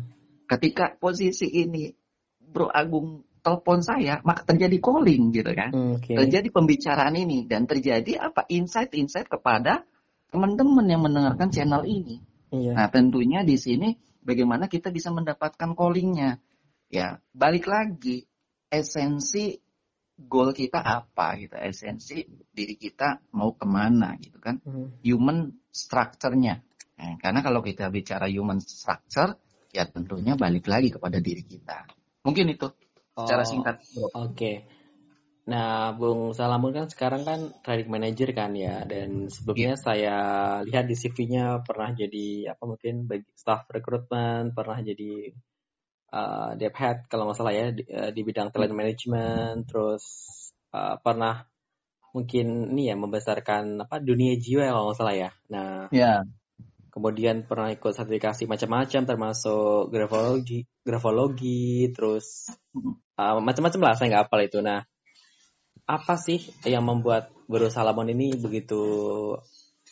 ketika 0.49 0.97
posisi 0.97 1.47
ini 1.47 1.93
Bro 2.41 2.67
Agung 2.73 3.30
telepon 3.39 3.80
saya, 3.80 4.19
maka 4.28 4.43
terjadi 4.43 4.78
calling 4.84 5.32
gitu 5.32 5.52
kan. 5.56 5.71
Okay. 6.02 6.19
Terjadi 6.19 6.52
pembicaraan 6.52 7.15
ini 7.15 7.47
dan 7.47 7.63
terjadi 7.69 8.30
apa? 8.30 8.43
Insight-insight 8.52 9.32
kepada 9.32 9.88
teman-teman 10.30 10.86
yang 10.86 11.02
mendengarkan 11.02 11.49
channel 11.49 11.88
ini. 11.88 12.21
Iya. 12.49 12.73
Nah, 12.75 12.88
tentunya 12.89 13.41
di 13.45 13.56
sini 13.58 13.95
bagaimana 14.21 14.67
kita 14.67 14.93
bisa 14.93 15.13
mendapatkan 15.13 15.73
callingnya. 15.73 16.41
Ya, 16.89 17.21
balik 17.32 17.69
lagi 17.69 18.25
esensi 18.65 19.54
goal 20.19 20.52
kita 20.52 20.84
apa 20.84 21.38
gitu, 21.39 21.56
esensi 21.56 22.25
diri 22.49 22.75
kita 22.75 23.30
mau 23.38 23.54
ke 23.54 23.63
mana 23.69 24.17
gitu 24.17 24.41
kan. 24.41 24.60
Hmm. 24.65 24.99
Human 25.06 25.54
structure-nya. 25.69 26.60
Nah, 26.99 27.15
karena 27.21 27.39
kalau 27.39 27.63
kita 27.63 27.88
bicara 27.88 28.28
human 28.28 28.60
structure, 28.60 29.38
ya 29.71 29.88
tentunya 29.88 30.36
balik 30.36 30.67
lagi 30.67 30.91
kepada 30.91 31.21
diri 31.23 31.45
kita. 31.45 31.88
Mungkin 32.25 32.52
itu 32.52 32.67
secara 33.15 33.43
oh, 33.45 33.47
singkat. 33.47 33.75
Oke. 33.80 34.12
Okay. 34.36 34.56
Nah, 35.49 35.97
Bung 35.97 36.38
Salamun 36.38 36.69
kan 36.69 36.86
sekarang 36.93 37.25
kan 37.25 37.39
trading 37.65 37.89
manager 37.89 38.30
kan 38.38 38.54
ya, 38.54 38.86
dan 38.86 39.34
sebelumnya 39.34 39.73
yeah. 39.73 39.82
saya 39.82 40.17
lihat 40.62 40.86
di 40.86 40.93
CV-nya 40.93 41.65
pernah 41.65 41.89
jadi 41.89 42.54
apa 42.54 42.63
mungkin 42.69 43.10
bagi 43.10 43.25
staff 43.34 43.65
recruitment, 43.73 44.54
pernah 44.54 44.78
jadi 44.86 45.34
uh, 46.13 46.58
dev 46.60 46.74
head 46.76 47.06
kalau 47.08 47.30
nggak 47.30 47.38
salah 47.38 47.54
ya 47.54 47.72
di, 47.74 47.84
uh, 47.89 48.12
di 48.13 48.22
bidang 48.26 48.50
talent 48.54 48.76
management, 48.76 49.69
terus 49.69 50.04
uh, 50.74 50.98
pernah 51.02 51.45
mungkin 52.10 52.74
ini 52.74 52.89
ya 52.89 52.95
membesarkan 52.98 53.86
apa 53.86 54.02
dunia 54.02 54.34
jiwa 54.38 54.69
kalau 54.69 54.89
nggak 54.89 55.00
salah 55.00 55.15
ya. 55.15 55.30
Nah, 55.50 55.88
yeah 55.93 56.26
kemudian 56.89 57.45
pernah 57.45 57.72
ikut 57.72 57.93
sertifikasi 57.93 58.50
macam-macam 58.50 59.02
termasuk 59.06 59.93
grafologi 59.93 60.65
grafologi 60.84 61.88
terus 61.93 62.50
uh, 63.15 63.39
macam-macam 63.39 63.80
lah 63.80 63.93
saya 63.95 64.08
nggak 64.12 64.24
hafal 64.28 64.41
itu. 64.43 64.60
Nah 64.60 64.84
apa 65.89 66.19
sih 66.22 66.43
yang 66.65 66.86
membuat 66.86 67.34
Guru 67.50 67.65
Salamon 67.74 68.13
ini 68.13 68.38
begitu 68.38 68.82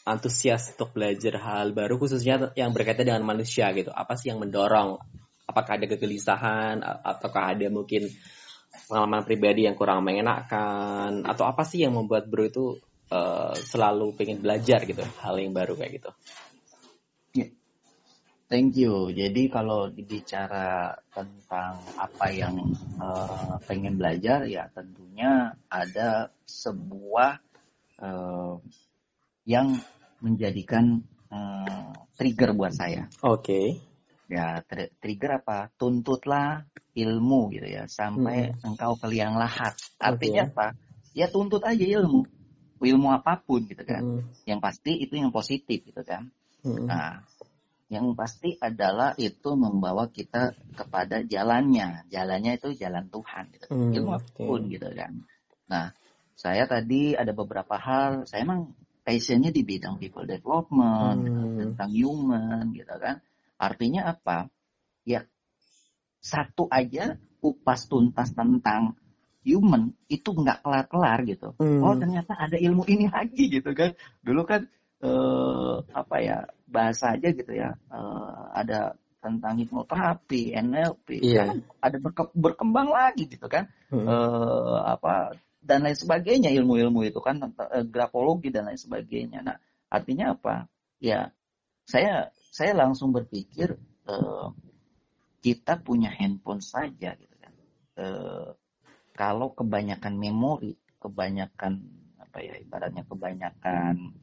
antusias 0.06 0.78
untuk 0.78 0.94
belajar 0.94 1.42
hal 1.42 1.74
baru 1.74 1.98
khususnya 1.98 2.54
yang 2.54 2.70
berkaitan 2.70 3.10
dengan 3.10 3.26
manusia 3.26 3.72
gitu? 3.74 3.90
Apa 3.90 4.14
sih 4.14 4.30
yang 4.30 4.38
mendorong 4.38 5.02
apakah 5.48 5.80
ada 5.80 5.88
kegelisahan 5.88 6.84
ataukah 6.84 7.56
ada 7.56 7.72
mungkin 7.72 8.12
pengalaman 8.92 9.24
pribadi 9.24 9.66
yang 9.66 9.74
kurang 9.74 10.04
mengenakan 10.04 11.24
atau 11.24 11.48
apa 11.48 11.64
sih 11.64 11.88
yang 11.88 11.96
membuat 11.96 12.28
bro 12.28 12.46
itu 12.46 12.78
uh, 13.10 13.56
selalu 13.56 14.14
pengen 14.14 14.44
belajar 14.44 14.84
gitu 14.84 15.02
hal 15.24 15.36
yang 15.40 15.56
baru 15.56 15.74
kayak 15.80 16.04
gitu 16.04 16.12
Thank 18.48 18.80
you. 18.80 19.12
Jadi 19.12 19.52
kalau 19.52 19.92
bicara 19.92 20.96
tentang 21.12 21.84
apa 22.00 22.32
yang 22.32 22.56
uh, 22.96 23.60
pengen 23.68 24.00
belajar, 24.00 24.48
ya 24.48 24.72
tentunya 24.72 25.52
ada 25.68 26.32
sebuah 26.48 27.44
uh, 28.00 28.56
yang 29.44 29.76
menjadikan 30.24 31.04
uh, 31.28 31.92
trigger 32.16 32.56
buat 32.56 32.72
saya. 32.72 33.12
Oke. 33.20 33.44
Okay. 33.44 33.66
Ya 34.28 34.60
tr 34.64 34.92
trigger 35.00 35.44
apa? 35.44 35.72
Tuntutlah 35.80 36.68
ilmu 36.94 37.52
gitu 37.56 37.68
ya 37.68 37.88
sampai 37.88 38.52
hmm. 38.52 38.68
engkau 38.74 39.00
ke 39.00 39.08
liang 39.08 39.40
lahat. 39.40 39.76
Artinya 40.00 40.48
okay. 40.48 40.54
apa? 40.54 40.68
Ya 41.18 41.26
tuntut 41.32 41.66
aja 41.66 41.82
ilmu, 41.82 42.30
ilmu 42.84 43.08
apa 43.10 43.42
pun 43.42 43.66
gitu 43.66 43.82
kan. 43.88 44.04
Hmm. 44.04 44.22
Yang 44.46 44.60
pasti 44.62 44.92
itu 45.00 45.18
yang 45.18 45.34
positif 45.34 45.82
gitu 45.82 46.04
kan. 46.06 46.30
Hmm. 46.62 46.86
Nah 46.86 47.26
yang 47.88 48.12
pasti 48.20 48.60
adalah 48.60 49.16
itu 49.16 49.56
membawa 49.56 50.12
kita 50.12 50.52
kepada 50.76 51.24
jalannya 51.24 52.04
jalannya 52.12 52.60
itu 52.60 52.76
jalan 52.76 53.08
Tuhan 53.08 53.44
gitu 53.56 53.68
hmm, 53.72 53.92
ilmu 53.96 54.12
apa 54.12 54.28
pun 54.36 54.62
okay. 54.68 54.72
gitu 54.76 54.90
kan 54.92 55.12
nah 55.72 55.86
saya 56.36 56.68
tadi 56.68 57.16
ada 57.16 57.32
beberapa 57.32 57.80
hal 57.80 58.28
saya 58.28 58.44
emang 58.44 58.76
passionnya 59.08 59.56
di 59.56 59.64
bidang 59.64 59.96
people 60.04 60.28
development 60.28 61.22
hmm. 61.24 61.56
tentang 61.64 61.90
human 61.96 62.76
gitu 62.76 62.96
kan 63.00 63.24
artinya 63.58 64.14
apa 64.14 64.50
ya 65.04 65.26
satu 66.22 66.70
aja 66.70 67.18
kupas 67.42 67.90
tuntas 67.90 68.34
tentang 68.34 68.98
human 69.46 69.96
itu 70.12 70.34
nggak 70.34 70.66
kelar-kelar 70.66 71.20
gitu 71.26 71.54
hmm. 71.58 71.82
oh 71.82 71.96
ternyata 71.96 72.36
ada 72.38 72.58
ilmu 72.58 72.84
ini 72.90 73.10
lagi 73.16 73.50
gitu 73.50 73.72
kan 73.74 73.94
dulu 74.22 74.46
kan 74.46 74.66
eh, 75.02 75.76
apa 75.94 76.16
ya 76.22 76.38
bahasa 76.68 77.16
aja 77.16 77.32
gitu 77.32 77.54
ya 77.56 77.80
uh, 77.88 78.52
ada 78.52 79.00
tentang 79.18 79.60
hipnoterapi, 79.60 80.56
NLP, 80.56 81.20
iya. 81.20 81.52
kan 81.52 81.60
ada 81.82 81.98
berke, 82.00 82.24
berkembang 82.38 82.88
lagi 82.94 83.28
gitu 83.28 83.50
kan, 83.50 83.68
hmm. 83.92 84.06
uh, 84.06 84.80
apa 84.88 85.36
dan 85.60 85.84
lain 85.84 85.98
sebagainya 85.98 86.54
ilmu-ilmu 86.54 87.04
itu 87.04 87.20
kan 87.20 87.44
uh, 87.44 87.84
grafologi 87.84 88.54
dan 88.54 88.72
lain 88.72 88.80
sebagainya. 88.80 89.44
Nah 89.44 89.58
artinya 89.92 90.38
apa? 90.38 90.72
Ya 91.04 91.36
saya 91.84 92.32
saya 92.52 92.74
langsung 92.74 93.14
berpikir 93.14 93.78
uh, 94.08 94.52
kita 95.44 95.80
punya 95.80 96.12
handphone 96.12 96.64
saja 96.64 97.14
gitu 97.16 97.36
kan. 97.40 97.54
Uh, 97.98 98.50
kalau 99.18 99.54
kebanyakan 99.54 100.18
memori, 100.20 100.78
kebanyakan 101.02 101.82
apa 102.22 102.38
ya 102.44 102.54
ibaratnya 102.62 103.04
kebanyakan 103.08 104.14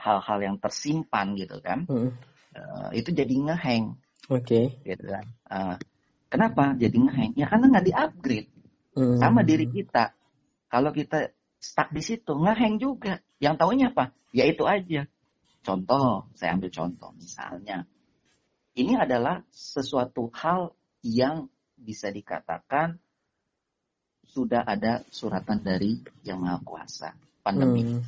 hal-hal 0.00 0.38
uh, 0.40 0.44
yang 0.44 0.56
tersimpan 0.56 1.36
gitu 1.36 1.60
kan, 1.60 1.84
hmm. 1.84 2.10
uh, 2.56 2.88
itu 2.96 3.12
jadi 3.12 3.30
ngeheng. 3.30 4.00
Oke. 4.32 4.74
Okay. 4.80 4.96
Gitu 4.96 5.04
kan. 5.06 5.24
Uh, 5.46 5.76
kenapa 6.32 6.72
jadi 6.80 6.96
ngeheng? 6.96 7.32
Ya 7.36 7.46
karena 7.46 7.68
nggak 7.68 7.86
di-upgrade. 7.92 8.50
Hmm. 8.96 9.20
Sama 9.20 9.44
diri 9.44 9.68
kita. 9.68 10.16
Kalau 10.72 10.90
kita 10.92 11.32
stuck 11.60 11.92
di 11.92 12.00
situ, 12.00 12.32
ngeheng 12.32 12.80
juga. 12.80 13.20
Yang 13.38 13.54
tahunya 13.60 13.86
apa? 13.92 14.16
Ya 14.32 14.48
itu 14.48 14.64
aja. 14.64 15.04
Contoh, 15.62 16.26
saya 16.34 16.58
ambil 16.58 16.70
contoh. 16.74 17.10
Misalnya, 17.14 17.86
ini 18.74 18.98
adalah 18.98 19.46
sesuatu 19.48 20.26
hal 20.34 20.74
yang 21.06 21.46
bisa 21.78 22.10
dikatakan 22.10 22.98
sudah 24.32 24.64
ada 24.64 25.04
suratan 25.12 25.60
dari 25.60 26.00
Yang 26.24 26.38
Maha 26.40 26.58
Kuasa, 26.64 27.10
pandemi. 27.44 27.84
Hmm. 27.84 28.02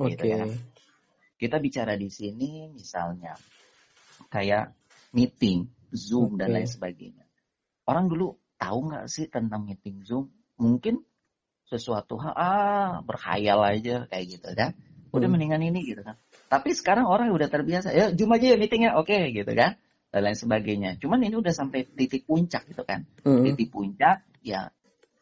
Okay. 0.00 0.08
Gitu 0.12 0.24
ya. 0.26 0.44
Kita 1.36 1.56
bicara 1.60 1.94
di 2.00 2.08
sini 2.08 2.66
misalnya 2.72 3.36
kayak 4.32 4.72
meeting, 5.12 5.68
Zoom 5.92 6.34
okay. 6.34 6.38
dan 6.44 6.48
lain 6.56 6.68
sebagainya. 6.68 7.24
Orang 7.86 8.08
dulu 8.10 8.34
tahu 8.58 8.90
nggak 8.90 9.06
sih 9.06 9.28
tentang 9.28 9.68
meeting 9.68 10.02
Zoom? 10.02 10.32
Mungkin 10.56 10.98
sesuatu 11.68 12.16
hal 12.18 12.34
ah 12.34 12.92
berkhayal 13.04 13.60
aja 13.62 14.08
kayak 14.10 14.26
gitu 14.26 14.48
kan. 14.56 14.72
Udah 15.14 15.28
hmm. 15.28 15.32
mendingan 15.36 15.62
ini 15.62 15.80
gitu 15.86 16.02
kan. 16.02 16.16
Tapi 16.46 16.70
sekarang 16.72 17.10
orang 17.10 17.34
udah 17.34 17.50
terbiasa, 17.50 17.90
ya 17.90 18.14
Zoom 18.14 18.30
aja 18.34 18.54
ya 18.54 18.56
meetingnya, 18.56 18.94
oke 18.94 19.10
okay, 19.10 19.34
gitu 19.34 19.52
kan. 19.52 19.74
Dan 20.14 20.20
lain 20.22 20.38
sebagainya. 20.38 20.90
Cuman 21.02 21.18
ini 21.26 21.34
udah 21.34 21.50
sampai 21.50 21.84
titik 21.84 22.24
puncak 22.24 22.70
gitu 22.70 22.86
kan. 22.86 23.04
Hmm. 23.26 23.42
Titik 23.42 23.74
puncak 23.74 24.22
ya 24.46 24.70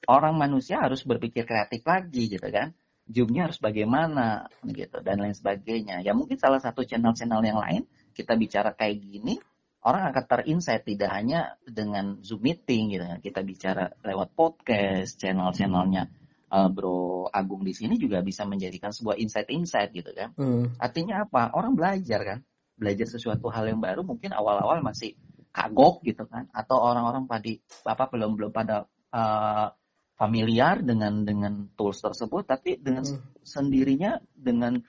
orang 0.05 0.37
manusia 0.37 0.81
harus 0.85 1.01
berpikir 1.03 1.49
kreatif 1.49 1.81
lagi 1.89 2.29
gitu 2.29 2.49
kan. 2.53 2.77
Zoomnya 3.05 3.49
harus 3.49 3.61
bagaimana 3.61 4.49
gitu 4.65 5.01
dan 5.01 5.21
lain 5.21 5.37
sebagainya. 5.37 6.01
Ya 6.05 6.17
mungkin 6.17 6.41
salah 6.41 6.61
satu 6.61 6.85
channel-channel 6.85 7.41
yang 7.45 7.61
lain 7.61 7.83
kita 8.17 8.37
bicara 8.37 8.73
kayak 8.73 9.01
gini 9.01 9.41
orang 9.85 10.09
akan 10.09 10.25
terinsight 10.25 10.89
tidak 10.89 11.13
hanya 11.13 11.61
dengan 11.69 12.25
Zoom 12.25 12.45
meeting 12.45 12.97
gitu 12.97 13.05
kan. 13.05 13.21
Kita 13.21 13.41
bicara 13.45 13.93
lewat 14.01 14.33
podcast, 14.33 15.21
channel-channelnya 15.21 16.24
uh, 16.51 16.69
Bro 16.69 17.29
Agung 17.31 17.63
di 17.63 17.73
sini 17.73 17.97
juga 17.97 18.21
bisa 18.21 18.45
menjadikan 18.45 18.91
sebuah 18.91 19.17
insight-insight 19.21 19.91
gitu 19.95 20.11
kan. 20.13 20.33
Hmm. 20.37 20.75
Artinya 20.77 21.25
apa? 21.25 21.53
Orang 21.57 21.79
belajar 21.79 22.21
kan. 22.25 22.39
Belajar 22.75 23.07
sesuatu 23.07 23.49
hal 23.53 23.71
yang 23.71 23.81
baru 23.81 24.03
mungkin 24.03 24.35
awal-awal 24.35 24.83
masih 24.83 25.15
kagok 25.55 26.03
gitu 26.03 26.27
kan 26.27 26.51
atau 26.51 26.83
orang-orang 26.83 27.31
pada 27.31 27.47
apa 27.87 28.05
belum 28.11 28.35
belum 28.35 28.51
pada 28.51 28.91
uh, 29.15 29.71
familiar 30.19 30.83
dengan 30.83 31.23
dengan 31.23 31.71
tools 31.79 32.03
tersebut 32.03 32.43
tapi 32.43 32.75
dengan 32.83 33.07
hmm. 33.07 33.47
sendirinya 33.47 34.19
dengan 34.35 34.83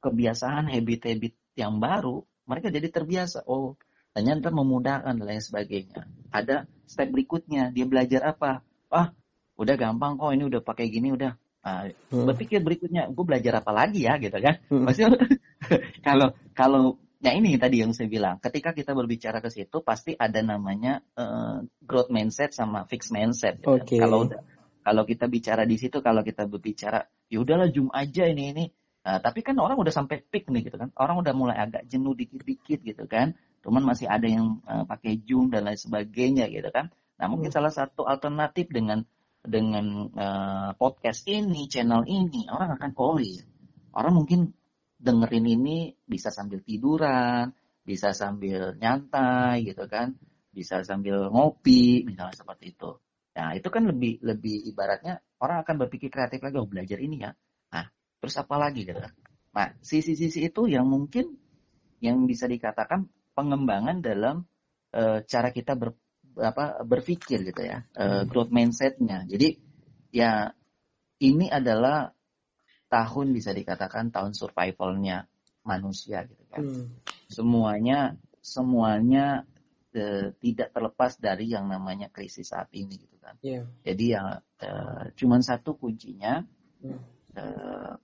kebiasaan 0.00 0.72
habit-habit 0.72 1.36
yang 1.60 1.76
baru 1.76 2.24
mereka 2.48 2.72
jadi 2.72 2.88
terbiasa 2.88 3.44
oh 3.44 3.76
ternyata 4.16 4.48
memudahkan 4.48 5.12
dan 5.12 5.28
lain 5.28 5.44
sebagainya. 5.44 6.08
Ada 6.32 6.64
step 6.88 7.12
berikutnya, 7.12 7.68
dia 7.68 7.84
belajar 7.84 8.32
apa? 8.32 8.64
Ah, 8.88 9.12
udah 9.56 9.74
gampang 9.76 10.20
kok 10.20 10.32
ini 10.32 10.44
udah 10.48 10.60
pakai 10.62 10.86
gini 10.88 11.12
udah. 11.12 11.32
Nah, 11.66 11.90
hmm. 11.90 12.26
Berpikir 12.30 12.62
berikutnya, 12.62 13.10
gue 13.10 13.24
belajar 13.26 13.58
apa 13.58 13.74
lagi 13.74 14.06
ya 14.06 14.20
gitu 14.22 14.38
kan? 14.38 14.62
Hmm. 14.70 14.86
Maksudnya 14.86 15.18
kalau 16.06 16.28
kalau 16.54 16.82
ya 17.18 17.34
ini 17.34 17.58
tadi 17.58 17.82
yang 17.82 17.90
saya 17.90 18.06
bilang, 18.06 18.38
ketika 18.38 18.70
kita 18.70 18.94
berbicara 18.94 19.42
ke 19.42 19.50
situ 19.50 19.82
pasti 19.82 20.14
ada 20.14 20.38
namanya 20.46 21.02
uh, 21.18 21.66
growth 21.82 22.12
mindset 22.12 22.54
sama 22.54 22.86
fixed 22.86 23.10
mindset. 23.10 23.58
Gitu 23.58 23.72
okay. 23.72 23.98
kan? 23.98 24.06
Kalau 24.06 24.18
udah 24.30 24.40
kalau 24.86 25.02
kita 25.02 25.26
bicara 25.26 25.66
di 25.66 25.74
situ, 25.82 25.98
kalau 25.98 26.22
kita 26.22 26.46
berbicara, 26.46 27.02
ya 27.26 27.42
udahlah 27.42 27.66
zoom 27.74 27.90
aja 27.90 28.22
ini 28.30 28.54
ini. 28.54 28.64
Nah, 29.02 29.18
tapi 29.18 29.42
kan 29.42 29.58
orang 29.58 29.74
udah 29.74 29.90
sampai 29.90 30.22
peak 30.22 30.46
nih 30.46 30.70
gitu 30.70 30.78
kan. 30.78 30.94
Orang 30.94 31.18
udah 31.26 31.34
mulai 31.34 31.58
agak 31.58 31.90
jenuh 31.90 32.14
dikit-dikit 32.14 32.86
gitu 32.86 33.10
kan 33.10 33.34
cuman 33.66 33.82
masih 33.82 34.06
ada 34.06 34.30
yang 34.30 34.62
uh, 34.62 34.86
pakai 34.86 35.18
Zoom 35.26 35.50
dan 35.50 35.66
lain 35.66 35.74
sebagainya 35.74 36.46
gitu 36.54 36.70
kan. 36.70 36.94
Nah 37.18 37.26
mungkin 37.26 37.50
hmm. 37.50 37.58
salah 37.58 37.74
satu 37.74 38.06
alternatif 38.06 38.70
dengan 38.70 39.02
dengan 39.46 40.10
uh, 40.12 40.70
podcast 40.74 41.24
ini, 41.30 41.70
channel 41.70 42.04
ini, 42.04 42.50
orang 42.50 42.76
akan 42.76 42.90
iya, 43.22 43.42
orang 43.94 44.12
mungkin 44.14 44.40
dengerin 44.98 45.46
ini 45.46 45.94
bisa 46.04 46.34
sambil 46.34 46.60
tiduran, 46.60 47.54
bisa 47.86 48.10
sambil 48.10 48.74
nyantai 48.76 49.62
gitu 49.62 49.86
kan, 49.86 50.18
bisa 50.50 50.82
sambil 50.82 51.30
ngopi, 51.30 52.02
misalnya 52.02 52.34
seperti 52.34 52.74
itu. 52.74 52.98
Nah 53.36 53.52
itu 53.52 53.68
kan 53.68 53.84
lebih 53.84 54.24
lebih 54.24 54.66
ibaratnya 54.72 55.20
orang 55.38 55.62
akan 55.62 55.74
berpikir 55.86 56.08
kreatif 56.08 56.40
lagi, 56.40 56.56
oh 56.56 56.66
belajar 56.66 56.98
ini 56.98 57.22
ya. 57.22 57.30
Nah 57.70 57.86
terus 58.18 58.34
apa 58.40 58.56
lagi 58.56 58.88
gitu. 58.88 58.98
Nah 59.52 59.68
sisi-sisi 59.84 60.48
itu 60.48 60.66
yang 60.66 60.88
mungkin 60.88 61.36
yang 62.00 62.24
bisa 62.24 62.48
dikatakan 62.48 63.08
pengembangan 63.36 64.00
dalam 64.00 64.48
uh, 64.96 65.20
cara 65.28 65.52
kita 65.52 65.76
ber, 65.76 65.92
apa, 66.36 66.84
berpikir 66.84 67.42
gitu 67.44 67.62
ya, 67.64 67.84
uh, 67.96 68.28
growth 68.28 68.52
mindsetnya. 68.52 69.24
Jadi 69.24 69.56
ya 70.12 70.52
ini 71.20 71.48
adalah 71.48 72.12
tahun 72.86 73.32
bisa 73.32 73.56
dikatakan 73.56 74.14
tahun 74.14 74.36
survivalnya 74.36 75.26
manusia 75.66 76.28
gitu 76.28 76.44
kan. 76.52 76.62
Hmm. 76.62 76.86
Semuanya 77.26 78.14
semuanya 78.44 79.42
uh, 79.96 80.28
tidak 80.38 80.70
terlepas 80.70 81.18
dari 81.18 81.50
yang 81.50 81.66
namanya 81.66 82.12
krisis 82.12 82.52
saat 82.52 82.70
ini 82.76 83.00
gitu 83.00 83.16
kan. 83.18 83.34
Yeah. 83.42 83.66
Jadi 83.82 84.04
ya 84.14 84.22
uh, 84.42 85.04
cuman 85.16 85.40
satu 85.42 85.74
kuncinya 85.74 86.46
hmm. 86.84 87.00
uh, 87.34 87.94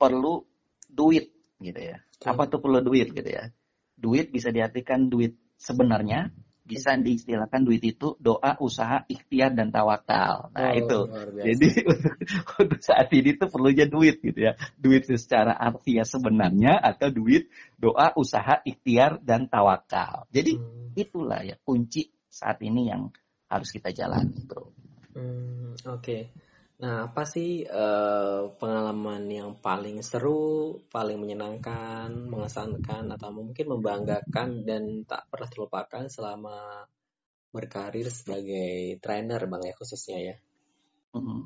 perlu 0.00 0.46
duit 0.88 1.34
gitu 1.60 1.80
ya. 1.80 2.00
Okay. 2.16 2.30
Apa 2.30 2.48
tuh 2.48 2.62
perlu 2.62 2.80
duit 2.80 3.10
gitu 3.12 3.28
ya? 3.28 3.52
duit 4.02 4.34
bisa 4.34 4.50
diartikan 4.50 5.06
duit 5.06 5.38
sebenarnya 5.54 6.34
bisa 6.72 6.96
diistilahkan 6.96 7.60
duit 7.60 7.84
itu 7.84 8.16
doa, 8.16 8.56
usaha, 8.64 9.04
ikhtiar 9.04 9.52
dan 9.52 9.68
tawakal. 9.68 10.48
Nah 10.56 10.72
oh, 10.72 10.80
itu. 10.80 11.00
Jadi 11.36 11.68
untuk, 12.64 12.80
saat 12.80 13.12
ini 13.12 13.36
tuh 13.36 13.52
perlunya 13.52 13.84
duit 13.84 14.24
gitu 14.24 14.40
ya. 14.40 14.56
Duit 14.80 15.04
secara 15.04 15.52
artinya 15.52 16.08
sebenarnya 16.08 16.80
atau 16.80 17.12
duit 17.12 17.52
doa, 17.76 18.16
usaha, 18.16 18.64
ikhtiar 18.64 19.20
dan 19.20 19.52
tawakal. 19.52 20.24
Jadi 20.32 20.56
hmm. 20.56 20.96
itulah 20.96 21.44
ya 21.44 21.60
kunci 21.60 22.08
saat 22.32 22.56
ini 22.64 22.88
yang 22.88 23.12
harus 23.52 23.68
kita 23.68 23.92
jalani, 23.92 24.40
bro. 24.48 24.72
Hmm, 25.12 25.76
Oke. 25.84 26.00
Okay. 26.00 26.22
Nah, 26.82 27.06
apa 27.06 27.22
sih 27.22 27.62
uh, 27.62 28.50
pengalaman 28.58 29.30
yang 29.30 29.54
paling 29.62 30.02
seru, 30.02 30.82
paling 30.90 31.14
menyenangkan, 31.14 32.10
mengesankan, 32.26 33.06
atau 33.06 33.30
mungkin 33.30 33.78
membanggakan 33.78 34.66
dan 34.66 35.06
tak 35.06 35.30
pernah 35.30 35.46
terlupakan 35.46 36.10
selama 36.10 36.82
berkarir 37.54 38.10
sebagai 38.10 38.98
trainer, 38.98 39.46
bang 39.46 39.62
ya 39.70 39.74
khususnya 39.78 40.18
ya? 40.18 40.36
Mm-hmm. 41.14 41.40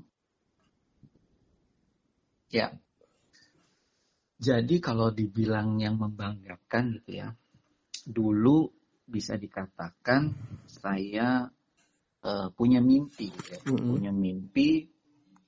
Ya. 2.56 2.66
Jadi 4.40 4.80
kalau 4.80 5.12
dibilang 5.12 5.76
yang 5.76 6.00
membanggakan 6.00 6.96
gitu 6.96 7.12
ya, 7.12 7.28
dulu 8.08 8.72
bisa 9.04 9.36
dikatakan 9.36 10.32
saya 10.64 11.44
uh, 12.24 12.48
punya 12.56 12.80
mimpi, 12.80 13.28
ya. 13.52 13.60
mm-hmm. 13.68 13.84
punya 13.84 14.12
mimpi 14.16 14.95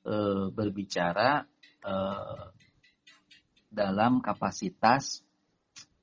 uh, 0.09 0.49
berbicara 0.49 1.45
uh, 1.85 2.49
dalam 3.69 4.25
kapasitas 4.25 5.21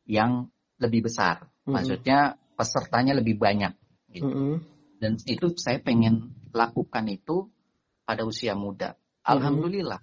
yang 0.06 0.48
lebih 0.78 1.10
besar. 1.10 1.44
Mm-hmm. 1.44 1.74
Maksudnya 1.74 2.20
pesertanya 2.54 3.18
lebih 3.18 3.42
banyak. 3.42 3.74
Gitu. 4.14 4.30
Mm-hmm. 4.30 4.54
Dan 5.02 5.12
itu 5.26 5.52
saya 5.58 5.82
pengen 5.82 6.32
lakukan 6.54 7.06
itu 7.10 7.50
pada 8.06 8.22
usia 8.24 8.54
muda. 8.54 8.94
Mm-hmm. 8.94 9.34
Alhamdulillah. 9.34 10.02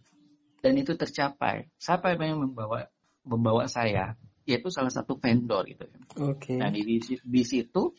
Dan 0.62 0.78
itu 0.78 0.94
tercapai. 0.94 1.70
Siapa 1.78 2.14
yang 2.18 2.42
membawa 2.42 2.86
membawa 3.22 3.66
saya? 3.70 4.18
Yaitu 4.42 4.74
salah 4.74 4.90
satu 4.90 5.18
vendor 5.22 5.62
gitu. 5.70 5.86
Okay. 6.18 6.58
Nah 6.58 6.70
di, 6.74 6.98
di 7.02 7.42
situ 7.46 7.94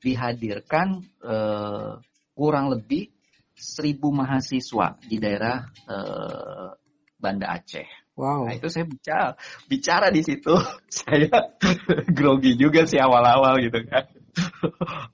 dihadirkan 0.00 1.00
uh, 1.24 2.00
kurang 2.36 2.72
lebih 2.72 3.13
seribu 3.54 4.10
mahasiswa 4.10 4.98
di 5.06 5.16
daerah 5.22 5.64
uh, 5.86 6.74
Banda 7.18 7.54
Aceh. 7.54 7.86
Wow. 8.14 8.46
Nah 8.46 8.54
itu 8.54 8.70
saya 8.70 8.86
bicara 8.86 9.34
bicara 9.66 10.06
di 10.14 10.22
situ 10.22 10.54
saya 11.02 11.30
grogi 12.16 12.54
juga 12.54 12.86
sih 12.86 12.98
awal-awal 12.98 13.58
gitu 13.62 13.82
kan. 13.86 14.04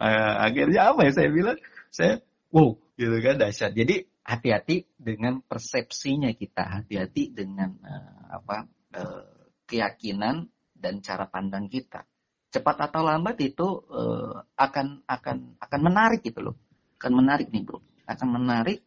uh, 0.01 0.35
akhirnya 0.49 0.93
apa 0.93 1.09
ya 1.09 1.13
saya 1.13 1.29
bilang 1.33 1.59
saya 1.93 2.21
wow 2.53 2.77
gitu 2.97 3.17
kan 3.23 3.41
dahsyat. 3.41 3.73
Jadi 3.73 4.05
hati-hati 4.21 4.85
dengan 5.01 5.41
persepsinya 5.41 6.31
kita, 6.37 6.85
hati-hati 6.85 7.33
dengan 7.33 7.73
uh, 7.81 8.41
apa 8.41 8.69
uh, 8.97 9.25
keyakinan 9.65 10.49
dan 10.77 11.05
cara 11.05 11.29
pandang 11.29 11.69
kita. 11.69 12.05
cepat 12.51 12.91
atau 12.91 13.07
lambat 13.07 13.39
itu 13.47 13.63
uh, 13.95 14.43
akan 14.59 15.07
akan 15.07 15.55
akan 15.63 15.81
menarik 15.87 16.19
gitu 16.27 16.51
loh 16.51 16.59
akan 16.99 17.23
menarik 17.23 17.47
nih 17.55 17.63
bro 17.63 17.79
akan 18.11 18.29
menarik 18.43 18.83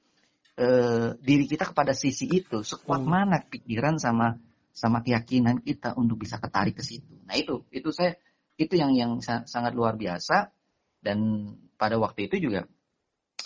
uh, 0.60 1.16
diri 1.18 1.46
kita 1.48 1.72
kepada 1.72 1.96
sisi 1.96 2.28
itu 2.28 2.62
sekuat 2.62 3.02
hmm. 3.02 3.10
mana 3.10 3.38
pikiran 3.42 3.98
sama 3.98 4.38
sama 4.74 5.06
keyakinan 5.06 5.62
kita 5.62 5.94
untuk 5.96 6.26
bisa 6.26 6.42
ketarik 6.42 6.78
ke 6.78 6.84
situ 6.84 7.14
nah 7.26 7.38
itu 7.38 7.64
itu 7.70 7.90
saya 7.94 8.18
itu 8.58 8.78
yang 8.78 8.94
yang 8.94 9.12
sangat 9.24 9.74
luar 9.74 9.98
biasa 9.98 10.54
dan 11.02 11.50
pada 11.78 11.98
waktu 11.98 12.30
itu 12.30 12.50
juga 12.50 12.70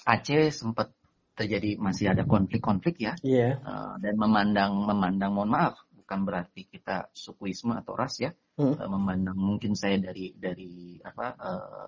Aceh 0.08 0.56
sempat 0.56 0.96
terjadi 1.36 1.76
masih 1.78 2.12
ada 2.12 2.24
konflik-konflik 2.24 2.98
ya 2.98 3.14
yeah. 3.22 3.60
Iya. 3.60 3.62
uh, 3.62 3.96
dan 4.02 4.16
memandang 4.18 4.72
memandang 4.82 5.32
mohon 5.36 5.54
maaf 5.54 5.78
bukan 5.94 6.24
berarti 6.24 6.66
kita 6.66 7.12
sukuisme 7.12 7.76
atau 7.76 7.94
ras 7.94 8.18
ya 8.24 8.32
hmm. 8.58 8.80
uh, 8.80 8.90
memandang 8.90 9.36
mungkin 9.36 9.76
saya 9.76 10.00
dari 10.00 10.34
dari 10.34 10.98
apa 11.04 11.28
uh, 11.36 11.86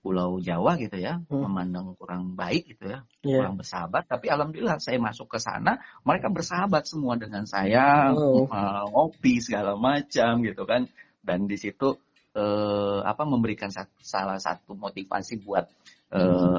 Pulau 0.00 0.40
Jawa 0.40 0.80
gitu 0.80 0.96
ya 0.96 1.20
hmm. 1.20 1.44
memandang 1.44 1.92
kurang 2.00 2.32
baik 2.32 2.72
gitu 2.72 2.88
ya 2.88 3.04
yeah. 3.20 3.44
kurang 3.44 3.60
bersahabat 3.60 4.08
tapi 4.08 4.32
alhamdulillah 4.32 4.80
saya 4.80 4.96
masuk 4.96 5.36
ke 5.36 5.38
sana 5.38 5.76
mereka 6.08 6.32
bersahabat 6.32 6.88
semua 6.88 7.20
dengan 7.20 7.44
saya 7.44 8.12
oh. 8.16 8.48
uh, 8.48 8.88
ngopi 8.92 9.44
segala 9.44 9.76
macam 9.76 10.40
gitu 10.40 10.64
kan 10.64 10.88
dan 11.20 11.44
di 11.44 11.60
situ 11.60 12.00
uh, 12.32 13.00
apa 13.04 13.28
memberikan 13.28 13.68
salah 14.00 14.40
satu 14.40 14.72
motivasi 14.72 15.44
buat 15.44 15.68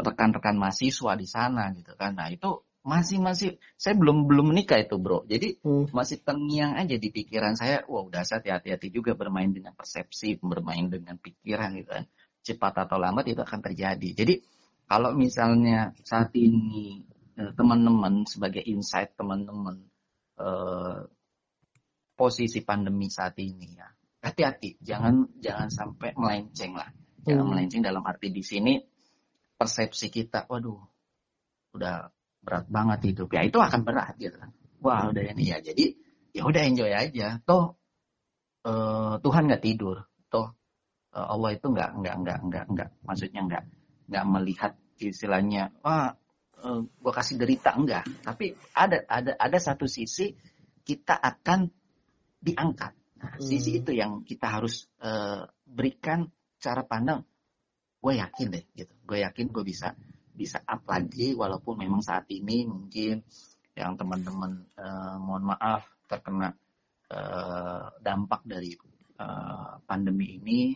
rekan-rekan 0.06 0.56
uh, 0.56 0.60
mahasiswa 0.64 1.12
di 1.18 1.28
sana 1.28 1.74
gitu 1.76 1.98
kan 1.98 2.16
nah 2.16 2.32
itu 2.32 2.62
masih 2.82 3.22
masih 3.22 3.50
saya 3.78 3.94
belum 3.94 4.26
belum 4.26 4.54
menikah 4.54 4.82
itu 4.82 4.98
bro 4.98 5.22
jadi 5.30 5.62
hmm. 5.62 5.94
masih 5.94 6.18
terngiang 6.26 6.74
aja 6.82 6.98
di 6.98 7.14
pikiran 7.14 7.54
saya 7.54 7.86
wah 7.86 8.02
udah 8.02 8.26
saya 8.26 8.58
hati-hati 8.58 8.90
juga 8.90 9.14
bermain 9.14 9.54
dengan 9.54 9.78
persepsi 9.78 10.42
bermain 10.42 10.90
dengan 10.90 11.14
pikiran 11.22 11.78
gitu 11.78 11.92
kan 11.94 12.06
cepat 12.42 12.90
atau 12.90 12.98
lambat 12.98 13.30
itu 13.30 13.42
akan 13.42 13.62
terjadi. 13.62 14.10
Jadi 14.18 14.36
kalau 14.90 15.14
misalnya 15.16 15.94
saat 16.04 16.34
ini 16.36 17.06
eh, 17.38 17.52
teman-teman 17.56 18.28
sebagai 18.28 18.62
insight 18.66 19.14
teman-teman 19.16 19.86
eh, 20.42 21.00
posisi 22.18 22.62
pandemi 22.62 23.08
saat 23.10 23.38
ini 23.42 23.68
ya 23.78 23.88
hati-hati. 24.22 24.78
Jangan 24.82 25.42
jangan 25.42 25.70
sampai 25.74 26.14
melenceng 26.14 26.78
lah. 26.78 26.90
Jangan 27.26 27.46
hmm. 27.46 27.52
melenceng 27.54 27.82
dalam 27.82 28.06
arti 28.06 28.30
di 28.30 28.44
sini 28.46 28.78
persepsi 29.58 30.10
kita 30.10 30.50
waduh 30.50 30.82
udah 31.78 32.10
berat 32.42 32.66
banget 32.70 33.14
hidup. 33.14 33.30
Ya 33.34 33.46
itu 33.46 33.58
akan 33.58 33.82
berat 33.86 34.18
gitu 34.18 34.38
kan. 34.38 34.54
Wah 34.82 35.10
udah 35.10 35.24
ini 35.34 35.54
ya. 35.54 35.62
Jadi 35.62 35.94
ya 36.34 36.46
udah 36.46 36.62
enjoy 36.66 36.92
aja. 36.94 37.42
Toh 37.46 37.78
uh, 38.66 39.18
Tuhan 39.22 39.50
nggak 39.50 39.64
tidur. 39.66 40.06
Toh 40.30 40.54
Allah 41.12 41.56
itu 41.56 41.68
nggak 41.68 41.90
nggak 42.00 42.16
nggak 42.24 42.40
nggak 42.48 42.66
nggak. 42.72 42.90
Maksudnya 43.04 43.42
nggak 43.48 43.64
nggak 44.12 44.26
melihat 44.28 44.72
istilahnya 45.02 45.72
wah 45.84 46.14
uh, 46.64 46.80
gua 47.00 47.14
kasih 47.14 47.36
derita. 47.40 47.76
Enggak 47.76 48.08
tapi 48.24 48.56
ada 48.76 49.04
ada 49.08 49.36
ada 49.36 49.58
satu 49.60 49.86
sisi 49.88 50.32
kita 50.82 51.20
akan 51.20 51.70
diangkat. 52.42 52.94
Nah, 53.22 53.38
hmm. 53.38 53.44
sisi 53.44 53.84
itu 53.84 53.94
yang 53.94 54.26
kita 54.26 54.50
harus 54.50 54.90
uh, 55.04 55.46
berikan 55.68 56.26
cara 56.58 56.82
pandang 56.86 57.22
gue 58.02 58.14
yakin 58.18 58.48
deh 58.50 58.66
gitu. 58.74 58.94
Gue 59.06 59.22
yakin 59.22 59.54
gue 59.54 59.64
bisa 59.64 59.94
bisa 60.34 60.58
up 60.66 60.82
lagi 60.90 61.38
walaupun 61.38 61.78
memang 61.86 62.02
saat 62.02 62.26
ini 62.34 62.66
mungkin 62.66 63.22
yang 63.78 63.94
teman-teman 63.94 64.66
uh, 64.74 65.16
mohon 65.22 65.54
maaf 65.54 65.86
terkena 66.10 66.50
uh, 67.14 67.94
dampak 68.02 68.42
dari 68.44 68.74
uh, 69.22 69.78
pandemi 69.86 70.42
ini 70.42 70.74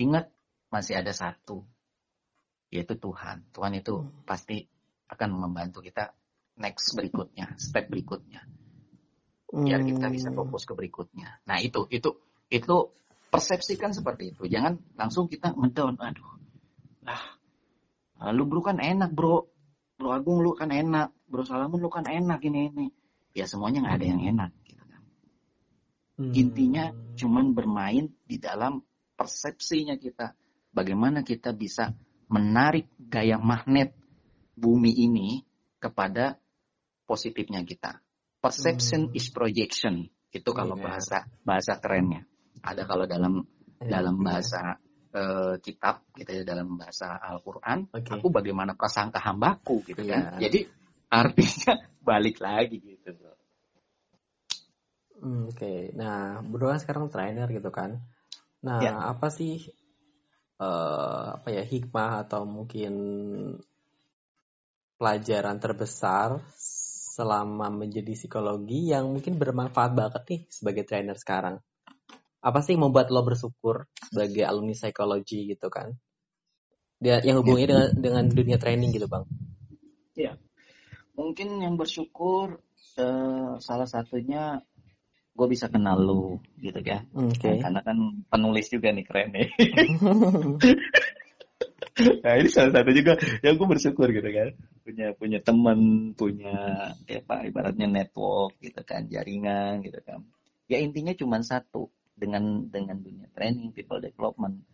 ingat 0.00 0.32
masih 0.72 0.96
ada 0.96 1.12
satu 1.12 1.68
yaitu 2.72 2.96
Tuhan. 2.96 3.44
Tuhan 3.52 3.72
itu 3.76 4.00
hmm. 4.00 4.24
pasti 4.24 4.64
akan 5.10 5.28
membantu 5.36 5.82
kita 5.84 6.14
next 6.56 6.96
berikutnya 6.96 7.52
step 7.60 7.90
berikutnya. 7.92 8.46
Biar 9.50 9.82
kita 9.82 10.06
bisa 10.08 10.30
hmm. 10.30 10.38
fokus 10.38 10.62
ke 10.64 10.72
berikutnya. 10.78 11.42
Nah 11.44 11.58
itu 11.58 11.84
itu 11.90 12.16
itu 12.48 12.76
persepsikan 13.28 13.90
seperti 13.90 14.32
itu. 14.32 14.46
Jangan 14.46 14.78
langsung 14.94 15.26
kita 15.26 15.52
mendown 15.52 15.98
aduh 16.00 16.38
lah 17.04 17.22
Ah, 18.20 18.36
lu 18.36 18.44
bro 18.44 18.60
kan 18.60 18.76
enak 18.76 19.16
bro. 19.16 19.48
Bro 19.96 20.12
Agung 20.12 20.44
lu 20.44 20.52
kan 20.52 20.68
enak. 20.68 21.08
Bro 21.24 21.48
Salamun 21.48 21.80
lu 21.80 21.88
kan 21.88 22.04
enak 22.04 22.44
ini 22.44 22.68
ini. 22.68 22.86
Ya 23.32 23.48
semuanya 23.48 23.80
nggak 23.80 23.96
ada 23.96 24.06
yang 24.06 24.22
enak 24.36 24.50
gitu 24.68 24.84
kan. 24.84 25.02
Hmm. 26.20 26.32
intinya 26.36 26.92
cuman 27.16 27.56
bermain 27.56 28.12
di 28.28 28.36
dalam 28.36 28.84
persepsinya 29.20 30.00
kita 30.00 30.32
bagaimana 30.72 31.20
kita 31.20 31.52
bisa 31.52 31.92
menarik 32.32 32.88
gaya 32.96 33.36
magnet 33.36 33.92
bumi 34.56 34.96
ini 34.96 35.44
kepada 35.76 36.40
positifnya 37.04 37.60
kita 37.68 38.00
perception 38.40 39.12
hmm. 39.12 39.18
is 39.20 39.28
projection 39.28 40.08
itu 40.32 40.50
kalau 40.56 40.80
yeah. 40.80 40.84
bahasa 40.88 41.18
bahasa 41.44 41.76
kerennya 41.76 42.24
ada 42.64 42.88
kalau 42.88 43.04
dalam 43.04 43.44
yeah. 43.84 44.00
dalam 44.00 44.16
bahasa 44.24 44.80
uh, 45.14 45.54
kitab 45.58 46.06
gitu 46.14 46.30
ya 46.30 46.42
dalam 46.46 46.78
bahasa 46.78 47.18
Al-Qur'an, 47.18 47.90
okay. 47.90 48.14
aku 48.14 48.30
bagaimana 48.30 48.78
prasangka 48.78 49.18
hambaku 49.18 49.82
gitu 49.86 50.02
yeah. 50.06 50.30
kan. 50.30 50.38
Iya. 50.38 50.40
Jadi 50.48 50.60
artinya 51.10 51.72
balik 52.08 52.36
lagi 52.40 52.78
gitu. 52.78 53.10
Hmm, 55.20 55.52
oke, 55.52 55.60
okay. 55.60 55.92
nah 55.92 56.40
berdua 56.40 56.80
sekarang 56.80 57.12
trainer 57.12 57.44
gitu 57.52 57.68
kan. 57.68 58.00
Nah 58.66 58.78
yeah. 58.84 59.00
apa 59.12 59.32
sih 59.32 59.64
uh, 60.60 61.40
apa 61.40 61.48
ya 61.52 61.64
hikmah 61.64 62.28
atau 62.28 62.44
mungkin 62.44 62.94
pelajaran 65.00 65.56
terbesar 65.56 66.44
selama 67.16 67.72
menjadi 67.72 68.12
psikologi 68.16 68.92
yang 68.92 69.08
mungkin 69.08 69.40
bermanfaat 69.40 69.92
banget 69.96 70.22
nih 70.28 70.40
sebagai 70.52 70.84
trainer 70.84 71.16
sekarang? 71.16 71.56
apa 72.40 72.58
sih 72.64 72.72
yang 72.74 72.88
membuat 72.88 73.12
lo 73.12 73.20
bersyukur 73.20 73.84
sebagai 74.08 74.48
alumni 74.48 74.72
psikologi 74.72 75.52
gitu 75.52 75.68
kan? 75.68 75.92
Dia 77.00 77.20
yang 77.20 77.40
hubungi 77.44 77.68
ya. 77.68 77.70
dengan 77.72 77.88
dengan 77.96 78.24
dunia 78.32 78.56
training 78.56 78.96
gitu 78.96 79.08
bang? 79.08 79.24
Iya, 80.16 80.32
mungkin 81.16 81.60
yang 81.60 81.76
bersyukur 81.76 82.60
uh, 83.00 83.52
salah 83.60 83.88
satunya 83.88 84.64
gue 85.30 85.46
bisa 85.48 85.70
kenal 85.70 85.98
lo 86.00 86.42
gitu 86.60 86.80
kan? 86.84 87.06
Okay. 87.10 87.58
Nah, 87.58 87.70
karena 87.70 87.80
kan 87.86 87.98
penulis 88.28 88.66
juga 88.68 88.92
nih 88.92 89.04
keren 89.06 89.30
nih. 89.32 89.48
nah 92.24 92.34
ini 92.40 92.48
salah 92.48 92.72
satu 92.72 92.90
juga 92.96 93.18
yang 93.44 93.60
gue 93.60 93.68
bersyukur 93.68 94.08
gitu 94.08 94.30
kan 94.32 94.56
punya 94.80 95.12
punya 95.12 95.38
teman 95.44 96.12
punya 96.16 96.56
ya 97.04 97.20
pak 97.20 97.52
ibaratnya 97.52 97.86
network 97.86 98.56
gitu 98.64 98.80
kan 98.86 99.06
jaringan 99.12 99.84
gitu 99.84 100.00
kan 100.00 100.24
ya 100.70 100.80
intinya 100.80 101.12
cuma 101.12 101.44
satu 101.44 101.92
dengan 102.16 102.68
dengan 102.68 103.00
dunia 103.00 103.28
training 103.32 103.72
people 103.76 104.00
development 104.00 104.64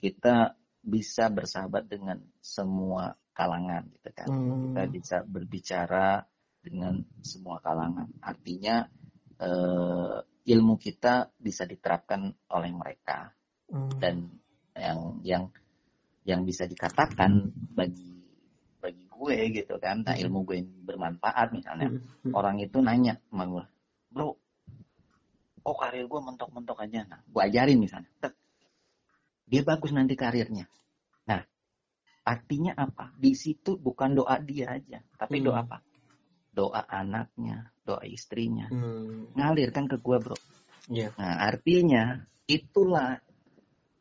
kita 0.00 0.56
bisa 0.84 1.32
bersahabat 1.32 1.88
dengan 1.88 2.22
semua 2.44 3.16
kalangan 3.32 3.88
gitu 3.92 4.10
kan 4.12 4.28
hmm. 4.28 4.56
kita 4.70 4.82
bisa 4.92 5.16
berbicara 5.24 6.24
dengan 6.60 7.04
semua 7.22 7.62
kalangan 7.62 8.10
artinya 8.20 8.88
eh, 9.40 10.16
ilmu 10.46 10.78
kita 10.78 11.34
bisa 11.36 11.66
diterapkan 11.66 12.30
oleh 12.54 12.70
mereka 12.70 13.34
hmm. 13.70 13.98
dan 13.98 14.30
yang 14.76 15.00
yang 15.26 15.44
yang 16.26 16.40
bisa 16.46 16.66
dikatakan 16.66 17.50
bagi 17.74 18.14
bagi 18.78 19.04
gue 19.10 19.36
gitu 19.54 19.74
kan 19.82 20.06
nah 20.06 20.14
hmm. 20.14 20.22
ilmu 20.26 20.38
gue 20.46 20.56
yang 20.62 20.70
bermanfaat 20.86 21.50
misalnya 21.50 21.90
hmm. 21.90 22.34
orang 22.34 22.62
itu 22.62 22.78
nanya 22.78 23.18
sama 23.30 23.44
gue 23.50 23.64
bro 24.12 24.34
oh 25.66 25.76
karir 25.76 26.06
gue 26.06 26.20
mentok-mentok 26.22 26.78
aja 26.86 27.00
nah 27.10 27.20
gue 27.26 27.42
ajarin 27.42 27.78
misalnya 27.82 28.10
dia 29.46 29.62
bagus 29.66 29.90
nanti 29.90 30.14
karirnya 30.14 30.70
nah 31.26 31.42
artinya 32.22 32.74
apa 32.78 33.14
di 33.18 33.34
situ 33.34 33.74
bukan 33.78 34.14
doa 34.14 34.38
dia 34.38 34.78
aja 34.78 35.02
tapi 35.18 35.42
hmm. 35.42 35.44
doa 35.46 35.58
apa 35.66 35.78
doa 36.54 36.82
anaknya 36.86 37.70
doa 37.86 38.02
istrinya 38.02 38.66
hmm. 38.66 39.38
ngalir 39.38 39.70
kan 39.70 39.86
ke 39.86 40.02
gue 40.02 40.18
bro 40.18 40.34
yeah. 40.90 41.14
nah 41.14 41.46
artinya 41.46 42.26
itulah 42.50 43.22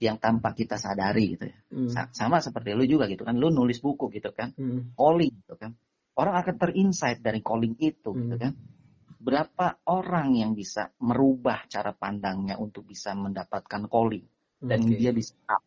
yang 0.01 0.17
tanpa 0.17 0.57
kita 0.57 0.81
sadari 0.81 1.37
gitu 1.37 1.45
ya 1.45 1.57
hmm. 1.69 2.11
sama 2.11 2.41
seperti 2.41 2.73
lu 2.73 2.89
juga 2.89 3.05
gitu 3.05 3.21
kan 3.21 3.37
lu 3.37 3.53
nulis 3.53 3.77
buku 3.79 4.09
gitu 4.09 4.33
kan 4.33 4.51
hmm. 4.57 4.97
calling 4.97 5.33
gitu 5.45 5.55
kan 5.55 5.77
orang 6.17 6.35
akan 6.41 6.55
terinsight 6.57 7.21
dari 7.21 7.45
calling 7.45 7.77
itu 7.77 7.93
gitu 7.93 8.09
hmm. 8.11 8.21
gitu 8.33 8.37
kan 8.41 8.53
berapa 9.25 9.81
orang 9.89 10.37
yang 10.37 10.51
bisa 10.53 10.93
merubah 11.01 11.65
cara 11.65 11.97
pandangnya 11.97 12.61
untuk 12.61 12.85
bisa 12.85 13.17
mendapatkan 13.17 13.89
calling 13.89 14.25
dan 14.61 14.79
okay. 14.85 14.97
dia 14.97 15.11
bisa 15.13 15.33
up. 15.49 15.63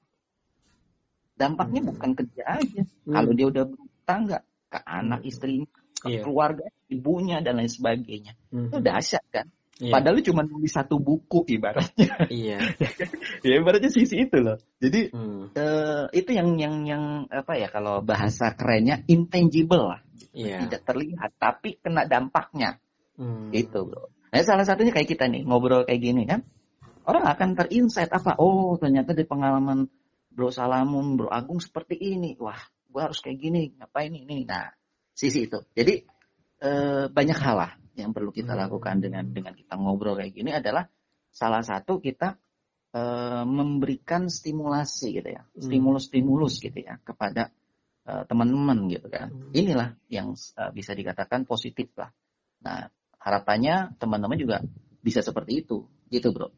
Dampaknya 1.38 1.82
hmm. 1.82 1.90
bukan 1.94 2.10
kerja 2.18 2.42
aja. 2.46 2.82
Hmm. 2.82 3.14
Kalau 3.14 3.30
dia 3.34 3.46
udah 3.50 3.64
bertangga 3.66 4.38
ke 4.68 4.78
anak 4.84 5.20
hmm. 5.22 5.30
istrinya, 5.30 5.77
yeah. 6.06 6.22
keluarga, 6.22 6.66
ibunya 6.86 7.42
dan 7.42 7.58
lain 7.58 7.70
sebagainya. 7.70 8.38
Hmm. 8.52 8.70
Itu 8.70 8.78
dahsyat 8.78 9.24
kan? 9.30 9.46
Yeah. 9.78 9.94
Padahal 9.94 10.18
cuma 10.26 10.42
nulis 10.42 10.74
satu 10.74 10.98
buku 10.98 11.46
ibaratnya. 11.46 12.26
Iya. 12.26 12.58
ya 13.46 13.52
ibaratnya 13.62 13.90
sisi 13.94 14.26
itu 14.26 14.42
loh. 14.42 14.58
Jadi 14.82 15.14
hmm. 15.14 15.54
uh, 15.54 16.10
itu 16.10 16.30
yang 16.34 16.58
yang 16.58 16.82
yang 16.82 17.04
apa 17.30 17.54
ya 17.54 17.70
kalau 17.70 18.02
bahasa 18.02 18.58
kerennya 18.58 19.06
intangible 19.06 19.94
lah. 19.94 20.02
Yeah. 20.34 20.66
Tidak 20.66 20.82
terlihat 20.82 21.38
tapi 21.38 21.78
kena 21.78 22.10
dampaknya. 22.10 22.82
Hmm. 23.14 23.54
Itu 23.54 23.86
bro. 23.86 24.10
Nah 24.34 24.42
salah 24.42 24.66
satunya 24.66 24.90
kayak 24.90 25.14
kita 25.14 25.30
nih 25.30 25.46
ngobrol 25.46 25.86
kayak 25.86 26.02
gini 26.02 26.26
kan. 26.26 26.42
Orang 27.06 27.24
akan 27.24 27.54
terinsight 27.54 28.10
apa? 28.10 28.34
Oh 28.36 28.74
ternyata 28.76 29.14
di 29.14 29.24
pengalaman 29.24 29.86
Bro 30.38 30.54
Salamun, 30.54 31.18
Bro 31.18 31.30
Agung 31.34 31.58
seperti 31.58 31.98
ini. 31.98 32.38
Wah, 32.38 32.58
gua 32.86 33.10
harus 33.10 33.18
kayak 33.18 33.42
gini. 33.42 33.74
Ngapain 33.74 34.14
ini? 34.14 34.46
Nah, 34.46 34.70
sisi 35.18 35.50
itu. 35.50 35.58
Jadi 35.74 36.06
uh, 36.62 37.10
banyak 37.10 37.38
hal 37.42 37.56
lah 37.58 37.72
yang 37.98 38.14
perlu 38.14 38.30
kita 38.30 38.54
hmm. 38.54 38.62
lakukan 38.62 39.02
dengan 39.02 39.26
dengan 39.26 39.58
kita 39.58 39.74
ngobrol 39.74 40.14
kayak 40.14 40.30
gini 40.30 40.54
adalah 40.54 40.86
salah 41.34 41.66
satu 41.66 41.98
kita 41.98 42.38
e, 42.94 43.02
memberikan 43.44 44.30
stimulasi 44.30 45.18
gitu 45.18 45.28
ya, 45.34 45.42
hmm. 45.42 45.66
stimulus-stimulus 45.66 46.62
gitu 46.62 46.78
ya 46.78 46.96
kepada 47.02 47.50
e, 48.06 48.12
teman-teman 48.26 48.88
gitu 48.88 49.06
kan. 49.10 49.28
Hmm. 49.34 49.52
Inilah 49.52 49.98
yang 50.08 50.34
e, 50.34 50.62
bisa 50.72 50.94
dikatakan 50.94 51.44
positif 51.44 51.92
lah. 51.98 52.14
Nah, 52.64 52.86
harapannya 53.18 53.98
teman-teman 53.98 54.38
juga 54.38 54.56
bisa 55.02 55.20
seperti 55.22 55.66
itu, 55.66 55.86
gitu 56.10 56.30
bro. 56.34 56.48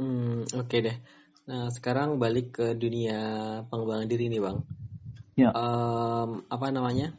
Hmm, 0.00 0.46
oke 0.46 0.66
okay 0.66 0.80
deh. 0.82 0.96
Nah, 1.50 1.66
sekarang 1.72 2.22
balik 2.22 2.62
ke 2.62 2.66
dunia 2.78 3.18
pengembangan 3.66 4.06
diri 4.06 4.30
nih 4.30 4.40
bang. 4.42 4.58
Ya. 5.34 5.50
Um, 5.56 6.44
apa 6.46 6.70
namanya? 6.70 7.16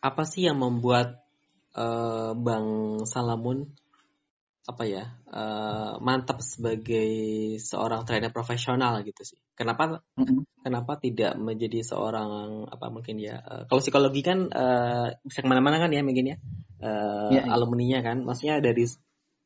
Apa 0.00 0.24
sih 0.24 0.48
yang 0.48 0.58
membuat 0.60 1.20
uh, 1.76 2.32
Bang 2.36 3.00
Salamun 3.04 3.68
apa 4.70 4.86
ya 4.86 5.18
uh, 5.32 5.98
mantap 5.98 6.38
sebagai 6.44 7.10
seorang 7.58 8.06
trainer 8.06 8.30
profesional 8.30 9.02
gitu 9.02 9.24
sih. 9.26 9.40
Kenapa 9.56 10.04
mm-hmm. 10.14 10.62
kenapa 10.62 11.00
tidak 11.00 11.34
menjadi 11.40 11.82
seorang 11.82 12.70
apa 12.70 12.86
mungkin 12.92 13.18
ya 13.18 13.40
uh, 13.40 13.64
kalau 13.66 13.80
psikologi 13.82 14.22
kan 14.22 14.46
uh, 14.52 15.10
bisa 15.26 15.42
ke 15.42 15.48
mana-mana 15.48 15.82
kan 15.82 15.90
ya 15.90 16.04
mungkin 16.06 16.32
ya 16.32 16.36
uh, 16.84 17.34
yeah, 17.34 17.44
yeah. 17.48 17.54
alumninya 17.56 17.98
kan, 18.04 18.22
maksudnya 18.22 18.62
dari 18.62 18.86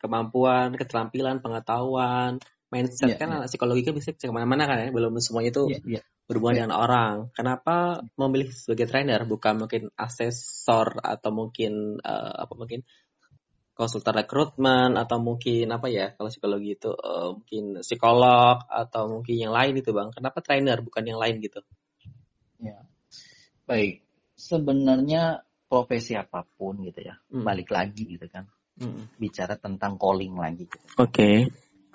kemampuan, 0.02 0.76
keterampilan, 0.76 1.40
pengetahuan, 1.40 2.42
mindset 2.68 3.16
yeah, 3.16 3.18
kan 3.18 3.28
yeah. 3.32 3.48
psikologi 3.48 3.86
kan 3.86 3.94
bisa, 3.96 4.12
bisa 4.12 4.28
ke 4.28 4.34
mana-mana 4.34 4.68
kan 4.68 4.76
ya, 4.82 4.88
belum 4.92 5.16
semuanya 5.24 5.54
itu 5.54 5.64
yeah, 5.72 6.02
yeah 6.02 6.04
berhubungan 6.24 6.64
dengan 6.64 6.74
orang. 6.76 7.14
Kenapa 7.36 8.00
memilih 8.16 8.48
sebagai 8.52 8.88
trainer 8.88 9.20
bukan 9.28 9.64
mungkin 9.64 9.92
asesor 9.94 11.00
atau 11.04 11.30
mungkin 11.30 12.00
uh, 12.00 12.48
apa 12.48 12.54
mungkin 12.56 12.80
konsultan 13.74 14.22
rekrutmen 14.22 14.94
atau 14.96 15.18
mungkin 15.18 15.66
apa 15.74 15.90
ya 15.90 16.14
kalau 16.14 16.30
psikologi 16.30 16.78
itu 16.78 16.94
uh, 16.94 17.36
mungkin 17.36 17.84
psikolog 17.84 18.64
atau 18.70 19.10
mungkin 19.10 19.36
yang 19.36 19.52
lain 19.52 19.76
itu 19.76 19.92
bang. 19.92 20.08
Kenapa 20.14 20.40
trainer 20.40 20.80
bukan 20.80 21.04
yang 21.04 21.20
lain 21.20 21.44
gitu? 21.44 21.60
Ya, 22.62 22.80
baik. 23.68 24.00
Sebenarnya 24.34 25.44
profesi 25.68 26.16
apa 26.16 26.44
pun 26.44 26.80
gitu 26.86 27.04
ya, 27.04 27.20
hmm. 27.28 27.44
balik 27.44 27.68
lagi 27.68 28.16
gitu 28.16 28.24
kan, 28.32 28.48
hmm. 28.80 29.20
bicara 29.20 29.60
tentang 29.60 30.00
calling 30.00 30.32
lagi. 30.38 30.64
Gitu. 30.64 30.86
Oke. 30.96 31.12
Okay. 31.12 31.36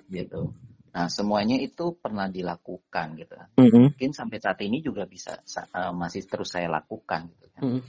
Gitu 0.09 0.53
Nah, 0.89 1.07
semuanya 1.07 1.57
itu 1.61 1.93
pernah 1.97 2.27
dilakukan 2.27 3.07
gitu. 3.17 3.33
Mm-hmm. 3.57 3.83
Mungkin 3.93 4.11
sampai 4.11 4.37
saat 4.41 4.59
ini 4.65 4.81
juga 4.81 5.05
bisa 5.05 5.41
uh, 5.73 5.93
masih 5.93 6.25
terus 6.25 6.49
saya 6.49 6.67
lakukan 6.69 7.29
gitu 7.33 7.47
kan. 7.53 7.61
Mm-hmm. 7.63 7.81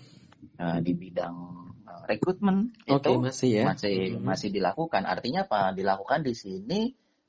Uh, 0.56 0.78
di 0.80 0.92
bidang 0.96 1.36
uh, 1.84 2.04
rekrutmen 2.08 2.72
okay, 2.88 2.96
itu 2.96 3.10
masih 3.20 3.50
ya. 3.60 3.64
masih 3.72 3.96
mm-hmm. 4.16 4.24
masih 4.24 4.48
dilakukan. 4.52 5.02
Artinya 5.08 5.48
apa? 5.48 5.72
Dilakukan 5.72 6.20
di 6.24 6.34
sini 6.36 6.80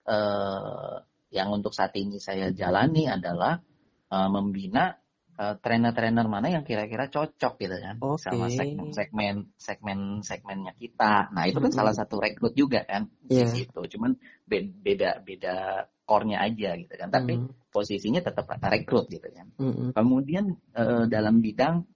uh, 0.08 1.00
yang 1.32 1.50
untuk 1.56 1.72
saat 1.72 1.96
ini 1.96 2.20
saya 2.20 2.52
jalani 2.52 3.08
adalah 3.08 3.60
uh, 4.12 4.30
membina 4.30 5.01
uh, 5.42 5.56
trainer-trainer 5.58 6.26
mana 6.30 6.54
yang 6.54 6.62
kira-kira 6.62 7.10
cocok 7.10 7.54
gitu 7.58 7.76
kan 7.82 7.98
okay. 7.98 8.22
sama 8.30 8.46
segmen-segmen 8.54 9.50
segmen-segmennya 9.58 10.74
kita. 10.78 11.34
Nah, 11.34 11.50
itu 11.50 11.58
kan 11.58 11.74
mm 11.74 11.74
-hmm. 11.74 11.80
salah 11.82 11.94
satu 11.98 12.22
rekrut 12.22 12.54
juga 12.54 12.86
kan 12.86 13.10
yeah. 13.26 13.50
itu. 13.50 13.82
Cuman 13.98 14.22
beda 14.46 15.26
beda 15.26 15.56
core-nya 16.06 16.46
aja 16.46 16.78
gitu 16.78 16.94
kan. 16.94 17.10
Tapi 17.10 17.34
mm 17.42 17.42
-hmm. 17.50 17.74
posisinya 17.74 18.22
tetap 18.22 18.46
rekrut 18.62 19.10
gitu 19.10 19.26
kan. 19.34 19.50
Mm 19.58 19.74
-hmm. 19.74 19.88
Kemudian 19.98 20.46
uh, 20.78 21.10
dalam 21.10 21.42
bidang 21.42 21.90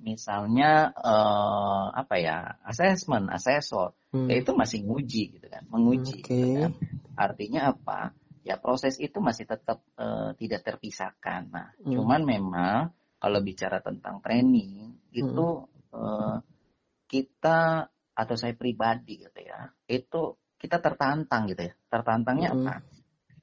misalnya 0.00 0.96
uh, 0.96 1.92
apa 1.92 2.16
ya 2.16 2.56
assessment, 2.64 3.28
asesor, 3.28 3.92
hmm. 4.16 4.32
ya 4.32 4.40
itu 4.40 4.56
masih 4.56 4.80
nguji 4.88 5.36
gitu 5.36 5.46
kan, 5.52 5.68
menguji. 5.68 6.24
Okay. 6.24 6.40
Gitu 6.40 6.56
kan. 6.56 6.72
Artinya 7.20 7.76
apa? 7.76 8.16
Ya 8.40 8.56
proses 8.56 8.96
itu 8.96 9.20
masih 9.20 9.44
tetap 9.44 9.84
uh, 10.00 10.32
tidak 10.36 10.64
terpisahkan. 10.64 11.50
Nah, 11.52 11.68
hmm. 11.80 11.92
cuman 11.92 12.20
memang 12.24 12.78
kalau 13.20 13.40
bicara 13.44 13.84
tentang 13.84 14.24
training 14.24 14.96
itu 15.12 15.68
uh, 15.92 16.40
kita 17.10 17.90
atau 18.16 18.34
saya 18.36 18.52
pribadi 18.56 19.20
gitu 19.20 19.40
ya, 19.40 19.68
itu 19.88 20.36
kita 20.60 20.80
tertantang 20.80 21.48
gitu 21.52 21.68
ya. 21.68 21.74
Tertantangnya 21.88 22.50
hmm. 22.52 22.58
apa? 22.64 22.74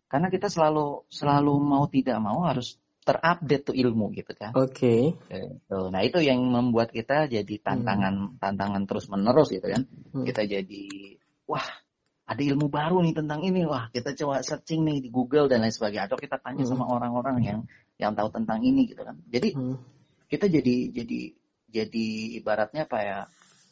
Karena 0.07 0.27
kita 0.31 0.47
selalu 0.47 1.05
selalu 1.11 1.53
mau 1.59 1.85
tidak 1.91 2.17
mau 2.23 2.47
harus 2.47 2.79
terupdate 3.07 3.71
tuh 3.71 3.75
ilmu 3.75 4.11
gitu 4.11 4.35
kan. 4.35 4.51
Oke. 4.51 5.15
Okay. 5.31 5.71
Nah 5.71 6.01
itu 6.03 6.19
yang 6.19 6.43
membuat 6.43 6.91
kita 6.91 7.31
jadi 7.31 7.55
tantangan 7.63 8.35
hmm. 8.35 8.39
tantangan 8.43 8.83
terus 8.83 9.07
menerus 9.07 9.47
gitu 9.47 9.63
kan. 9.63 9.87
Hmm. 10.11 10.27
Kita 10.27 10.43
jadi 10.43 11.15
wah 11.47 11.63
ada 12.27 12.41
ilmu 12.43 12.67
baru 12.67 12.99
nih 12.99 13.15
tentang 13.15 13.39
ini. 13.47 13.63
Wah 13.63 13.87
kita 13.87 14.11
coba 14.19 14.43
searching 14.43 14.83
nih 14.83 14.99
di 14.99 15.09
Google 15.09 15.47
dan 15.47 15.63
lain 15.63 15.71
sebagainya. 15.71 16.11
Atau 16.11 16.19
kita 16.19 16.35
tanya 16.43 16.67
hmm. 16.67 16.71
sama 16.75 16.85
orang-orang 16.91 17.37
yang 17.39 17.59
yang 17.95 18.11
tahu 18.13 18.27
tentang 18.35 18.59
ini 18.67 18.91
gitu 18.91 19.07
kan. 19.07 19.15
Jadi 19.31 19.55
hmm. 19.55 19.75
kita 20.27 20.51
jadi 20.51 20.75
jadi 20.91 21.19
jadi 21.71 22.07
ibaratnya 22.43 22.83
apa 22.83 22.99
ya? 22.99 23.19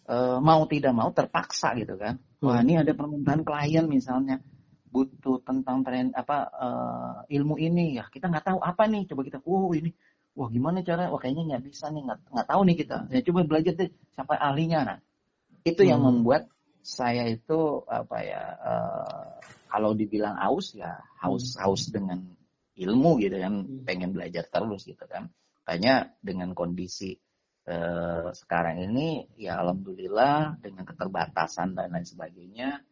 E, 0.07 0.15
mau 0.39 0.63
tidak 0.71 0.95
mau 0.95 1.11
terpaksa 1.11 1.75
gitu 1.75 1.99
kan. 1.99 2.15
Hmm. 2.39 2.47
wah 2.47 2.59
ini 2.63 2.79
ada 2.79 2.95
permintaan 2.95 3.43
klien 3.43 3.85
misalnya. 3.91 4.39
Butuh 4.87 5.43
tentang 5.43 5.83
tren 5.83 6.15
apa 6.15 6.47
e, 6.47 6.67
ilmu 7.35 7.59
ini. 7.59 7.99
Ya 7.99 8.07
kita 8.07 8.31
nggak 8.31 8.55
tahu 8.55 8.59
apa 8.63 8.87
nih. 8.87 9.03
Coba 9.11 9.27
kita 9.27 9.43
oh 9.43 9.75
ini. 9.75 9.91
Wah 10.31 10.47
gimana 10.47 10.79
cara? 10.79 11.11
Wah 11.11 11.19
kayaknya 11.19 11.59
nggak 11.59 11.63
bisa 11.67 11.91
nih. 11.91 12.07
Nggak 12.07 12.19
nggak 12.31 12.47
tahu 12.47 12.61
nih 12.71 12.75
kita. 12.79 12.97
Ya 13.11 13.19
coba 13.19 13.39
belajar 13.43 13.73
deh 13.75 13.91
sampai 14.15 14.39
ahlinya. 14.39 14.79
Nah 14.87 14.97
itu 15.67 15.81
hmm. 15.83 15.91
yang 15.91 15.99
membuat 15.99 16.47
saya 16.85 17.25
itu 17.25 17.81
apa 17.89 18.17
ya 18.21 18.43
uh, 18.61 19.25
kalau 19.73 19.97
dibilang 19.97 20.37
haus 20.37 20.77
ya 20.77 21.01
haus 21.17 21.57
hmm. 21.57 21.65
haus 21.65 21.89
dengan 21.89 22.21
ilmu 22.77 23.17
gitu 23.17 23.41
kan 23.41 23.65
hmm. 23.65 23.81
pengen 23.89 24.13
belajar 24.13 24.45
terus 24.45 24.85
gitu 24.85 25.01
kan 25.09 25.33
Kayaknya 25.65 26.13
dengan 26.21 26.53
kondisi 26.53 27.17
uh, 27.65 28.29
sekarang 28.29 28.85
ini 28.85 29.25
ya 29.33 29.57
alhamdulillah 29.65 30.61
dengan 30.61 30.85
keterbatasan 30.85 31.73
dan 31.73 31.89
lain 31.89 32.05
sebagainya 32.05 32.85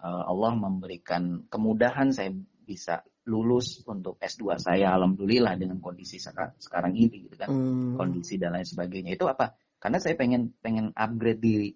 uh, 0.00 0.24
Allah 0.24 0.56
memberikan 0.56 1.44
kemudahan 1.52 2.16
saya 2.16 2.32
bisa 2.64 3.04
lulus 3.28 3.84
untuk 3.84 4.16
S2 4.16 4.56
saya 4.56 4.96
alhamdulillah 4.96 5.60
dengan 5.60 5.76
kondisi 5.76 6.16
sekarang, 6.16 6.56
sekarang 6.56 6.96
ini 6.96 7.28
gitu 7.28 7.36
kan 7.36 7.52
hmm. 7.52 8.00
kondisi 8.00 8.40
dan 8.40 8.56
lain 8.56 8.64
sebagainya 8.64 9.12
itu 9.12 9.28
apa 9.28 9.52
karena 9.76 10.00
saya 10.00 10.16
pengen 10.16 10.56
pengen 10.64 10.96
upgrade 10.96 11.44
diri 11.44 11.70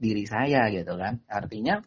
diri 0.00 0.24
saya 0.24 0.72
gitu 0.72 0.96
kan. 0.96 1.20
Artinya 1.28 1.84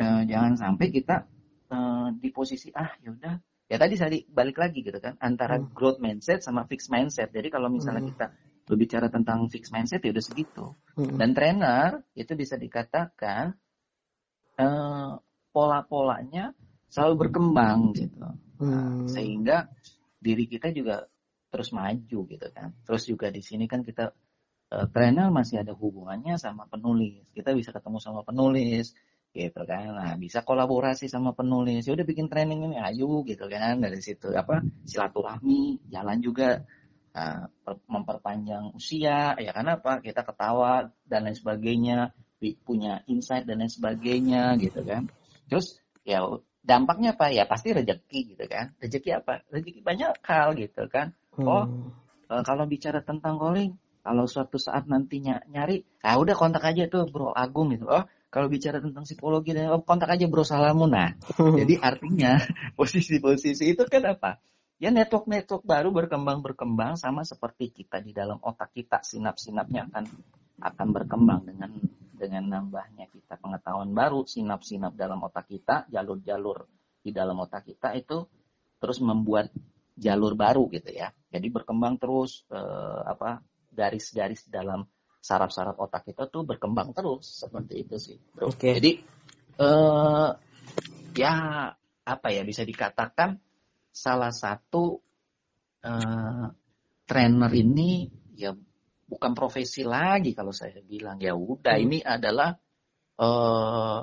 eh, 0.00 0.22
jangan 0.24 0.56
sampai 0.56 0.86
kita 0.88 1.28
eh, 1.68 2.08
di 2.16 2.28
posisi 2.32 2.72
ah 2.72 2.96
yaudah 3.04 3.36
ya 3.68 3.76
tadi 3.80 3.94
saya 3.96 4.12
balik 4.28 4.60
lagi 4.60 4.84
gitu 4.84 4.96
kan 5.00 5.16
antara 5.20 5.60
hmm. 5.60 5.76
growth 5.76 6.00
mindset 6.00 6.40
sama 6.40 6.64
fixed 6.64 6.88
mindset. 6.88 7.28
Jadi 7.28 7.52
kalau 7.52 7.68
misalnya 7.68 8.00
hmm. 8.00 8.10
kita 8.16 8.26
berbicara 8.64 9.12
tentang 9.12 9.44
fixed 9.52 9.76
mindset 9.76 10.00
ya 10.00 10.16
udah 10.16 10.24
segitu. 10.24 10.72
Hmm. 10.96 11.20
Dan 11.20 11.36
trainer 11.36 12.00
itu 12.16 12.32
bisa 12.32 12.56
dikatakan 12.56 13.52
eh, 14.56 15.12
pola-polanya 15.52 16.56
selalu 16.88 17.28
berkembang 17.28 17.92
gitu. 17.92 18.24
Hmm. 18.58 19.04
Nah, 19.04 19.10
sehingga 19.10 19.68
diri 20.22 20.48
kita 20.48 20.72
juga 20.72 21.04
terus 21.52 21.70
maju 21.70 22.18
gitu 22.26 22.48
kan. 22.50 22.74
Terus 22.82 23.02
juga 23.06 23.30
di 23.30 23.38
sini 23.38 23.70
kan 23.70 23.86
kita 23.86 24.10
trainer 24.92 25.28
masih 25.30 25.62
ada 25.62 25.72
hubungannya 25.76 26.34
sama 26.40 26.66
penulis. 26.66 27.22
Kita 27.34 27.52
bisa 27.52 27.70
ketemu 27.70 27.98
sama 28.00 28.20
penulis 28.26 28.94
gitu 29.34 29.66
kan. 29.66 29.90
Nah, 29.90 30.14
bisa 30.14 30.46
kolaborasi 30.46 31.10
sama 31.10 31.34
penulis. 31.34 31.84
Ya 31.84 31.92
udah 31.98 32.06
bikin 32.06 32.30
training 32.30 32.70
ini 32.70 32.78
ayo 32.78 33.26
gitu 33.26 33.50
kan 33.50 33.82
dari 33.82 33.98
situ 33.98 34.30
apa 34.30 34.62
silaturahmi, 34.86 35.90
jalan 35.90 36.18
juga 36.22 36.62
uh, 37.18 37.44
memperpanjang 37.90 38.70
usia 38.78 39.34
ya 39.34 39.50
karena 39.50 39.82
apa? 39.82 39.98
Kita 39.98 40.22
ketawa 40.22 40.86
dan 41.02 41.26
lain 41.26 41.34
sebagainya, 41.34 42.14
punya 42.62 43.02
insight 43.10 43.44
dan 43.44 43.58
lain 43.58 43.72
sebagainya 43.74 44.54
gitu 44.62 44.86
kan. 44.86 45.10
Terus 45.50 45.82
ya 46.06 46.22
dampaknya 46.62 47.18
apa? 47.18 47.34
Ya 47.34 47.42
pasti 47.50 47.74
rezeki 47.74 48.38
gitu 48.38 48.44
kan. 48.46 48.70
Rezeki 48.78 49.10
apa? 49.18 49.42
Rezeki 49.50 49.82
banyak 49.82 50.14
hal 50.22 50.54
gitu 50.54 50.86
kan. 50.86 51.10
Oh, 51.34 51.66
hmm. 51.66 51.90
uh, 52.30 52.42
kalau 52.46 52.70
bicara 52.70 53.02
tentang 53.02 53.34
calling 53.42 53.74
kalau 54.04 54.28
suatu 54.28 54.60
saat 54.60 54.84
nantinya 54.84 55.40
nyari, 55.48 55.80
ah 56.04 56.20
udah 56.20 56.36
kontak 56.36 56.62
aja 56.68 56.84
tuh 56.92 57.08
Bro 57.08 57.32
Agung 57.32 57.72
gitu. 57.72 57.88
Oh, 57.88 58.04
kalau 58.34 58.50
bicara 58.50 58.82
tentang 58.82 59.06
psikologi 59.06 59.54
dan 59.54 59.70
kontak 59.86 60.10
aja 60.10 60.26
bro 60.26 60.42
salamu 60.42 60.90
nah 60.90 61.14
jadi 61.62 61.78
artinya 61.78 62.42
posisi-posisi 62.78 63.78
itu 63.78 63.86
kan 63.86 64.02
apa? 64.10 64.42
Ya 64.82 64.90
network-network 64.90 65.62
baru 65.62 65.94
berkembang 65.94 66.42
berkembang 66.42 66.98
sama 66.98 67.22
seperti 67.22 67.70
kita 67.70 68.02
di 68.02 68.10
dalam 68.10 68.42
otak 68.42 68.74
kita 68.74 69.06
sinap-sinapnya 69.06 69.86
akan 69.86 70.04
akan 70.66 70.88
berkembang 70.90 71.46
dengan 71.46 71.70
dengan 72.10 72.42
nambahnya 72.50 73.06
kita 73.06 73.38
pengetahuan 73.38 73.94
baru 73.94 74.26
sinap-sinap 74.26 74.98
dalam 74.98 75.22
otak 75.22 75.46
kita 75.46 75.86
jalur-jalur 75.94 76.66
di 77.06 77.14
dalam 77.14 77.38
otak 77.38 77.70
kita 77.70 77.94
itu 77.94 78.26
terus 78.82 78.98
membuat 78.98 79.54
jalur 79.94 80.34
baru 80.34 80.66
gitu 80.74 80.90
ya. 80.90 81.14
Jadi 81.30 81.54
berkembang 81.54 82.02
terus 82.02 82.42
eh, 82.50 83.02
apa 83.06 83.46
garis-garis 83.74 84.46
dalam 84.48 84.86
saraf-saraf 85.24 85.76
otak 85.80 86.12
kita 86.12 86.28
tuh 86.28 86.44
berkembang 86.44 86.92
terus 86.92 87.44
seperti 87.44 87.84
itu 87.84 87.96
sih 87.96 88.16
bro. 88.32 88.52
Okay. 88.52 88.78
Jadi 88.78 88.92
uh, 89.60 90.30
ya 91.16 91.34
apa 92.04 92.28
ya 92.28 92.44
bisa 92.44 92.62
dikatakan 92.62 93.40
salah 93.88 94.34
satu 94.34 95.00
uh, 95.86 96.46
trainer 97.08 97.52
ini 97.56 98.10
ya 98.36 98.52
bukan 99.04 99.32
profesi 99.32 99.86
lagi 99.86 100.34
kalau 100.34 100.50
saya 100.50 100.80
bilang 100.84 101.20
ya 101.20 101.32
udah 101.32 101.76
hmm. 101.78 101.84
ini 101.86 101.98
adalah 102.02 102.50
uh, 103.20 104.00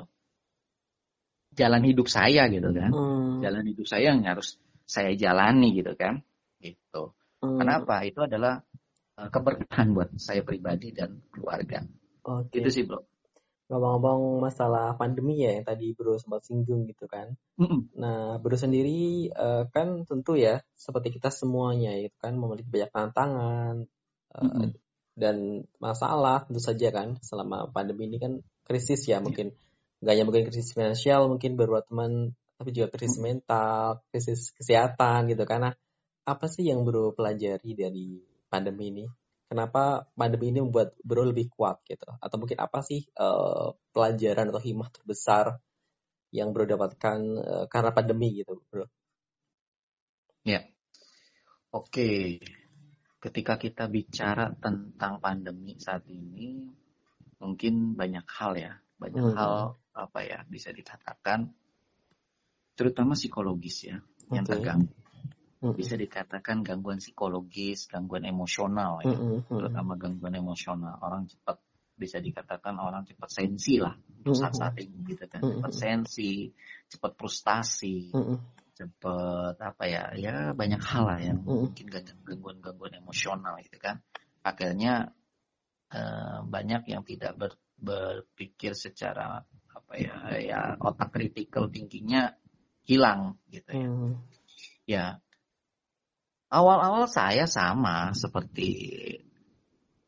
jalan 1.52 1.84
hidup 1.84 2.08
saya 2.08 2.48
gitu 2.48 2.72
kan 2.72 2.90
hmm. 2.90 3.44
jalan 3.44 3.66
hidup 3.68 3.86
saya 3.86 4.16
yang 4.16 4.24
harus 4.24 4.56
saya 4.88 5.12
jalani 5.18 5.76
gitu 5.76 5.94
kan 6.00 6.24
gitu 6.64 7.12
hmm. 7.44 7.60
kenapa 7.60 8.08
itu 8.08 8.24
adalah 8.24 8.64
keberkahan 9.18 9.92
buat 9.92 10.10
saya 10.18 10.42
pribadi 10.42 10.96
dan 10.96 11.22
keluarga. 11.30 11.84
Oke. 12.26 12.62
Itu 12.62 12.70
sih 12.72 12.84
bro. 12.86 13.04
Ngomong-ngomong 13.72 14.44
masalah 14.44 15.00
pandemi 15.00 15.40
ya 15.40 15.56
yang 15.56 15.64
tadi 15.64 15.96
bro 15.96 16.20
sempat 16.20 16.44
singgung 16.44 16.88
gitu 16.88 17.08
kan. 17.08 17.36
Mm 17.56 17.68
-mm. 17.68 17.82
Nah 17.98 18.38
bro 18.40 18.56
sendiri 18.60 19.32
uh, 19.32 19.68
kan 19.72 20.04
tentu 20.04 20.36
ya 20.36 20.60
seperti 20.76 21.16
kita 21.16 21.32
semuanya 21.32 21.96
itu 21.96 22.16
kan 22.20 22.36
memiliki 22.36 22.68
banyak 22.68 22.92
tantangan 22.92 23.76
uh, 24.36 24.42
mm 24.44 24.52
-mm. 24.52 24.70
dan 25.16 25.36
masalah 25.80 26.44
tentu 26.44 26.60
saja 26.60 26.92
kan 26.92 27.16
selama 27.24 27.72
pandemi 27.72 28.12
ini 28.12 28.18
kan 28.20 28.34
krisis 28.68 29.08
ya 29.08 29.24
mungkin 29.24 29.56
nggak 30.02 30.14
hanya 30.18 30.26
mungkin 30.26 30.44
krisis 30.50 30.74
finansial 30.74 31.30
mungkin 31.30 31.56
buat 31.56 31.86
teman 31.86 32.34
tapi 32.62 32.78
juga 32.78 32.94
krisis 32.94 33.18
mental, 33.18 34.06
krisis 34.14 34.54
kesehatan 34.54 35.34
gitu 35.34 35.50
karena 35.50 35.74
apa 36.30 36.46
sih 36.46 36.70
yang 36.70 36.86
bro 36.86 37.10
pelajari 37.18 37.74
dari 37.74 38.22
pandemi 38.52 38.92
ini? 38.92 39.06
Kenapa 39.48 40.08
pandemi 40.16 40.52
ini 40.52 40.60
membuat 40.60 40.96
bro 41.04 41.24
lebih 41.24 41.48
kuat 41.52 41.80
gitu? 41.88 42.08
Atau 42.20 42.40
mungkin 42.40 42.60
apa 42.60 42.84
sih 42.84 43.08
uh, 43.16 43.76
pelajaran 43.96 44.52
atau 44.52 44.60
hikmah 44.60 44.92
terbesar 44.92 45.60
yang 46.36 46.52
bro 46.52 46.68
dapatkan 46.68 47.20
uh, 47.40 47.66
karena 47.72 47.92
pandemi 47.96 48.44
gitu, 48.44 48.60
bro? 48.68 48.88
Ya, 50.44 50.68
oke. 51.72 51.92
Okay. 51.92 52.40
Ketika 53.22 53.62
kita 53.62 53.86
bicara 53.86 54.50
tentang 54.58 55.22
pandemi 55.22 55.78
saat 55.78 56.10
ini, 56.10 56.66
mungkin 57.38 57.94
banyak 57.94 58.26
hal 58.26 58.58
ya, 58.58 58.74
banyak 58.98 59.22
hmm. 59.30 59.36
hal 59.38 59.78
apa 59.94 60.20
ya 60.26 60.42
bisa 60.50 60.74
dikatakan, 60.74 61.54
terutama 62.74 63.14
psikologis 63.14 63.86
ya, 63.86 64.02
okay. 64.02 64.42
yang 64.42 64.46
terganggu 64.48 65.01
hmm. 65.62 65.78
bisa 65.78 65.94
dikatakan 65.96 66.66
gangguan 66.66 66.98
psikologis, 66.98 67.86
gangguan 67.88 68.26
emosional 68.26 69.00
ya, 69.06 69.14
hmm. 69.14 69.48
terutama 69.48 69.94
gangguan 69.96 70.36
emosional. 70.36 70.98
Orang 71.00 71.30
cepat 71.30 71.62
bisa 71.96 72.18
dikatakan 72.18 72.82
orang 72.82 73.06
cepat 73.06 73.30
sensi 73.30 73.78
lah 73.78 73.94
untuk 73.94 74.34
saat-saat 74.34 74.74
ini 74.82 75.06
gitu 75.06 75.30
kan, 75.30 75.42
cepat 75.46 75.74
sensi, 75.74 76.50
cepat 76.90 77.14
frustasi, 77.14 78.10
cepat 78.74 79.56
apa 79.62 79.84
ya, 79.86 80.04
ya 80.18 80.34
banyak 80.58 80.82
hal 80.82 81.04
lah 81.06 81.20
yang 81.22 81.46
mungkin 81.46 81.86
gangguan-gangguan 82.26 82.98
emosional 82.98 83.62
gitu 83.62 83.78
kan. 83.78 84.02
Akhirnya 84.42 85.14
eh, 85.94 86.40
banyak 86.42 86.90
yang 86.90 87.06
tidak 87.06 87.38
ber, 87.38 87.54
berpikir 87.78 88.74
secara 88.74 89.46
apa 89.70 89.94
ya, 89.94 90.16
ya 90.42 90.60
otak 90.82 91.14
kritikal 91.14 91.70
tingginya 91.70 92.34
hilang 92.86 93.38
gitu 93.54 93.70
ya. 93.78 93.88
Mm. 93.88 94.14
Ya, 94.90 95.06
Awal-awal 96.52 97.08
saya 97.08 97.48
sama 97.48 98.12
seperti 98.12 98.68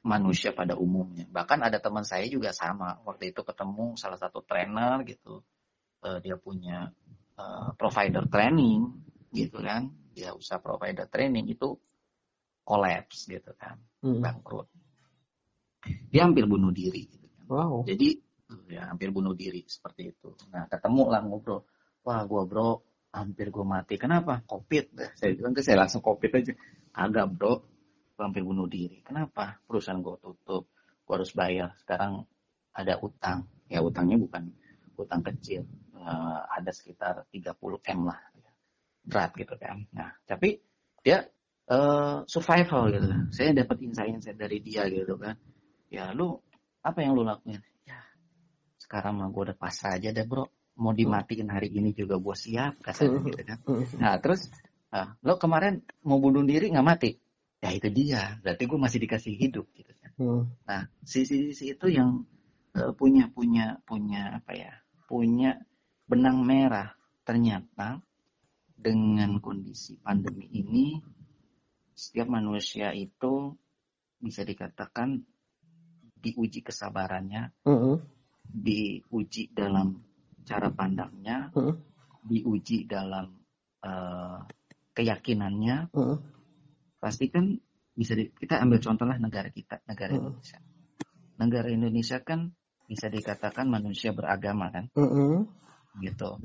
manusia 0.03 0.51
pada 0.51 0.75
umumnya. 0.75 1.23
Bahkan 1.31 1.63
ada 1.63 1.79
teman 1.79 2.03
saya 2.03 2.27
juga 2.27 2.51
sama. 2.51 2.99
Waktu 3.07 3.31
itu 3.31 3.41
ketemu 3.47 3.95
salah 3.95 4.19
satu 4.19 4.43
trainer 4.43 5.01
gitu. 5.07 5.39
Uh, 6.03 6.19
dia 6.19 6.35
punya 6.35 6.91
uh, 7.39 7.71
provider 7.79 8.27
training 8.27 8.91
gitu 9.31 9.63
kan. 9.63 9.87
Dia 10.11 10.35
usaha 10.35 10.59
provider 10.59 11.07
training 11.07 11.47
itu 11.47 11.79
kolaps 12.67 13.31
gitu 13.31 13.55
kan. 13.55 13.79
Hmm. 14.03 14.19
Bangkrut. 14.19 14.67
Dia 16.11 16.27
hampir 16.27 16.43
bunuh 16.43 16.75
diri 16.75 17.07
gitu 17.07 17.27
kan. 17.39 17.43
Wow. 17.47 17.87
Jadi 17.87 18.19
ya 18.67 18.91
hampir 18.91 19.15
bunuh 19.15 19.31
diri 19.31 19.63
seperti 19.63 20.11
itu. 20.11 20.35
Nah 20.51 20.67
ketemu 20.67 21.03
lah 21.07 21.23
ngobrol. 21.23 21.63
Wah 22.03 22.27
gua 22.27 22.43
bro 22.43 22.83
hampir 23.13 23.53
gue 23.53 23.61
mati. 23.61 23.95
Kenapa? 24.01 24.41
Covid. 24.43 25.13
Saya 25.13 25.37
bilang 25.37 25.53
ke 25.53 25.61
saya 25.61 25.85
langsung 25.85 26.01
covid 26.01 26.33
aja. 26.33 26.53
Agak 26.97 27.25
bro, 27.37 27.61
hampir 28.17 28.41
bunuh 28.41 28.65
diri. 28.65 29.05
Kenapa? 29.05 29.61
Perusahaan 29.63 30.01
gue 30.01 30.17
tutup. 30.17 30.73
Gue 31.05 31.13
harus 31.13 31.31
bayar. 31.37 31.77
Sekarang 31.77 32.25
ada 32.73 32.97
utang. 32.99 33.45
Ya 33.69 33.85
utangnya 33.85 34.17
bukan 34.17 34.49
utang 34.97 35.21
kecil. 35.21 35.69
Uh, 35.93 36.41
ada 36.49 36.73
sekitar 36.73 37.29
30 37.29 37.53
M 37.93 37.99
lah. 38.09 38.19
Berat 39.05 39.31
gitu 39.37 39.55
kan. 39.61 39.85
Nah, 39.93 40.17
tapi 40.25 40.57
dia 41.05 41.23
uh, 41.69 42.25
survival 42.25 42.89
gitu. 42.91 43.07
Saya 43.29 43.53
dapat 43.53 43.77
insight-insight 43.85 44.39
dari 44.41 44.57
dia 44.59 44.89
gitu 44.89 45.15
kan. 45.21 45.37
Ya 45.93 46.09
lu, 46.11 46.41
apa 46.81 47.05
yang 47.05 47.13
lu 47.13 47.21
lakuin? 47.21 47.61
Ya, 47.85 48.01
sekarang 48.81 49.21
mah 49.21 49.29
gue 49.29 49.53
udah 49.53 49.57
pasrah 49.59 50.01
aja 50.01 50.09
deh 50.09 50.25
bro 50.25 50.49
mau 50.79 50.91
hmm. 50.93 50.99
dimatiin 50.99 51.49
hari 51.49 51.69
ini 51.69 51.93
juga 51.93 52.17
gue 52.17 52.35
siap 52.35 52.81
hmm. 52.81 53.23
gitu 53.29 53.41
kan 53.45 53.59
hmm. 53.65 53.83
nah 54.01 54.17
terus 54.17 54.49
nah, 54.89 55.13
lo 55.21 55.37
kemarin 55.37 55.81
mau 56.05 56.17
bunuh 56.17 56.41
diri 56.45 56.73
nggak 56.73 56.87
mati 56.87 57.11
ya 57.63 57.69
itu 57.71 57.87
dia 57.93 58.39
berarti 58.41 58.63
gue 58.67 58.79
masih 58.79 58.99
dikasih 59.05 59.33
hidup 59.37 59.65
gitu 59.77 59.93
kan 60.01 60.11
nah 60.65 60.81
sisi-sisi 61.05 61.77
itu 61.77 61.87
yang 61.89 62.25
uh, 62.77 62.91
punya 62.93 63.29
punya 63.29 63.79
punya 63.85 64.41
apa 64.41 64.51
ya 64.53 64.73
punya 65.05 65.61
benang 66.09 66.43
merah 66.43 66.91
ternyata 67.23 68.03
dengan 68.75 69.39
kondisi 69.39 69.95
pandemi 70.01 70.51
ini 70.51 70.99
setiap 71.93 72.27
manusia 72.27 72.91
itu 72.91 73.53
bisa 74.19 74.41
dikatakan 74.43 75.23
diuji 76.23 76.63
kesabarannya, 76.63 77.51
uh 77.67 77.71
-uh. 77.71 77.97
diuji 78.47 79.51
dalam 79.51 79.99
cara 80.43 80.69
pandangnya, 80.69 81.49
uh. 81.55 81.75
diuji 82.23 82.85
dalam 82.85 83.31
uh, 83.83 84.39
keyakinannya, 84.93 85.91
uh. 85.95 86.17
pasti 86.99 87.31
kan 87.31 87.57
bisa 87.93 88.13
di, 88.17 88.29
kita 88.31 88.59
ambil 88.61 88.79
contoh 88.83 89.07
lah 89.07 89.17
negara 89.17 89.49
kita, 89.49 89.81
negara 89.87 90.13
uh. 90.13 90.19
Indonesia. 90.19 90.59
Negara 91.39 91.67
Indonesia 91.71 92.17
kan 92.21 92.53
bisa 92.85 93.07
dikatakan 93.09 93.65
manusia 93.71 94.11
beragama 94.11 94.69
kan, 94.69 94.91
uh. 94.99 95.43
gitu. 96.03 96.39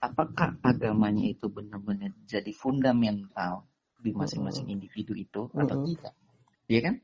Apakah 0.00 0.56
agamanya 0.64 1.28
itu 1.28 1.52
benar-benar 1.52 2.16
jadi 2.24 2.48
fundamental 2.56 3.68
di 4.00 4.16
masing-masing 4.16 4.72
individu 4.72 5.12
itu 5.12 5.52
atau 5.52 5.84
tidak? 5.84 6.16
Iya 6.72 6.80
kan? 6.88 6.94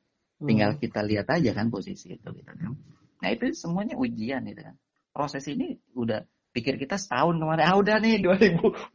Tinggal 0.40 0.80
kita 0.80 1.04
lihat 1.04 1.28
aja 1.28 1.52
kan 1.52 1.68
posisi 1.68 2.16
itu 2.16 2.28
gitu 2.32 2.48
kan. 2.48 2.72
Nah 3.20 3.28
itu 3.28 3.52
semuanya 3.52 4.00
ujian 4.00 4.48
gitu 4.48 4.64
kan 4.64 4.76
proses 5.16 5.48
ini 5.48 5.80
udah 5.96 6.20
pikir 6.52 6.76
kita 6.76 7.00
setahun 7.00 7.40
kemarin 7.40 7.64
ah 7.64 7.76
udah 7.80 7.96
nih 8.00 8.20
2021 8.20 8.92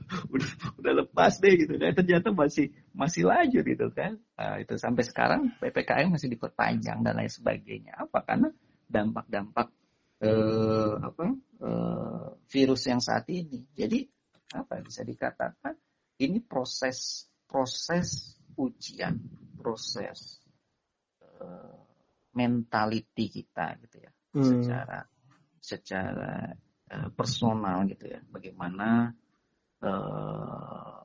udah 0.36 0.50
udah 0.76 0.92
lepas 1.00 1.40
deh 1.40 1.56
gitu. 1.56 1.80
Kan 1.80 1.96
ternyata 1.96 2.28
masih 2.36 2.76
masih 2.92 3.24
lanjut 3.24 3.64
gitu 3.64 3.88
kan. 3.96 4.20
Nah, 4.36 4.60
itu 4.60 4.76
sampai 4.76 5.04
sekarang 5.08 5.56
ppkm 5.56 6.12
masih 6.12 6.28
diperpanjang 6.28 7.00
dan 7.00 7.16
lain 7.16 7.32
sebagainya. 7.32 7.96
Apa? 7.96 8.20
Karena 8.20 8.52
dampak-dampak 8.84 9.72
eh, 10.20 10.94
apa 11.00 11.24
eh, 11.64 12.28
virus 12.52 12.82
yang 12.84 13.00
saat 13.00 13.24
ini. 13.32 13.64
Jadi 13.72 14.04
apa 14.52 14.84
bisa 14.84 15.04
dikatakan 15.04 15.72
ini 16.20 16.44
proses 16.44 17.28
proses 17.48 18.36
ujian 18.56 19.20
proses 19.56 20.40
eh, 21.20 21.76
mentality 22.36 23.32
kita 23.32 23.80
gitu 23.84 23.96
ya 24.00 24.12
hmm. 24.36 24.44
secara 24.44 25.00
secara 25.66 26.54
uh, 26.94 27.08
personal 27.10 27.82
gitu 27.90 28.06
ya 28.06 28.22
bagaimana 28.30 29.10
uh, 29.82 31.02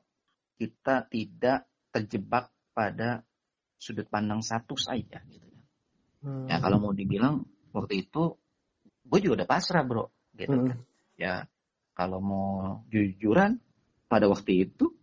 kita 0.54 1.10
tidak 1.10 1.66
terjebak 1.90 2.54
pada 2.70 3.26
sudut 3.74 4.06
pandang 4.06 4.46
satu 4.46 4.78
saja 4.78 5.18
gitu 5.26 5.46
ya. 5.50 5.62
Hmm. 6.22 6.46
Ya 6.46 6.62
kalau 6.62 6.78
mau 6.78 6.94
dibilang 6.94 7.42
waktu 7.74 8.06
itu 8.06 8.38
gue 9.02 9.18
juga 9.18 9.42
udah 9.42 9.48
pasrah 9.50 9.82
bro 9.82 10.06
gitu 10.38 10.54
hmm. 10.54 10.68
kan 10.70 10.78
ya 11.18 11.34
kalau 11.92 12.22
mau 12.22 12.46
jujuran 12.88 13.58
pada 14.06 14.30
waktu 14.30 14.70
itu 14.70 14.94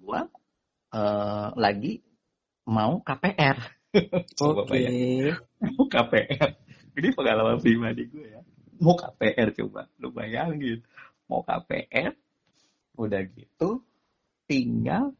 gue 0.00 0.20
uh, 0.96 1.48
lagi 1.54 2.02
mau 2.66 3.04
KPR 3.04 3.58
coba 4.38 4.64
okay. 4.66 5.36
mau 5.60 5.84
KPR 5.86 6.50
ini 6.98 7.08
pengalaman 7.12 7.60
pribadi 7.60 8.08
gue 8.08 8.26
ya 8.26 8.40
mau 8.82 8.98
KPR 8.98 9.48
coba 9.62 9.86
lu 10.02 10.10
bayangin 10.10 10.82
mau 11.30 11.46
KPR 11.46 12.12
udah 12.98 13.22
gitu 13.32 13.80
tinggal 14.44 15.14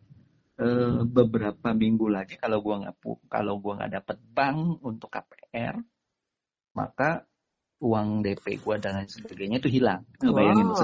uh, 0.60 1.00
beberapa 1.06 1.72
minggu 1.72 2.10
lagi 2.10 2.36
kalau 2.36 2.60
gua 2.60 2.84
nggak 2.84 2.96
kalau 3.30 3.56
gua 3.62 3.80
nggak 3.80 4.02
dapet 4.02 4.18
bank 4.34 4.82
untuk 4.84 5.08
KPR 5.08 5.80
maka 6.76 7.24
uang 7.82 8.22
DP 8.22 8.62
gua 8.62 8.78
dan 8.78 9.02
lain 9.02 9.10
sebagainya 9.10 9.58
itu 9.58 9.68
hilang. 9.80 10.06
Wow. 10.22 10.38
Bayangin 10.38 10.68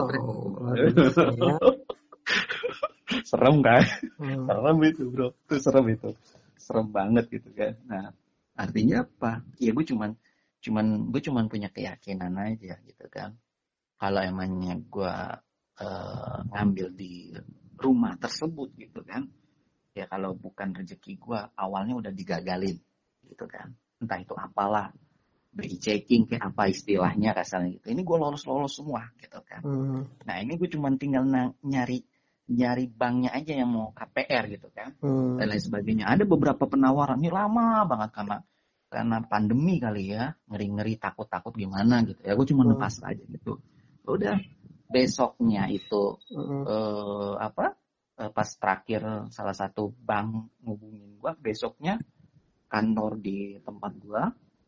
serem 3.28 3.64
kan? 3.64 3.80
Hmm. 4.20 4.44
serem 4.44 4.76
itu 4.84 5.08
bro, 5.08 5.32
itu 5.32 5.56
serem 5.64 5.86
itu, 5.96 6.12
serem 6.60 6.92
banget 6.92 7.24
gitu 7.32 7.48
kan. 7.56 7.72
Nah 7.88 8.12
artinya 8.58 9.06
apa? 9.06 9.40
Ya 9.56 9.72
gue 9.72 9.86
cuman 9.86 10.12
cuman 10.58 11.10
gue 11.14 11.20
cuman 11.22 11.46
punya 11.46 11.70
keyakinan 11.70 12.34
aja 12.38 12.78
gitu 12.82 13.06
kan. 13.10 13.38
Kalau 13.98 14.22
emangnya 14.22 14.78
gue 14.78 15.14
uh, 15.82 16.38
ngambil 16.54 16.86
di 16.94 17.34
rumah 17.78 18.14
tersebut 18.18 18.74
gitu 18.78 19.02
kan, 19.02 19.26
ya 19.94 20.06
kalau 20.06 20.34
bukan 20.34 20.74
rezeki 20.74 21.18
gue 21.18 21.40
awalnya 21.58 21.98
udah 21.98 22.12
digagalin 22.14 22.78
gitu 23.26 23.44
kan. 23.50 23.74
Entah 23.98 24.18
itu 24.22 24.34
apalah 24.38 24.94
BI 25.48 25.80
checking 25.80 26.28
kayak 26.28 26.54
apa 26.54 26.70
istilahnya 26.70 27.34
kasarnya 27.34 27.80
gitu. 27.80 27.86
Ini 27.90 28.02
gue 28.06 28.16
lolos 28.20 28.46
lolos 28.46 28.78
semua 28.78 29.10
gitu 29.18 29.42
kan. 29.42 29.60
Hmm. 29.66 30.06
Nah 30.22 30.36
ini 30.38 30.54
gue 30.54 30.68
cuma 30.70 30.92
tinggal 30.94 31.26
nyari 31.66 31.98
nyari 32.48 32.88
banknya 32.88 33.30
aja 33.36 33.52
yang 33.60 33.68
mau 33.68 33.92
KPR 33.92 34.44
gitu 34.48 34.72
kan 34.72 34.96
hmm. 35.02 35.36
dan 35.42 35.46
lain 35.50 35.62
sebagainya. 35.62 36.04
Ada 36.08 36.24
beberapa 36.24 36.64
penawaran 36.64 37.20
ini 37.20 37.28
lama 37.28 37.84
banget 37.84 38.10
karena 38.14 38.36
karena 38.88 39.20
pandemi 39.24 39.76
kali 39.76 40.16
ya 40.16 40.32
ngeri 40.48 40.66
ngeri 40.72 40.94
takut 40.96 41.28
takut 41.28 41.52
gimana 41.52 42.02
gitu 42.08 42.20
ya. 42.24 42.32
Gue 42.34 42.46
cuma 42.48 42.64
hmm. 42.64 42.72
lepas 42.76 42.94
aja 43.04 43.24
gitu. 43.24 43.60
Udah 44.08 44.40
besoknya 44.88 45.68
itu 45.68 46.16
hmm. 46.32 46.64
eh, 46.64 47.34
apa 47.36 47.76
eh, 48.16 48.30
pas 48.32 48.48
terakhir 48.48 49.28
salah 49.28 49.52
satu 49.52 49.92
bank 49.92 50.48
ngubungin 50.64 51.20
gue 51.20 51.32
besoknya 51.38 52.00
kantor 52.68 53.20
di 53.20 53.60
tempat 53.60 53.92
gue 54.00 54.22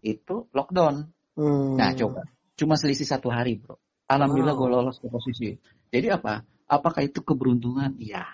itu 0.05 0.49
lockdown. 0.53 1.09
Hmm. 1.37 1.77
Nah 1.77 1.93
coba, 1.97 2.25
cuma 2.57 2.75
selisih 2.77 3.09
satu 3.09 3.29
hari 3.29 3.61
bro. 3.61 3.77
Alhamdulillah 4.11 4.57
wow. 4.57 4.61
gue 4.61 4.69
lolos 4.69 4.97
ke 4.99 5.07
posisi. 5.07 5.55
Jadi 5.93 6.09
apa? 6.11 6.43
Apakah 6.67 7.05
itu 7.05 7.23
keberuntungan? 7.23 7.95
Iya. 8.01 8.27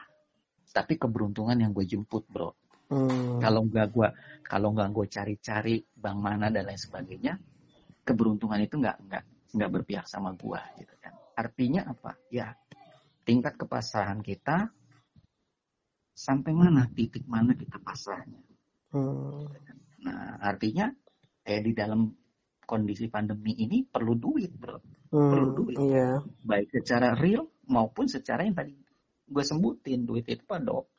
Tapi 0.72 0.96
keberuntungan 0.96 1.56
yang 1.56 1.72
gue 1.72 1.84
jemput 1.84 2.24
bro. 2.28 2.52
Hmm. 2.86 3.42
Kalau 3.42 3.66
nggak 3.66 3.86
gue, 3.90 4.08
kalau 4.46 4.68
nggak 4.70 4.88
gue 4.94 5.06
cari-cari 5.10 5.76
bank 5.94 6.18
mana 6.22 6.50
dan 6.54 6.70
lain 6.70 6.78
sebagainya, 6.78 7.34
keberuntungan 8.06 8.62
itu 8.62 8.78
nggak 8.78 8.96
nggak 9.10 9.24
nggak 9.56 9.70
berpihak 9.74 10.06
sama 10.06 10.34
gue 10.38 10.60
gitu 10.78 10.94
kan. 11.02 11.14
Artinya 11.34 11.90
apa? 11.90 12.14
Ya 12.30 12.54
tingkat 13.26 13.58
kepasrahan 13.58 14.22
kita 14.22 14.70
sampai 16.14 16.52
mana 16.54 16.86
titik 16.94 17.26
mana 17.26 17.58
kita 17.58 17.82
pasrahnya. 17.82 18.40
Hmm. 18.94 19.50
Nah 20.06 20.38
artinya 20.38 20.94
eh 21.46 21.62
di 21.62 21.74
dalam 21.74 22.10
kondisi 22.66 23.06
pandemi 23.06 23.54
ini 23.54 23.86
perlu 23.86 24.18
duit 24.18 24.50
bro 24.50 24.82
hmm, 25.14 25.30
perlu 25.30 25.48
duit 25.54 25.78
iya. 25.78 26.18
baik 26.42 26.74
secara 26.74 27.14
real 27.14 27.46
maupun 27.70 28.10
secara 28.10 28.42
yang 28.42 28.58
tadi 28.58 28.74
gue 29.26 29.44
sebutin 29.46 30.02
duit 30.02 30.26
itu 30.26 30.42
apa 30.50 30.58
do 30.58 30.90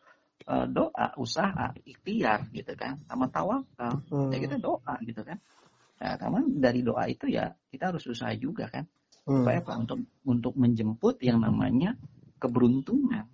uh, 0.47 0.65
doa 0.65 1.07
usaha 1.19 1.75
ikhtiar 1.83 2.47
gitu 2.55 2.73
kan. 2.73 2.97
Sama 3.05 3.27
tawakal. 3.27 4.01
Hmm. 4.07 4.31
ya 4.31 4.37
kita 4.39 4.57
doa 4.57 4.95
gitu 5.03 5.21
kan. 5.21 5.37
Nah 5.99 6.13
karena 6.15 6.39
dari 6.47 6.81
doa 6.81 7.03
itu 7.05 7.27
ya 7.27 7.53
kita 7.69 7.93
harus 7.93 8.07
usaha 8.07 8.31
juga 8.33 8.71
kan. 8.71 8.87
Hmm. 9.27 9.43
supaya 9.43 9.59
apa? 9.59 9.73
Untuk 9.75 9.99
untuk 10.23 10.53
menjemput 10.55 11.19
yang 11.19 11.43
namanya 11.43 11.99
keberuntungan. 12.39 13.27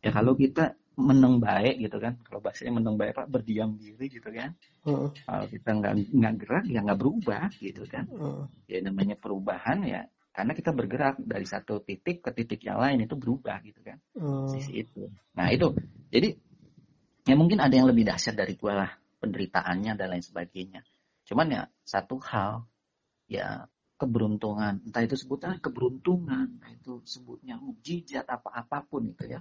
Ya 0.00 0.10
kalau 0.14 0.38
kita 0.38 0.78
menang 1.00 1.42
baik 1.42 1.80
gitu 1.82 1.98
kan. 1.98 2.20
Kalau 2.22 2.40
bahasanya 2.44 2.78
menang 2.78 2.96
baik 3.00 3.18
pak 3.18 3.26
berdiam 3.26 3.74
diri 3.74 4.06
gitu 4.06 4.30
kan. 4.30 4.54
Uh. 4.80 5.12
kalau 5.28 5.44
kita 5.44 5.76
nggak 5.76 5.94
nggak 6.08 6.34
gerak 6.40 6.64
ya 6.70 6.80
nggak 6.80 6.98
berubah 7.00 7.48
gitu 7.58 7.82
kan. 7.84 8.04
Uh. 8.08 8.46
ya 8.70 8.80
namanya 8.80 9.16
perubahan 9.18 9.84
ya 9.84 10.08
karena 10.30 10.56
kita 10.56 10.70
bergerak 10.72 11.20
dari 11.20 11.44
satu 11.44 11.82
titik 11.82 12.22
ke 12.24 12.30
titik 12.32 12.64
yang 12.64 12.80
lain 12.80 13.04
itu 13.04 13.16
berubah 13.18 13.60
gitu 13.64 13.80
kan. 13.82 13.98
Uh. 14.14 14.46
sisi 14.54 14.84
itu. 14.86 15.08
Nah 15.34 15.50
itu. 15.50 15.72
Jadi 16.10 16.49
ya 17.30 17.38
mungkin 17.38 17.62
ada 17.62 17.70
yang 17.70 17.86
lebih 17.86 18.02
dahsyat 18.02 18.34
dari 18.34 18.58
gua 18.58 18.82
lah 18.82 18.90
penderitaannya 19.22 19.94
dan 19.94 20.06
lain 20.10 20.24
sebagainya. 20.26 20.82
Cuman 21.22 21.46
ya 21.46 21.62
satu 21.86 22.18
hal 22.18 22.66
ya 23.30 23.70
keberuntungan. 23.94 24.82
Entah 24.82 25.06
itu 25.06 25.14
sebutnya 25.14 25.62
keberuntungan 25.62 26.58
entah 26.58 26.72
itu 26.74 26.98
sebutnya 27.06 27.54
mujizat 27.62 28.26
apa 28.26 28.50
apa 28.50 28.82
pun 28.82 29.14
itu 29.14 29.38
ya. 29.38 29.40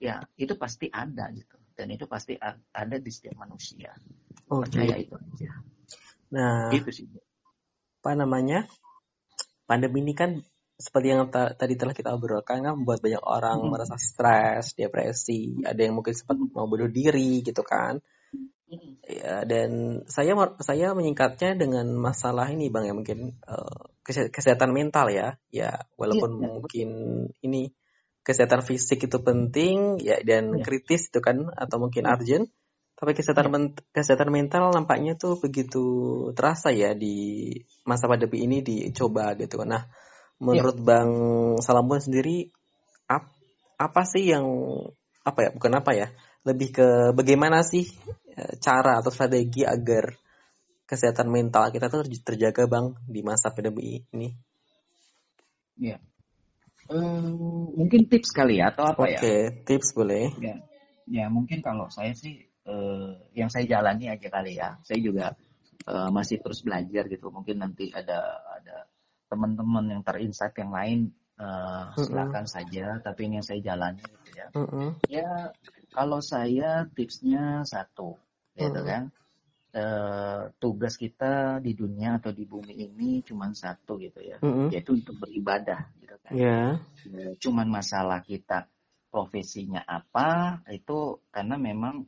Ya 0.00 0.24
itu 0.40 0.56
pasti 0.56 0.88
ada 0.88 1.28
gitu. 1.36 1.60
Dan 1.76 1.92
itu 1.92 2.08
pasti 2.08 2.40
ada 2.72 2.96
di 2.96 3.10
setiap 3.12 3.44
manusia. 3.44 3.92
Okay. 4.48 4.64
percaya 4.64 4.96
itu 4.96 5.12
aja. 5.12 5.52
Nah 6.32 6.72
itu 6.72 6.88
sih 6.88 7.04
apa 8.00 8.16
namanya? 8.16 8.64
Pandemi 9.68 10.00
ini 10.00 10.16
kan 10.16 10.40
seperti 10.78 11.10
yang 11.10 11.26
tadi 11.34 11.74
telah 11.74 11.90
kita 11.90 12.14
obrolkan 12.14 12.62
kan 12.62 12.78
membuat 12.78 13.02
banyak 13.02 13.18
orang 13.18 13.66
hmm. 13.66 13.70
merasa 13.74 13.98
stres 13.98 14.78
depresi 14.78 15.58
ada 15.66 15.82
yang 15.82 15.98
mungkin 15.98 16.14
sempat 16.14 16.38
mau 16.54 16.70
bunuh 16.70 16.86
diri 16.86 17.42
gitu 17.42 17.66
kan 17.66 17.98
hmm. 18.30 19.02
ya 19.02 19.42
dan 19.42 20.00
saya 20.06 20.38
saya 20.62 20.94
menyingkatnya 20.94 21.58
dengan 21.58 21.90
masalah 21.98 22.46
ini 22.54 22.70
bang 22.70 22.86
ya 22.86 22.94
mungkin 22.94 23.42
uh, 23.42 23.90
kesehatan 24.06 24.70
mental 24.70 25.10
ya 25.10 25.34
ya 25.50 25.82
walaupun 25.98 26.30
ya, 26.38 26.46
mungkin 26.46 26.88
ini 27.42 27.74
kesehatan 28.22 28.62
fisik 28.62 29.10
itu 29.10 29.18
penting 29.18 29.98
ya 29.98 30.22
dan 30.22 30.56
ya. 30.56 30.62
kritis 30.62 31.10
itu 31.10 31.18
kan 31.18 31.50
atau 31.58 31.82
mungkin 31.82 32.06
ya. 32.06 32.14
urgent 32.14 32.46
tapi 32.94 33.18
kesehatan 33.18 33.50
ya. 33.50 33.52
men 33.52 33.64
kesehatan 33.90 34.30
mental 34.30 34.70
nampaknya 34.70 35.18
tuh 35.18 35.42
begitu 35.42 35.82
terasa 36.38 36.70
ya 36.70 36.94
di 36.94 37.50
masa 37.82 38.06
pandemi 38.06 38.46
ini 38.46 38.62
dicoba 38.62 39.34
gitu 39.34 39.66
nah 39.66 39.82
menurut 40.38 40.78
ya. 40.78 40.84
bang 40.84 41.10
Salambun 41.62 42.02
sendiri 42.02 42.50
ap 43.10 43.30
apa 43.78 44.02
sih 44.06 44.30
yang 44.30 44.46
apa 45.22 45.38
ya 45.46 45.50
bukan 45.54 45.72
apa 45.78 45.90
ya 45.94 46.08
lebih 46.46 46.74
ke 46.74 46.88
bagaimana 47.14 47.62
sih 47.66 47.86
e, 48.32 48.42
cara 48.62 48.98
atau 48.98 49.10
strategi 49.10 49.66
agar 49.66 50.14
kesehatan 50.88 51.28
mental 51.28 51.68
kita 51.70 51.90
tuh 51.90 52.06
terjaga 52.22 52.64
bang 52.64 52.96
di 53.06 53.20
masa 53.20 53.52
pandemi 53.52 54.02
ini 54.14 54.32
ya 55.78 55.98
Hmm, 56.88 57.76
mungkin 57.76 58.08
tips 58.08 58.32
kali 58.32 58.64
ya 58.64 58.72
atau 58.72 58.88
apa 58.88 59.04
okay, 59.04 59.12
ya? 59.12 59.20
Oke, 59.20 59.36
tips 59.68 59.92
boleh. 59.92 60.32
Ya, 60.40 60.56
ya 61.04 61.24
mungkin 61.28 61.60
kalau 61.60 61.92
saya 61.92 62.16
sih 62.16 62.48
uh, 62.64 63.12
yang 63.36 63.52
saya 63.52 63.68
jalani 63.68 64.08
aja 64.08 64.28
kali 64.32 64.56
ya. 64.56 64.80
Saya 64.80 64.96
juga 65.04 65.36
uh, 65.84 66.08
masih 66.08 66.40
terus 66.40 66.64
belajar 66.64 67.04
gitu. 67.12 67.28
Mungkin 67.28 67.60
nanti 67.60 67.92
ada 67.92 68.40
ada 68.56 68.88
teman-teman 69.28 69.84
yang 69.92 70.02
terinsight 70.02 70.56
yang 70.58 70.72
lain 70.72 70.98
uh, 71.38 71.94
silakan 71.94 72.44
mm 72.44 72.50
-hmm. 72.50 72.56
saja. 72.56 72.86
Tapi 73.04 73.20
ini 73.28 73.34
yang 73.40 73.46
saya 73.46 73.60
jalani 73.62 74.02
gitu 74.02 74.30
ya. 74.34 74.46
Mm 74.52 74.66
-hmm. 74.66 74.88
Ya 75.08 75.30
kalau 75.92 76.20
saya 76.20 76.84
tipsnya 76.92 77.62
satu, 77.64 78.18
gitu 78.56 78.72
mm 78.72 78.74
-hmm. 78.74 78.88
kan 78.88 79.02
uh, 79.76 80.42
tugas 80.58 80.96
kita 80.96 81.60
di 81.60 81.72
dunia 81.76 82.18
atau 82.18 82.32
di 82.32 82.44
bumi 82.48 82.74
ini 82.76 83.20
cuma 83.22 83.52
satu 83.52 84.00
gitu 84.00 84.20
ya, 84.24 84.36
mm 84.40 84.48
-hmm. 84.48 84.66
yaitu 84.72 84.96
untuk 84.96 85.16
beribadah 85.20 85.92
gitu 86.00 86.16
kan. 86.24 86.32
Yeah. 86.32 86.70
Ya, 87.08 87.28
cuman 87.40 87.68
masalah 87.68 88.20
kita 88.24 88.68
profesinya 89.08 89.80
apa 89.88 90.60
itu 90.68 91.24
karena 91.32 91.56
memang 91.56 92.04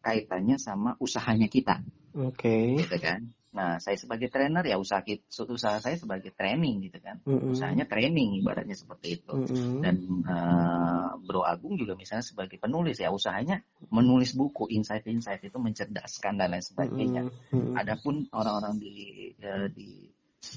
kaitannya 0.00 0.56
sama 0.56 0.96
usahanya 0.96 1.48
kita. 1.50 1.84
Oke. 2.16 2.40
Okay. 2.40 2.88
Gitu 2.88 2.96
kan. 3.00 3.20
Nah, 3.58 3.82
saya 3.82 3.98
sebagai 3.98 4.30
trainer 4.30 4.62
ya 4.62 4.78
usaha 4.78 5.02
usaha 5.50 5.82
saya 5.82 5.98
sebagai 5.98 6.30
training 6.30 6.86
gitu 6.86 7.02
kan. 7.02 7.18
Mm-hmm. 7.26 7.50
Usahanya 7.50 7.90
training 7.90 8.38
ibaratnya 8.38 8.78
seperti 8.78 9.18
itu. 9.18 9.34
Mm-hmm. 9.34 9.82
Dan 9.82 9.96
uh, 10.30 11.18
Bro 11.26 11.42
Agung 11.42 11.74
juga 11.74 11.98
misalnya 11.98 12.22
sebagai 12.22 12.62
penulis 12.62 13.02
ya 13.02 13.10
usahanya 13.10 13.58
menulis 13.90 14.38
buku 14.38 14.70
insight-insight 14.70 15.42
itu 15.42 15.58
mencerdaskan 15.58 16.38
dan 16.38 16.54
lain 16.54 16.62
sebagainya. 16.62 17.22
Mm-hmm. 17.50 17.74
Adapun 17.74 18.30
orang-orang 18.30 18.78
di 18.78 18.94
uh, 19.42 19.66
di 19.74 20.06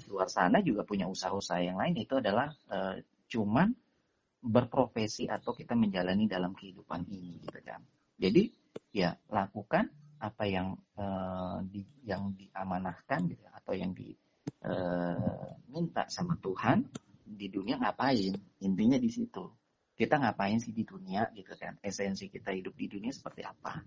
luar 0.06 0.30
sana 0.30 0.62
juga 0.62 0.86
punya 0.86 1.10
usaha-usaha 1.10 1.58
yang 1.58 1.82
lain 1.82 1.98
itu 1.98 2.22
adalah 2.22 2.54
uh, 2.70 3.02
cuman 3.26 3.74
berprofesi 4.46 5.26
atau 5.26 5.58
kita 5.58 5.74
menjalani 5.74 6.30
dalam 6.30 6.54
kehidupan 6.54 7.10
ini 7.10 7.42
gitu 7.42 7.66
kan. 7.66 7.82
Jadi 8.22 8.46
ya 8.94 9.18
lakukan 9.34 9.90
apa 10.22 10.46
yang 10.46 10.78
uh, 11.02 11.58
di, 11.66 11.82
yang 12.06 12.38
diamanahkan 12.38 13.26
gitu, 13.26 13.42
atau 13.50 13.74
yang 13.74 13.92
di 13.98 14.14
uh, 14.62 15.50
minta 15.74 16.06
sama 16.08 16.38
Tuhan 16.38 16.86
di 17.26 17.50
dunia 17.50 17.82
ngapain? 17.82 18.38
Intinya 18.62 19.02
di 19.02 19.10
situ. 19.10 19.50
Kita 19.98 20.22
ngapain 20.22 20.62
sih 20.62 20.74
di 20.74 20.86
dunia 20.86 21.30
gitu 21.34 21.58
kan? 21.58 21.78
Esensi 21.82 22.30
kita 22.30 22.54
hidup 22.54 22.78
di 22.78 22.86
dunia 22.86 23.10
seperti 23.10 23.42
apa? 23.42 23.82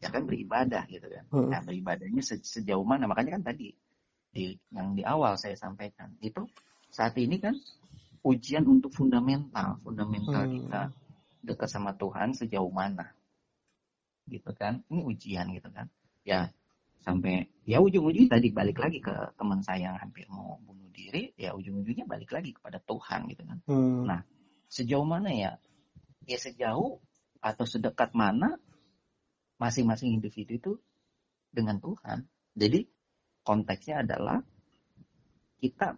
Ya 0.00 0.08
kan 0.08 0.24
beribadah 0.24 0.86
gitu 0.88 1.06
kan? 1.10 1.24
Hmm. 1.28 1.52
nah 1.52 1.60
beribadahnya 1.60 2.22
se 2.24 2.40
sejauh 2.40 2.86
mana? 2.86 3.04
Makanya 3.10 3.38
kan 3.38 3.52
tadi 3.52 3.74
di 4.30 4.54
yang 4.70 4.94
di 4.94 5.02
awal 5.02 5.34
saya 5.34 5.58
sampaikan 5.58 6.14
itu 6.22 6.46
saat 6.90 7.18
ini 7.18 7.38
kan 7.38 7.54
ujian 8.24 8.66
untuk 8.66 8.94
fundamental. 8.94 9.78
Fundamental 9.84 10.48
hmm. 10.48 10.52
kita 10.56 10.82
dekat 11.44 11.68
sama 11.68 11.94
Tuhan 11.94 12.34
sejauh 12.34 12.72
mana 12.72 13.19
gitu 14.30 14.54
kan. 14.54 14.80
Ini 14.86 15.00
ujian 15.02 15.50
gitu 15.52 15.68
kan. 15.74 15.90
Ya 16.24 16.54
sampai 17.00 17.48
ya 17.64 17.80
ujung-ujungnya 17.80 18.36
tadi 18.36 18.52
balik 18.52 18.78
lagi 18.78 19.00
ke 19.00 19.12
teman 19.34 19.64
saya 19.64 19.92
yang 19.92 19.96
hampir 19.96 20.28
mau 20.28 20.60
bunuh 20.60 20.92
diri 20.92 21.32
ya 21.40 21.56
ujung-ujungnya 21.56 22.04
balik 22.04 22.28
lagi 22.30 22.52
kepada 22.52 22.78
Tuhan 22.84 23.20
gitu 23.32 23.42
kan. 23.44 23.58
Hmm. 23.66 24.04
nah 24.04 24.20
sejauh 24.70 25.04
mana 25.04 25.32
ya? 25.32 25.52
Ya 26.28 26.38
sejauh 26.38 27.00
atau 27.40 27.64
sedekat 27.64 28.12
mana 28.12 28.60
masing-masing 29.56 30.12
individu 30.12 30.52
itu 30.56 30.72
dengan 31.50 31.80
Tuhan. 31.80 32.28
Jadi 32.54 32.86
konteksnya 33.42 34.04
adalah 34.04 34.38
kita 35.60 35.96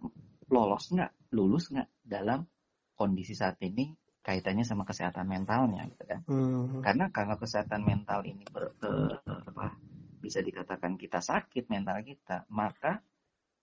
lolos 0.51 0.91
nggak 0.91 1.11
lulus 1.35 1.71
nggak 1.71 1.89
dalam 2.03 2.47
kondisi 2.95 3.35
saat 3.35 3.59
ini 3.63 3.91
kaitannya 4.23 4.63
sama 4.63 4.87
kesehatan 4.87 5.27
mentalnya 5.27 5.83
gitu 5.91 6.03
kan 6.07 6.19
hmm. 6.25 6.81
karena 6.81 7.11
kalau 7.11 7.35
kesehatan 7.35 7.83
mental 7.83 8.23
ini 8.23 8.47
ber, 8.47 8.71
ke, 8.79 8.89
apa 9.27 9.75
bisa 10.23 10.39
dikatakan 10.39 10.95
kita 10.95 11.19
sakit 11.19 11.67
mental 11.67 11.99
kita, 11.99 12.47
maka 12.47 13.03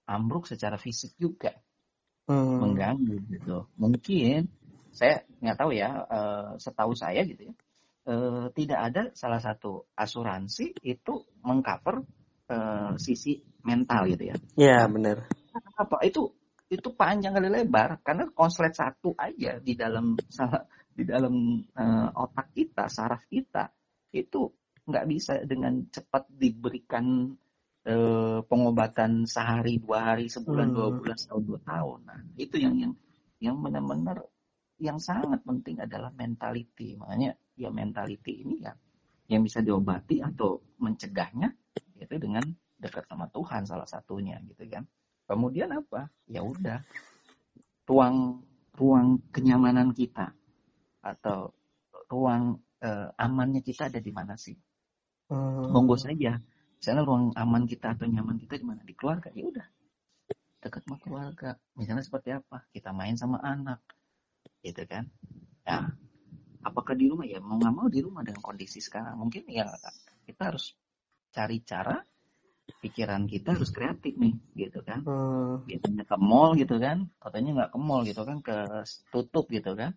ambruk 0.05 0.45
secara 0.45 0.77
fisik 0.77 1.17
juga 1.17 1.57
hmm. 2.29 2.61
mengganggu 2.61 3.17
gitu. 3.33 3.65
Mungkin 3.81 4.45
saya 4.93 5.25
nggak 5.41 5.57
tahu 5.57 5.73
ya, 5.73 6.05
uh, 6.05 6.61
setahu 6.61 6.93
saya 6.93 7.25
gitu 7.25 7.49
ya, 7.49 7.55
uh, 8.13 8.53
tidak 8.53 8.81
ada 8.93 9.03
salah 9.17 9.41
satu 9.41 9.89
asuransi 9.97 10.77
itu 10.85 11.25
mengcover 11.41 12.05
uh, 12.53 12.93
sisi 13.01 13.41
mental 13.65 14.05
gitu 14.13 14.29
ya. 14.29 14.37
Iya 14.61 14.85
benar. 14.93 15.25
Apa 15.81 16.05
itu 16.05 16.29
itu 16.71 16.89
panjang 16.95 17.35
kali 17.35 17.51
lebar 17.51 17.99
karena 18.07 18.31
konslet 18.31 18.71
satu 18.71 19.11
aja 19.19 19.59
di 19.59 19.75
dalam 19.75 20.15
di 20.97 21.03
dalam 21.03 21.59
uh, 21.75 22.09
otak 22.15 22.55
kita, 22.55 22.87
saraf 22.87 23.27
kita 23.27 23.67
itu 24.15 24.47
nggak 24.87 25.07
bisa 25.07 25.43
dengan 25.47 25.87
cepat 25.87 26.27
diberikan 26.35 27.31
eh, 27.87 28.43
pengobatan 28.43 29.23
sehari 29.23 29.79
dua 29.79 30.03
hari 30.03 30.27
sebulan 30.27 30.67
hmm. 30.73 30.75
dua 30.75 30.89
bulan 30.91 31.15
setahun 31.15 31.45
dua 31.47 31.61
tahun. 31.63 31.99
Nah 32.11 32.21
itu 32.35 32.57
yang 32.59 32.75
yang 32.75 32.93
yang 33.39 33.57
benar-benar 33.63 34.27
yang 34.83 34.99
sangat 34.99 35.47
penting 35.47 35.79
adalah 35.79 36.11
mentality. 36.11 36.99
Makanya 36.99 37.39
ya 37.55 37.71
mentality 37.71 38.43
ini 38.43 38.67
ya 38.67 38.75
yang 39.31 39.47
bisa 39.47 39.63
diobati 39.63 40.19
atau 40.27 40.59
mencegahnya 40.83 41.55
itu 42.03 42.17
dengan 42.19 42.43
dekat 42.81 43.07
sama 43.07 43.31
Tuhan 43.31 43.63
salah 43.69 43.87
satunya 43.87 44.43
gitu 44.43 44.67
kan 44.67 44.83
kemudian 45.31 45.71
apa 45.71 46.11
ya 46.27 46.43
udah 46.43 46.83
ruang 47.87 48.43
ruang 48.75 49.23
kenyamanan 49.31 49.95
kita 49.95 50.35
atau 51.07 51.55
ruang 52.11 52.59
uh, 52.83 53.15
amannya 53.15 53.63
kita 53.63 53.87
ada 53.87 54.03
di 54.03 54.11
mana 54.11 54.35
sih 54.35 54.59
Hmm. 55.31 55.71
Monggo 55.71 55.95
saja. 55.95 56.43
Misalnya 56.83 57.07
ruang 57.07 57.31
aman 57.39 57.65
kita 57.71 57.95
atau 57.95 58.11
nyaman 58.11 58.37
kita 58.43 58.59
di 58.59 58.67
mana? 58.67 58.83
Di 58.83 58.95
keluarga. 58.99 59.31
Ya 59.31 59.47
udah. 59.47 59.67
Dekat 60.61 60.83
sama 60.85 60.99
keluarga. 60.99 61.55
Misalnya 61.79 62.03
seperti 62.03 62.35
apa? 62.35 62.67
Kita 62.75 62.91
main 62.91 63.15
sama 63.15 63.39
anak. 63.39 63.79
Gitu 64.61 64.83
kan. 64.91 65.07
Ya. 65.63 65.87
Apakah 66.67 66.99
di 66.99 67.07
rumah? 67.09 67.25
Ya 67.25 67.39
mau 67.39 67.57
nggak 67.57 67.73
mau 67.73 67.87
di 67.87 68.03
rumah 68.03 68.27
dengan 68.27 68.43
kondisi 68.43 68.83
sekarang. 68.83 69.17
Mungkin 69.17 69.47
ya 69.49 69.71
kita 70.27 70.51
harus 70.51 70.75
cari 71.31 71.63
cara 71.63 72.03
pikiran 72.79 73.27
kita 73.27 73.59
harus 73.59 73.75
kreatif 73.75 74.15
nih 74.15 74.35
gitu 74.55 74.81
kan 74.87 75.03
hmm. 75.03 75.67
biasanya 75.67 76.05
ke 76.07 76.17
mall 76.21 76.55
gitu 76.55 76.77
kan 76.79 77.11
katanya 77.19 77.51
nggak 77.57 77.71
ke 77.75 77.79
mall 77.83 78.03
gitu 78.07 78.23
kan 78.23 78.39
ke 78.45 78.57
tutup 79.11 79.51
gitu 79.51 79.75
kan 79.75 79.97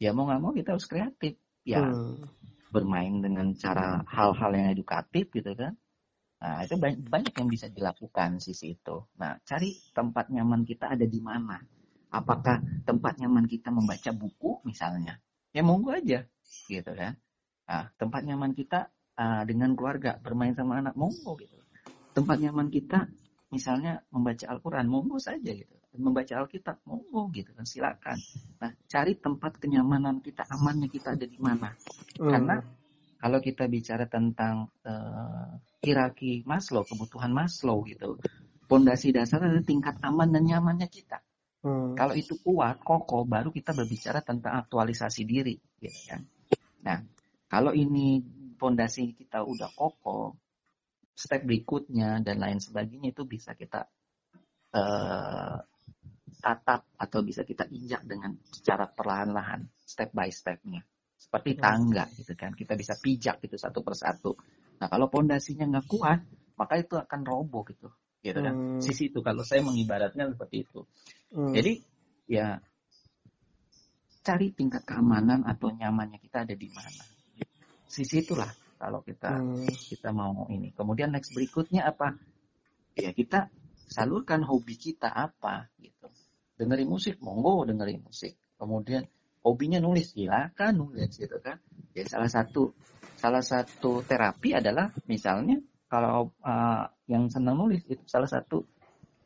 ya 0.00 0.16
mau 0.16 0.24
nggak 0.24 0.40
mau 0.40 0.52
kita 0.56 0.74
harus 0.74 0.88
kreatif 0.88 1.36
ya 1.68 1.84
hmm 1.84 2.44
bermain 2.74 3.22
dengan 3.22 3.54
cara 3.54 4.02
hal-hal 4.10 4.50
yang 4.50 4.68
edukatif 4.74 5.30
gitu 5.30 5.54
kan. 5.54 5.78
Nah, 6.42 6.66
itu 6.66 6.74
banyak, 6.74 7.06
banyak 7.06 7.34
yang 7.38 7.46
bisa 7.48 7.70
dilakukan 7.70 8.42
sisi 8.42 8.74
itu. 8.74 9.06
Nah, 9.22 9.38
cari 9.46 9.70
tempat 9.94 10.34
nyaman 10.34 10.66
kita 10.66 10.98
ada 10.98 11.06
di 11.06 11.22
mana. 11.22 11.62
Apakah 12.10 12.58
tempat 12.82 13.22
nyaman 13.22 13.46
kita 13.46 13.70
membaca 13.70 14.10
buku 14.10 14.58
misalnya? 14.66 15.22
Ya 15.54 15.62
monggo 15.62 15.94
aja, 15.94 16.26
gitu 16.66 16.90
kan. 16.92 17.14
Nah, 17.70 17.94
tempat 17.94 18.26
nyaman 18.26 18.52
kita 18.58 18.90
uh, 19.14 19.42
dengan 19.46 19.78
keluarga, 19.78 20.18
bermain 20.18 20.52
sama 20.58 20.82
anak, 20.82 20.98
monggo 20.98 21.38
gitu. 21.38 21.63
Tempat 22.14 22.36
nyaman 22.38 22.70
kita 22.70 23.10
misalnya 23.50 24.02
membaca 24.10 24.46
Al-Quran, 24.50 24.86
monggo 24.86 25.18
saja 25.18 25.50
gitu. 25.50 25.74
Membaca 25.94 26.42
Alkitab, 26.42 26.82
monggo 26.86 27.30
gitu 27.30 27.54
kan, 27.54 27.62
silakan. 27.62 28.18
Nah, 28.58 28.70
cari 28.90 29.14
tempat 29.14 29.62
kenyamanan 29.62 30.18
kita, 30.18 30.42
amannya 30.50 30.90
kita 30.90 31.14
ada 31.14 31.26
di 31.26 31.38
mana. 31.38 31.70
Hmm. 32.18 32.30
Karena 32.34 32.56
kalau 33.22 33.38
kita 33.38 33.70
bicara 33.70 34.10
tentang 34.10 34.74
uh, 34.82 35.54
hierarki 35.86 36.42
Maslow, 36.42 36.82
kebutuhan 36.82 37.30
Maslow 37.30 37.86
gitu, 37.86 38.18
pondasi 38.66 39.14
dasar 39.14 39.46
adalah 39.46 39.62
tingkat 39.62 40.02
aman 40.02 40.34
dan 40.34 40.42
nyamannya 40.42 40.90
kita. 40.90 41.22
Hmm. 41.62 41.94
Kalau 41.94 42.18
itu 42.18 42.42
kuat, 42.42 42.82
kokoh, 42.82 43.22
baru 43.22 43.54
kita 43.54 43.70
berbicara 43.70 44.18
tentang 44.18 44.66
aktualisasi 44.66 45.22
diri, 45.22 45.54
gitu 45.78 46.00
kan. 46.10 46.26
Nah, 46.84 46.98
kalau 47.46 47.70
ini 47.70 48.18
pondasi 48.58 49.14
kita 49.14 49.46
udah 49.46 49.70
kokoh, 49.72 50.34
step 51.14 51.46
berikutnya 51.46 52.20
dan 52.26 52.36
lain 52.42 52.58
sebagainya 52.58 53.14
itu 53.14 53.22
bisa 53.22 53.54
kita 53.54 53.86
uh, 54.74 55.56
tatap 56.42 56.90
atau 56.98 57.20
bisa 57.22 57.46
kita 57.46 57.70
injak 57.70 58.02
dengan 58.04 58.34
secara 58.50 58.90
perlahan-lahan 58.90 59.64
step 59.80 60.10
by 60.10 60.28
stepnya. 60.28 60.82
Seperti 61.14 61.56
tangga 61.56 62.04
gitu 62.12 62.34
kan 62.36 62.52
kita 62.52 62.74
bisa 62.76 62.98
pijak 62.98 63.40
gitu 63.40 63.56
satu 63.56 63.80
persatu. 63.80 64.34
Nah 64.82 64.90
kalau 64.90 65.08
pondasinya 65.08 65.64
nggak 65.64 65.86
kuat 65.88 66.20
maka 66.58 66.74
itu 66.78 66.98
akan 66.98 67.20
roboh 67.24 67.64
gitu 67.64 67.88
gitu 68.24 68.40
kan. 68.40 68.54
Hmm. 68.56 68.80
sisi 68.80 69.12
itu 69.12 69.20
kalau 69.20 69.44
saya 69.46 69.62
mengibaratnya 69.62 70.32
seperti 70.32 70.64
itu. 70.66 70.80
Hmm. 71.34 71.52
jadi 71.52 71.72
ya 72.24 72.56
cari 74.24 74.48
tingkat 74.56 74.88
keamanan 74.88 75.44
atau 75.44 75.68
nyamannya 75.68 76.16
kita 76.18 76.48
ada 76.48 76.56
di 76.56 76.68
mana. 76.72 77.04
Sisi 77.84 78.24
itulah 78.24 78.48
kalau 78.84 79.00
kita 79.00 79.40
hmm. 79.40 79.64
kita 79.64 80.12
mau 80.12 80.44
ini. 80.52 80.68
Kemudian 80.76 81.16
next 81.16 81.32
berikutnya 81.32 81.88
apa? 81.88 82.20
Ya 82.92 83.16
kita 83.16 83.48
salurkan 83.88 84.44
hobi 84.44 84.76
kita 84.76 85.08
apa 85.08 85.72
gitu. 85.80 86.12
Dengerin 86.60 86.92
musik, 86.92 87.16
monggo 87.24 87.64
dengerin 87.64 88.04
musik. 88.04 88.36
Kemudian 88.60 89.08
hobinya 89.40 89.80
nulis, 89.80 90.12
silakan 90.12 90.84
nulis 90.84 91.16
gitu 91.16 91.40
kan. 91.40 91.56
Ya 91.96 92.04
salah 92.04 92.28
satu 92.28 92.76
salah 93.16 93.40
satu 93.40 94.04
terapi 94.04 94.52
adalah 94.52 94.92
misalnya 95.08 95.56
kalau 95.88 96.36
uh, 96.44 96.84
yang 97.08 97.32
senang 97.32 97.56
nulis 97.56 97.80
itu 97.88 98.04
salah 98.04 98.28
satu 98.28 98.68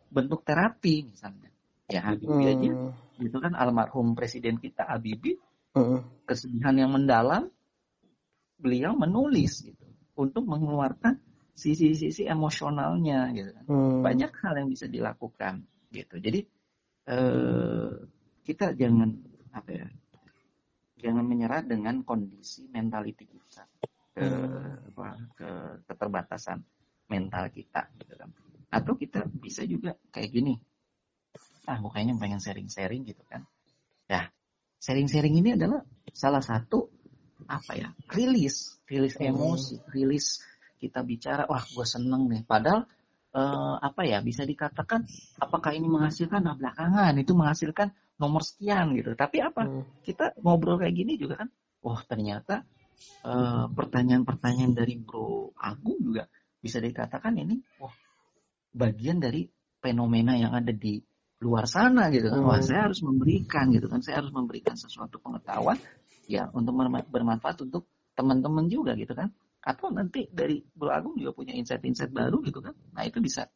bentuk 0.06 0.46
terapi 0.46 1.02
misalnya. 1.02 1.50
Ya 1.90 2.04
Habibie 2.06 2.46
hmm. 2.46 2.52
aja 2.54 2.70
itu 3.18 3.38
kan 3.42 3.58
almarhum 3.58 4.14
presiden 4.14 4.62
kita 4.62 4.86
Habibie 4.86 5.40
hmm. 5.74 6.28
kesedihan 6.30 6.78
yang 6.78 6.94
mendalam 6.94 7.50
beliau 8.58 8.92
menulis 8.98 9.62
gitu 9.62 9.86
untuk 10.18 10.44
mengeluarkan 10.44 11.22
sisi-sisi 11.54 12.26
emosionalnya 12.26 13.30
gitu 13.34 13.50
kan. 13.54 13.64
Hmm. 13.66 14.00
Banyak 14.02 14.30
hal 14.42 14.54
yang 14.62 14.68
bisa 14.70 14.86
dilakukan 14.86 15.66
gitu. 15.90 16.18
Jadi 16.18 16.46
eh, 17.10 17.90
kita 18.46 18.74
jangan 18.74 19.10
apa 19.54 19.70
ya? 19.70 19.86
Jangan 20.98 21.24
menyerah 21.26 21.62
dengan 21.62 22.02
kondisi 22.02 22.66
mentality 22.70 23.26
kita 23.26 23.62
ke 24.18 24.26
hmm. 24.26 24.90
apa 24.94 25.06
ke 25.38 25.50
keterbatasan 25.86 26.58
mental 27.10 27.50
kita 27.50 27.90
gitu 28.02 28.14
kan. 28.18 28.30
Atau 28.68 28.98
kita 28.98 29.26
bisa 29.26 29.62
juga 29.66 29.94
kayak 30.10 30.30
gini. 30.30 30.54
Ah, 31.68 31.78
gue 31.78 31.90
kayaknya 31.92 32.16
pengen 32.16 32.40
sharing-sharing 32.40 33.04
gitu 33.04 33.22
kan. 33.28 33.44
Ya, 34.08 34.32
sharing-sharing 34.80 35.36
ini 35.36 35.54
adalah 35.54 35.84
salah 36.16 36.40
satu 36.40 36.88
apa 37.46 37.72
ya 37.78 37.88
rilis 38.10 38.82
rilis 38.90 39.14
hmm. 39.14 39.30
emosi 39.30 39.76
rilis 39.94 40.42
kita 40.82 41.06
bicara 41.06 41.46
wah 41.46 41.62
gue 41.62 41.86
seneng 41.86 42.26
nih 42.26 42.42
padahal 42.42 42.86
uh, 43.34 43.76
apa 43.78 44.02
ya 44.06 44.18
bisa 44.24 44.42
dikatakan 44.42 45.06
apakah 45.38 45.74
ini 45.74 45.86
menghasilkan 45.86 46.42
nah 46.42 46.58
belakangan 46.58 47.14
itu 47.18 47.32
menghasilkan 47.34 47.94
nomor 48.18 48.42
sekian 48.42 48.94
gitu 48.98 49.14
tapi 49.14 49.38
apa 49.38 49.62
hmm. 49.62 50.02
kita 50.02 50.34
ngobrol 50.42 50.82
kayak 50.82 50.94
gini 50.98 51.14
juga 51.14 51.46
kan 51.46 51.48
wah 51.78 52.02
ternyata 52.02 52.66
eh, 53.22 53.66
pertanyaan-pertanyaan 53.70 54.74
dari 54.74 54.98
Bro 54.98 55.54
Agung 55.54 56.02
juga 56.02 56.26
bisa 56.58 56.82
dikatakan 56.82 57.38
ini 57.38 57.62
wah 57.78 57.94
bagian 58.74 59.22
dari 59.22 59.46
fenomena 59.78 60.34
yang 60.34 60.50
ada 60.50 60.74
di 60.74 60.98
luar 61.38 61.70
sana 61.70 62.10
gitu 62.10 62.34
kan. 62.34 62.42
Wah, 62.42 62.58
hmm. 62.58 62.66
saya 62.66 62.80
harus 62.90 63.00
memberikan 63.02 63.70
gitu 63.70 63.86
kan. 63.86 64.02
Saya 64.02 64.22
harus 64.22 64.34
memberikan 64.34 64.74
sesuatu 64.74 65.22
pengetahuan 65.22 65.78
ya 66.28 66.52
untuk 66.52 66.76
bermanfaat 67.08 67.64
untuk 67.64 67.88
teman-teman 68.12 68.68
juga 68.68 68.92
gitu 68.94 69.16
kan. 69.16 69.32
Atau 69.64 69.90
nanti 69.90 70.28
dari 70.30 70.62
Bro 70.62 70.92
Agung 70.92 71.16
juga 71.18 71.34
punya 71.34 71.56
insight-insight 71.56 72.12
baru 72.12 72.44
gitu 72.44 72.60
kan. 72.62 72.76
Nah, 72.94 73.02
itu 73.08 73.18
bisa 73.18 73.48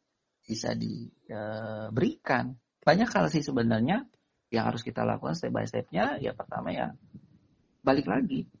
bisa 0.43 0.75
diberikan. 0.75 2.57
E, 2.57 2.61
Banyak 2.83 3.09
hal 3.15 3.31
sih 3.31 3.39
sebenarnya 3.39 4.03
yang 4.51 4.67
harus 4.67 4.83
kita 4.83 5.07
lakukan 5.07 5.39
step 5.39 5.55
by 5.55 5.63
stepnya. 5.63 6.19
Ya 6.19 6.35
pertama 6.35 6.75
ya 6.75 6.91
balik 7.79 8.11
lagi 8.11 8.51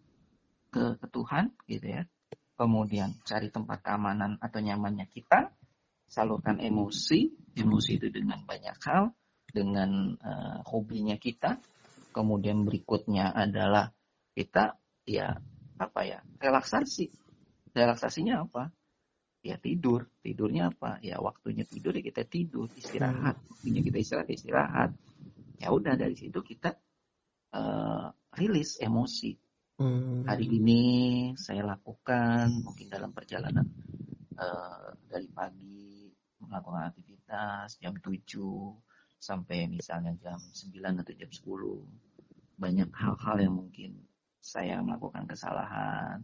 ke, 0.71 0.95
ke 0.95 1.07
Tuhan 1.11 1.51
gitu 1.67 1.87
ya. 1.91 2.07
Kemudian 2.55 3.19
cari 3.27 3.51
tempat 3.51 3.83
keamanan 3.83 4.39
atau 4.39 4.63
nyamannya 4.63 5.09
kita 5.11 5.51
salurkan 6.07 6.61
emosi, 6.61 7.51
emosi 7.57 7.91
itu 7.97 8.07
dengan 8.13 8.45
banyak 8.45 8.77
hal, 8.85 9.11
dengan 9.49 10.15
uh, 10.21 10.59
hobinya 10.69 11.17
kita. 11.19 11.59
Kemudian 12.13 12.61
berikutnya 12.63 13.33
adalah 13.33 13.89
kita 14.33 14.77
ya 15.05 15.37
apa 15.77 16.01
ya 16.05 16.19
relaksasi. 16.41 17.09
Relaksasinya 17.73 18.45
apa? 18.45 18.69
Ya 19.41 19.57
tidur. 19.57 20.09
Tidurnya 20.21 20.69
apa? 20.73 21.01
Ya 21.01 21.17
waktunya 21.21 21.65
tidur 21.65 21.93
ya 21.97 22.03
kita 22.05 22.25
tidur, 22.25 22.69
istirahat. 22.77 23.37
Waktunya 23.49 23.81
kita 23.81 23.97
istirahat, 23.97 24.29
istirahat. 24.29 24.91
Ya 25.57 25.73
udah 25.73 25.97
dari 25.97 26.13
situ 26.13 26.41
kita 26.41 26.77
uh, 27.53 28.13
rilis 28.37 28.77
emosi. 28.81 29.37
Hmm. 29.73 30.21
Hari 30.29 30.45
ini 30.47 30.81
saya 31.33 31.65
lakukan 31.65 32.61
mungkin 32.61 32.87
dalam 32.93 33.09
perjalanan 33.09 33.65
uh, 34.37 34.93
dari 35.09 35.25
pagi 35.33 36.13
melakukan 36.37 36.93
aktivitas 36.93 37.81
jam 37.81 37.97
7 37.97 38.21
sampai 39.17 39.65
misalnya 39.65 40.13
jam 40.21 40.37
9 40.37 41.01
atau 41.01 41.13
jam 41.17 41.31
10. 41.33 42.61
Banyak 42.61 42.89
hal-hal 42.93 43.37
yang 43.41 43.55
mungkin 43.57 43.97
saya 44.43 44.83
melakukan 44.83 45.23
kesalahan. 45.23 46.19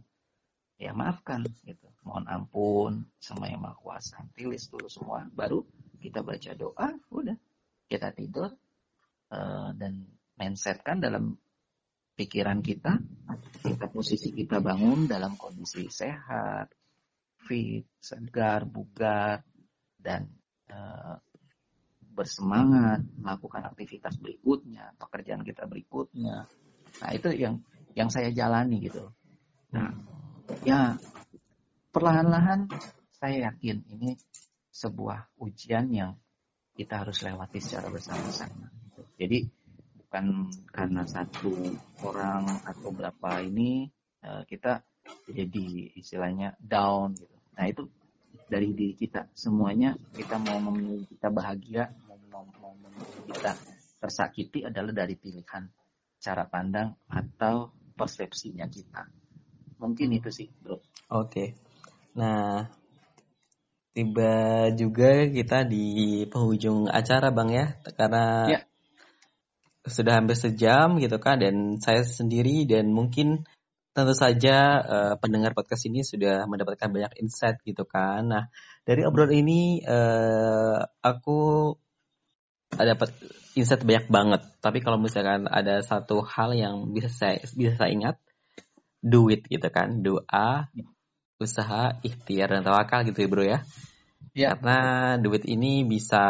Ya 0.76 0.92
maafkan 0.92 1.44
gitu. 1.64 1.88
Mohon 2.04 2.24
ampun 2.28 2.92
sama 3.16 3.48
yang 3.48 3.64
maha 3.64 3.76
kuasa. 3.80 4.20
Tulis 4.36 4.68
dulu 4.68 4.88
semua. 4.92 5.24
Baru 5.32 5.64
kita 5.96 6.20
baca 6.20 6.52
doa. 6.52 6.88
Udah. 7.08 7.36
Kita 7.88 8.12
tidur. 8.12 8.52
Uh, 9.30 9.72
dan 9.76 10.04
mindsetkan 10.36 11.00
dalam 11.00 11.36
pikiran 12.16 12.60
kita. 12.60 13.00
Kita 13.64 13.88
posisi 13.88 14.36
kita 14.36 14.60
bangun 14.60 15.08
dalam 15.08 15.40
kondisi 15.40 15.88
sehat. 15.88 16.76
Fit, 17.40 17.88
segar, 17.96 18.68
bugar, 18.68 19.40
dan 19.96 20.28
uh, 20.68 21.16
bersemangat 22.10 23.00
melakukan 23.16 23.64
aktivitas 23.64 24.20
berikutnya, 24.20 24.92
pekerjaan 25.00 25.40
kita 25.40 25.64
berikutnya. 25.64 26.44
Nah 27.00 27.10
itu 27.16 27.32
yang 27.32 27.64
yang 27.94 28.08
saya 28.12 28.30
jalani 28.30 28.86
gitu. 28.86 29.10
Nah 29.74 29.90
ya 30.66 30.98
perlahan-lahan 31.90 32.70
saya 33.14 33.50
yakin 33.50 33.84
ini 33.90 34.16
sebuah 34.70 35.36
ujian 35.42 35.92
yang 35.92 36.16
kita 36.74 37.04
harus 37.04 37.20
lewati 37.20 37.60
secara 37.60 37.92
bersama-sama. 37.92 38.72
Jadi 39.20 39.44
bukan 40.00 40.48
karena 40.72 41.04
satu 41.04 41.52
orang 42.06 42.48
atau 42.64 42.88
berapa 42.90 43.44
ini 43.44 43.86
uh, 44.24 44.42
kita 44.48 44.80
jadi 45.28 45.92
istilahnya 45.98 46.56
down 46.58 47.14
gitu. 47.14 47.36
Nah 47.54 47.66
itu 47.68 47.84
dari 48.50 48.74
diri 48.74 48.94
kita 48.98 49.30
semuanya 49.36 49.94
kita 50.16 50.40
mau 50.42 50.58
memilih 50.58 51.06
kita 51.06 51.30
bahagia 51.30 51.94
mau, 52.10 52.18
mau, 52.30 52.44
mau 52.58 52.74
memilih 52.74 53.30
kita 53.30 53.54
tersakiti 54.02 54.66
adalah 54.66 54.90
dari 54.90 55.14
pilihan 55.14 55.70
cara 56.20 56.44
pandang 56.50 56.96
atau 57.06 57.70
persepsinya 58.00 58.64
kita 58.72 59.04
mungkin 59.76 60.16
itu 60.16 60.32
sih 60.32 60.48
bro 60.64 60.80
oke 60.80 60.84
okay. 61.12 61.48
nah 62.16 62.72
tiba 63.92 64.32
juga 64.72 65.28
kita 65.28 65.68
di 65.68 66.24
penghujung 66.24 66.88
acara 66.88 67.28
bang 67.28 67.50
ya 67.52 67.66
karena 67.92 68.24
ya. 68.48 68.60
sudah 69.84 70.16
hampir 70.16 70.40
sejam 70.40 70.96
gitu 70.96 71.20
kan 71.20 71.36
dan 71.36 71.76
saya 71.82 72.06
sendiri 72.06 72.64
dan 72.64 72.88
mungkin 72.88 73.44
tentu 73.90 74.14
saja 74.14 74.56
uh, 74.80 75.14
pendengar 75.18 75.52
podcast 75.52 75.90
ini 75.90 76.06
sudah 76.06 76.46
mendapatkan 76.46 76.88
banyak 76.88 77.12
insight 77.18 77.58
gitu 77.66 77.82
kan. 77.82 78.22
Nah, 78.22 78.44
dari 78.86 79.02
obrolan 79.02 79.34
ini 79.34 79.82
uh, 79.82 80.78
aku 81.02 81.74
dapat 82.70 83.10
insight 83.56 83.82
banyak 83.82 84.06
banget. 84.10 84.42
Tapi 84.62 84.78
kalau 84.82 84.98
misalkan 85.00 85.46
ada 85.50 85.82
satu 85.82 86.22
hal 86.22 86.54
yang 86.54 86.90
bisa 86.94 87.10
saya 87.10 87.42
bisa 87.54 87.74
saya 87.78 87.90
ingat, 87.90 88.16
duit 89.00 89.48
gitu 89.48 89.68
kan, 89.72 90.04
doa, 90.04 90.68
usaha, 91.40 91.96
ikhtiar 92.04 92.52
dan 92.52 92.62
tawakal 92.62 93.02
gitu 93.08 93.24
ya, 93.24 93.28
Bro 93.28 93.44
ya. 93.44 93.58
Ya. 94.36 94.54
Karena 94.54 95.16
duit 95.18 95.42
ini 95.48 95.82
bisa 95.82 96.22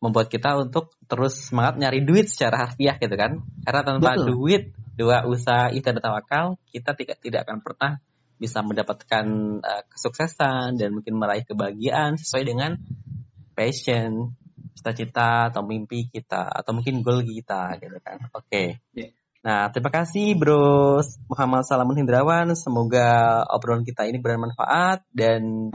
membuat 0.00 0.32
kita 0.32 0.56
untuk 0.58 0.96
terus 1.04 1.52
semangat 1.52 1.78
nyari 1.78 2.02
duit 2.02 2.26
secara 2.32 2.66
harfiah 2.66 2.96
gitu 2.98 3.14
kan. 3.14 3.44
Karena 3.62 3.80
tanpa 3.84 4.16
Betul. 4.16 4.26
duit 4.32 4.62
dua 4.96 5.28
usaha 5.28 5.70
ikhtiar 5.70 6.00
dan 6.00 6.02
tawakal, 6.02 6.46
kita 6.72 6.96
tidak 6.96 7.18
tidak 7.20 7.40
akan 7.46 7.60
pernah 7.60 7.92
bisa 8.34 8.60
mendapatkan 8.66 9.26
uh, 9.62 9.82
kesuksesan 9.94 10.74
dan 10.74 10.90
mungkin 10.90 11.14
meraih 11.14 11.46
kebahagiaan 11.46 12.18
sesuai 12.18 12.44
dengan 12.44 12.76
passion, 13.54 14.34
cita-cita 14.74 15.48
atau 15.48 15.62
mimpi 15.62 16.10
kita 16.10 16.50
atau 16.50 16.74
mungkin 16.76 17.00
goal 17.00 17.22
kita 17.22 17.78
gitu 17.78 17.98
kan. 18.02 18.18
Oke. 18.34 18.46
Okay. 18.50 18.68
Ya. 18.92 19.08
Yeah. 19.08 19.12
Nah, 19.44 19.68
terima 19.68 19.92
kasih 19.92 20.40
Bro 20.40 21.04
Muhammad 21.28 21.68
Salamun 21.68 22.00
Hindrawan. 22.00 22.56
Semoga 22.56 23.44
obrolan 23.52 23.84
kita 23.84 24.08
ini 24.08 24.16
bermanfaat 24.16 25.04
dan 25.12 25.68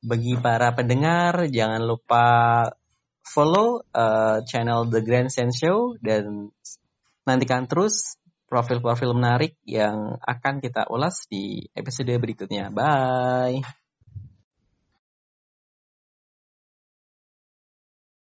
bagi 0.00 0.34
para 0.40 0.72
pendengar 0.72 1.46
jangan 1.52 1.84
lupa 1.84 2.24
follow 3.22 3.84
uh, 3.92 4.40
channel 4.48 4.88
The 4.88 5.04
Grand 5.04 5.28
Sense 5.28 5.60
Show 5.60 6.00
dan 6.00 6.50
Nantikan 7.22 7.70
terus 7.70 8.18
profil-profil 8.50 9.14
menarik 9.14 9.54
yang 9.62 10.18
akan 10.18 10.58
kita 10.58 10.90
ulas 10.90 11.24
di 11.30 11.70
episode 11.72 12.10
berikutnya. 12.18 12.68
Bye. 12.74 13.81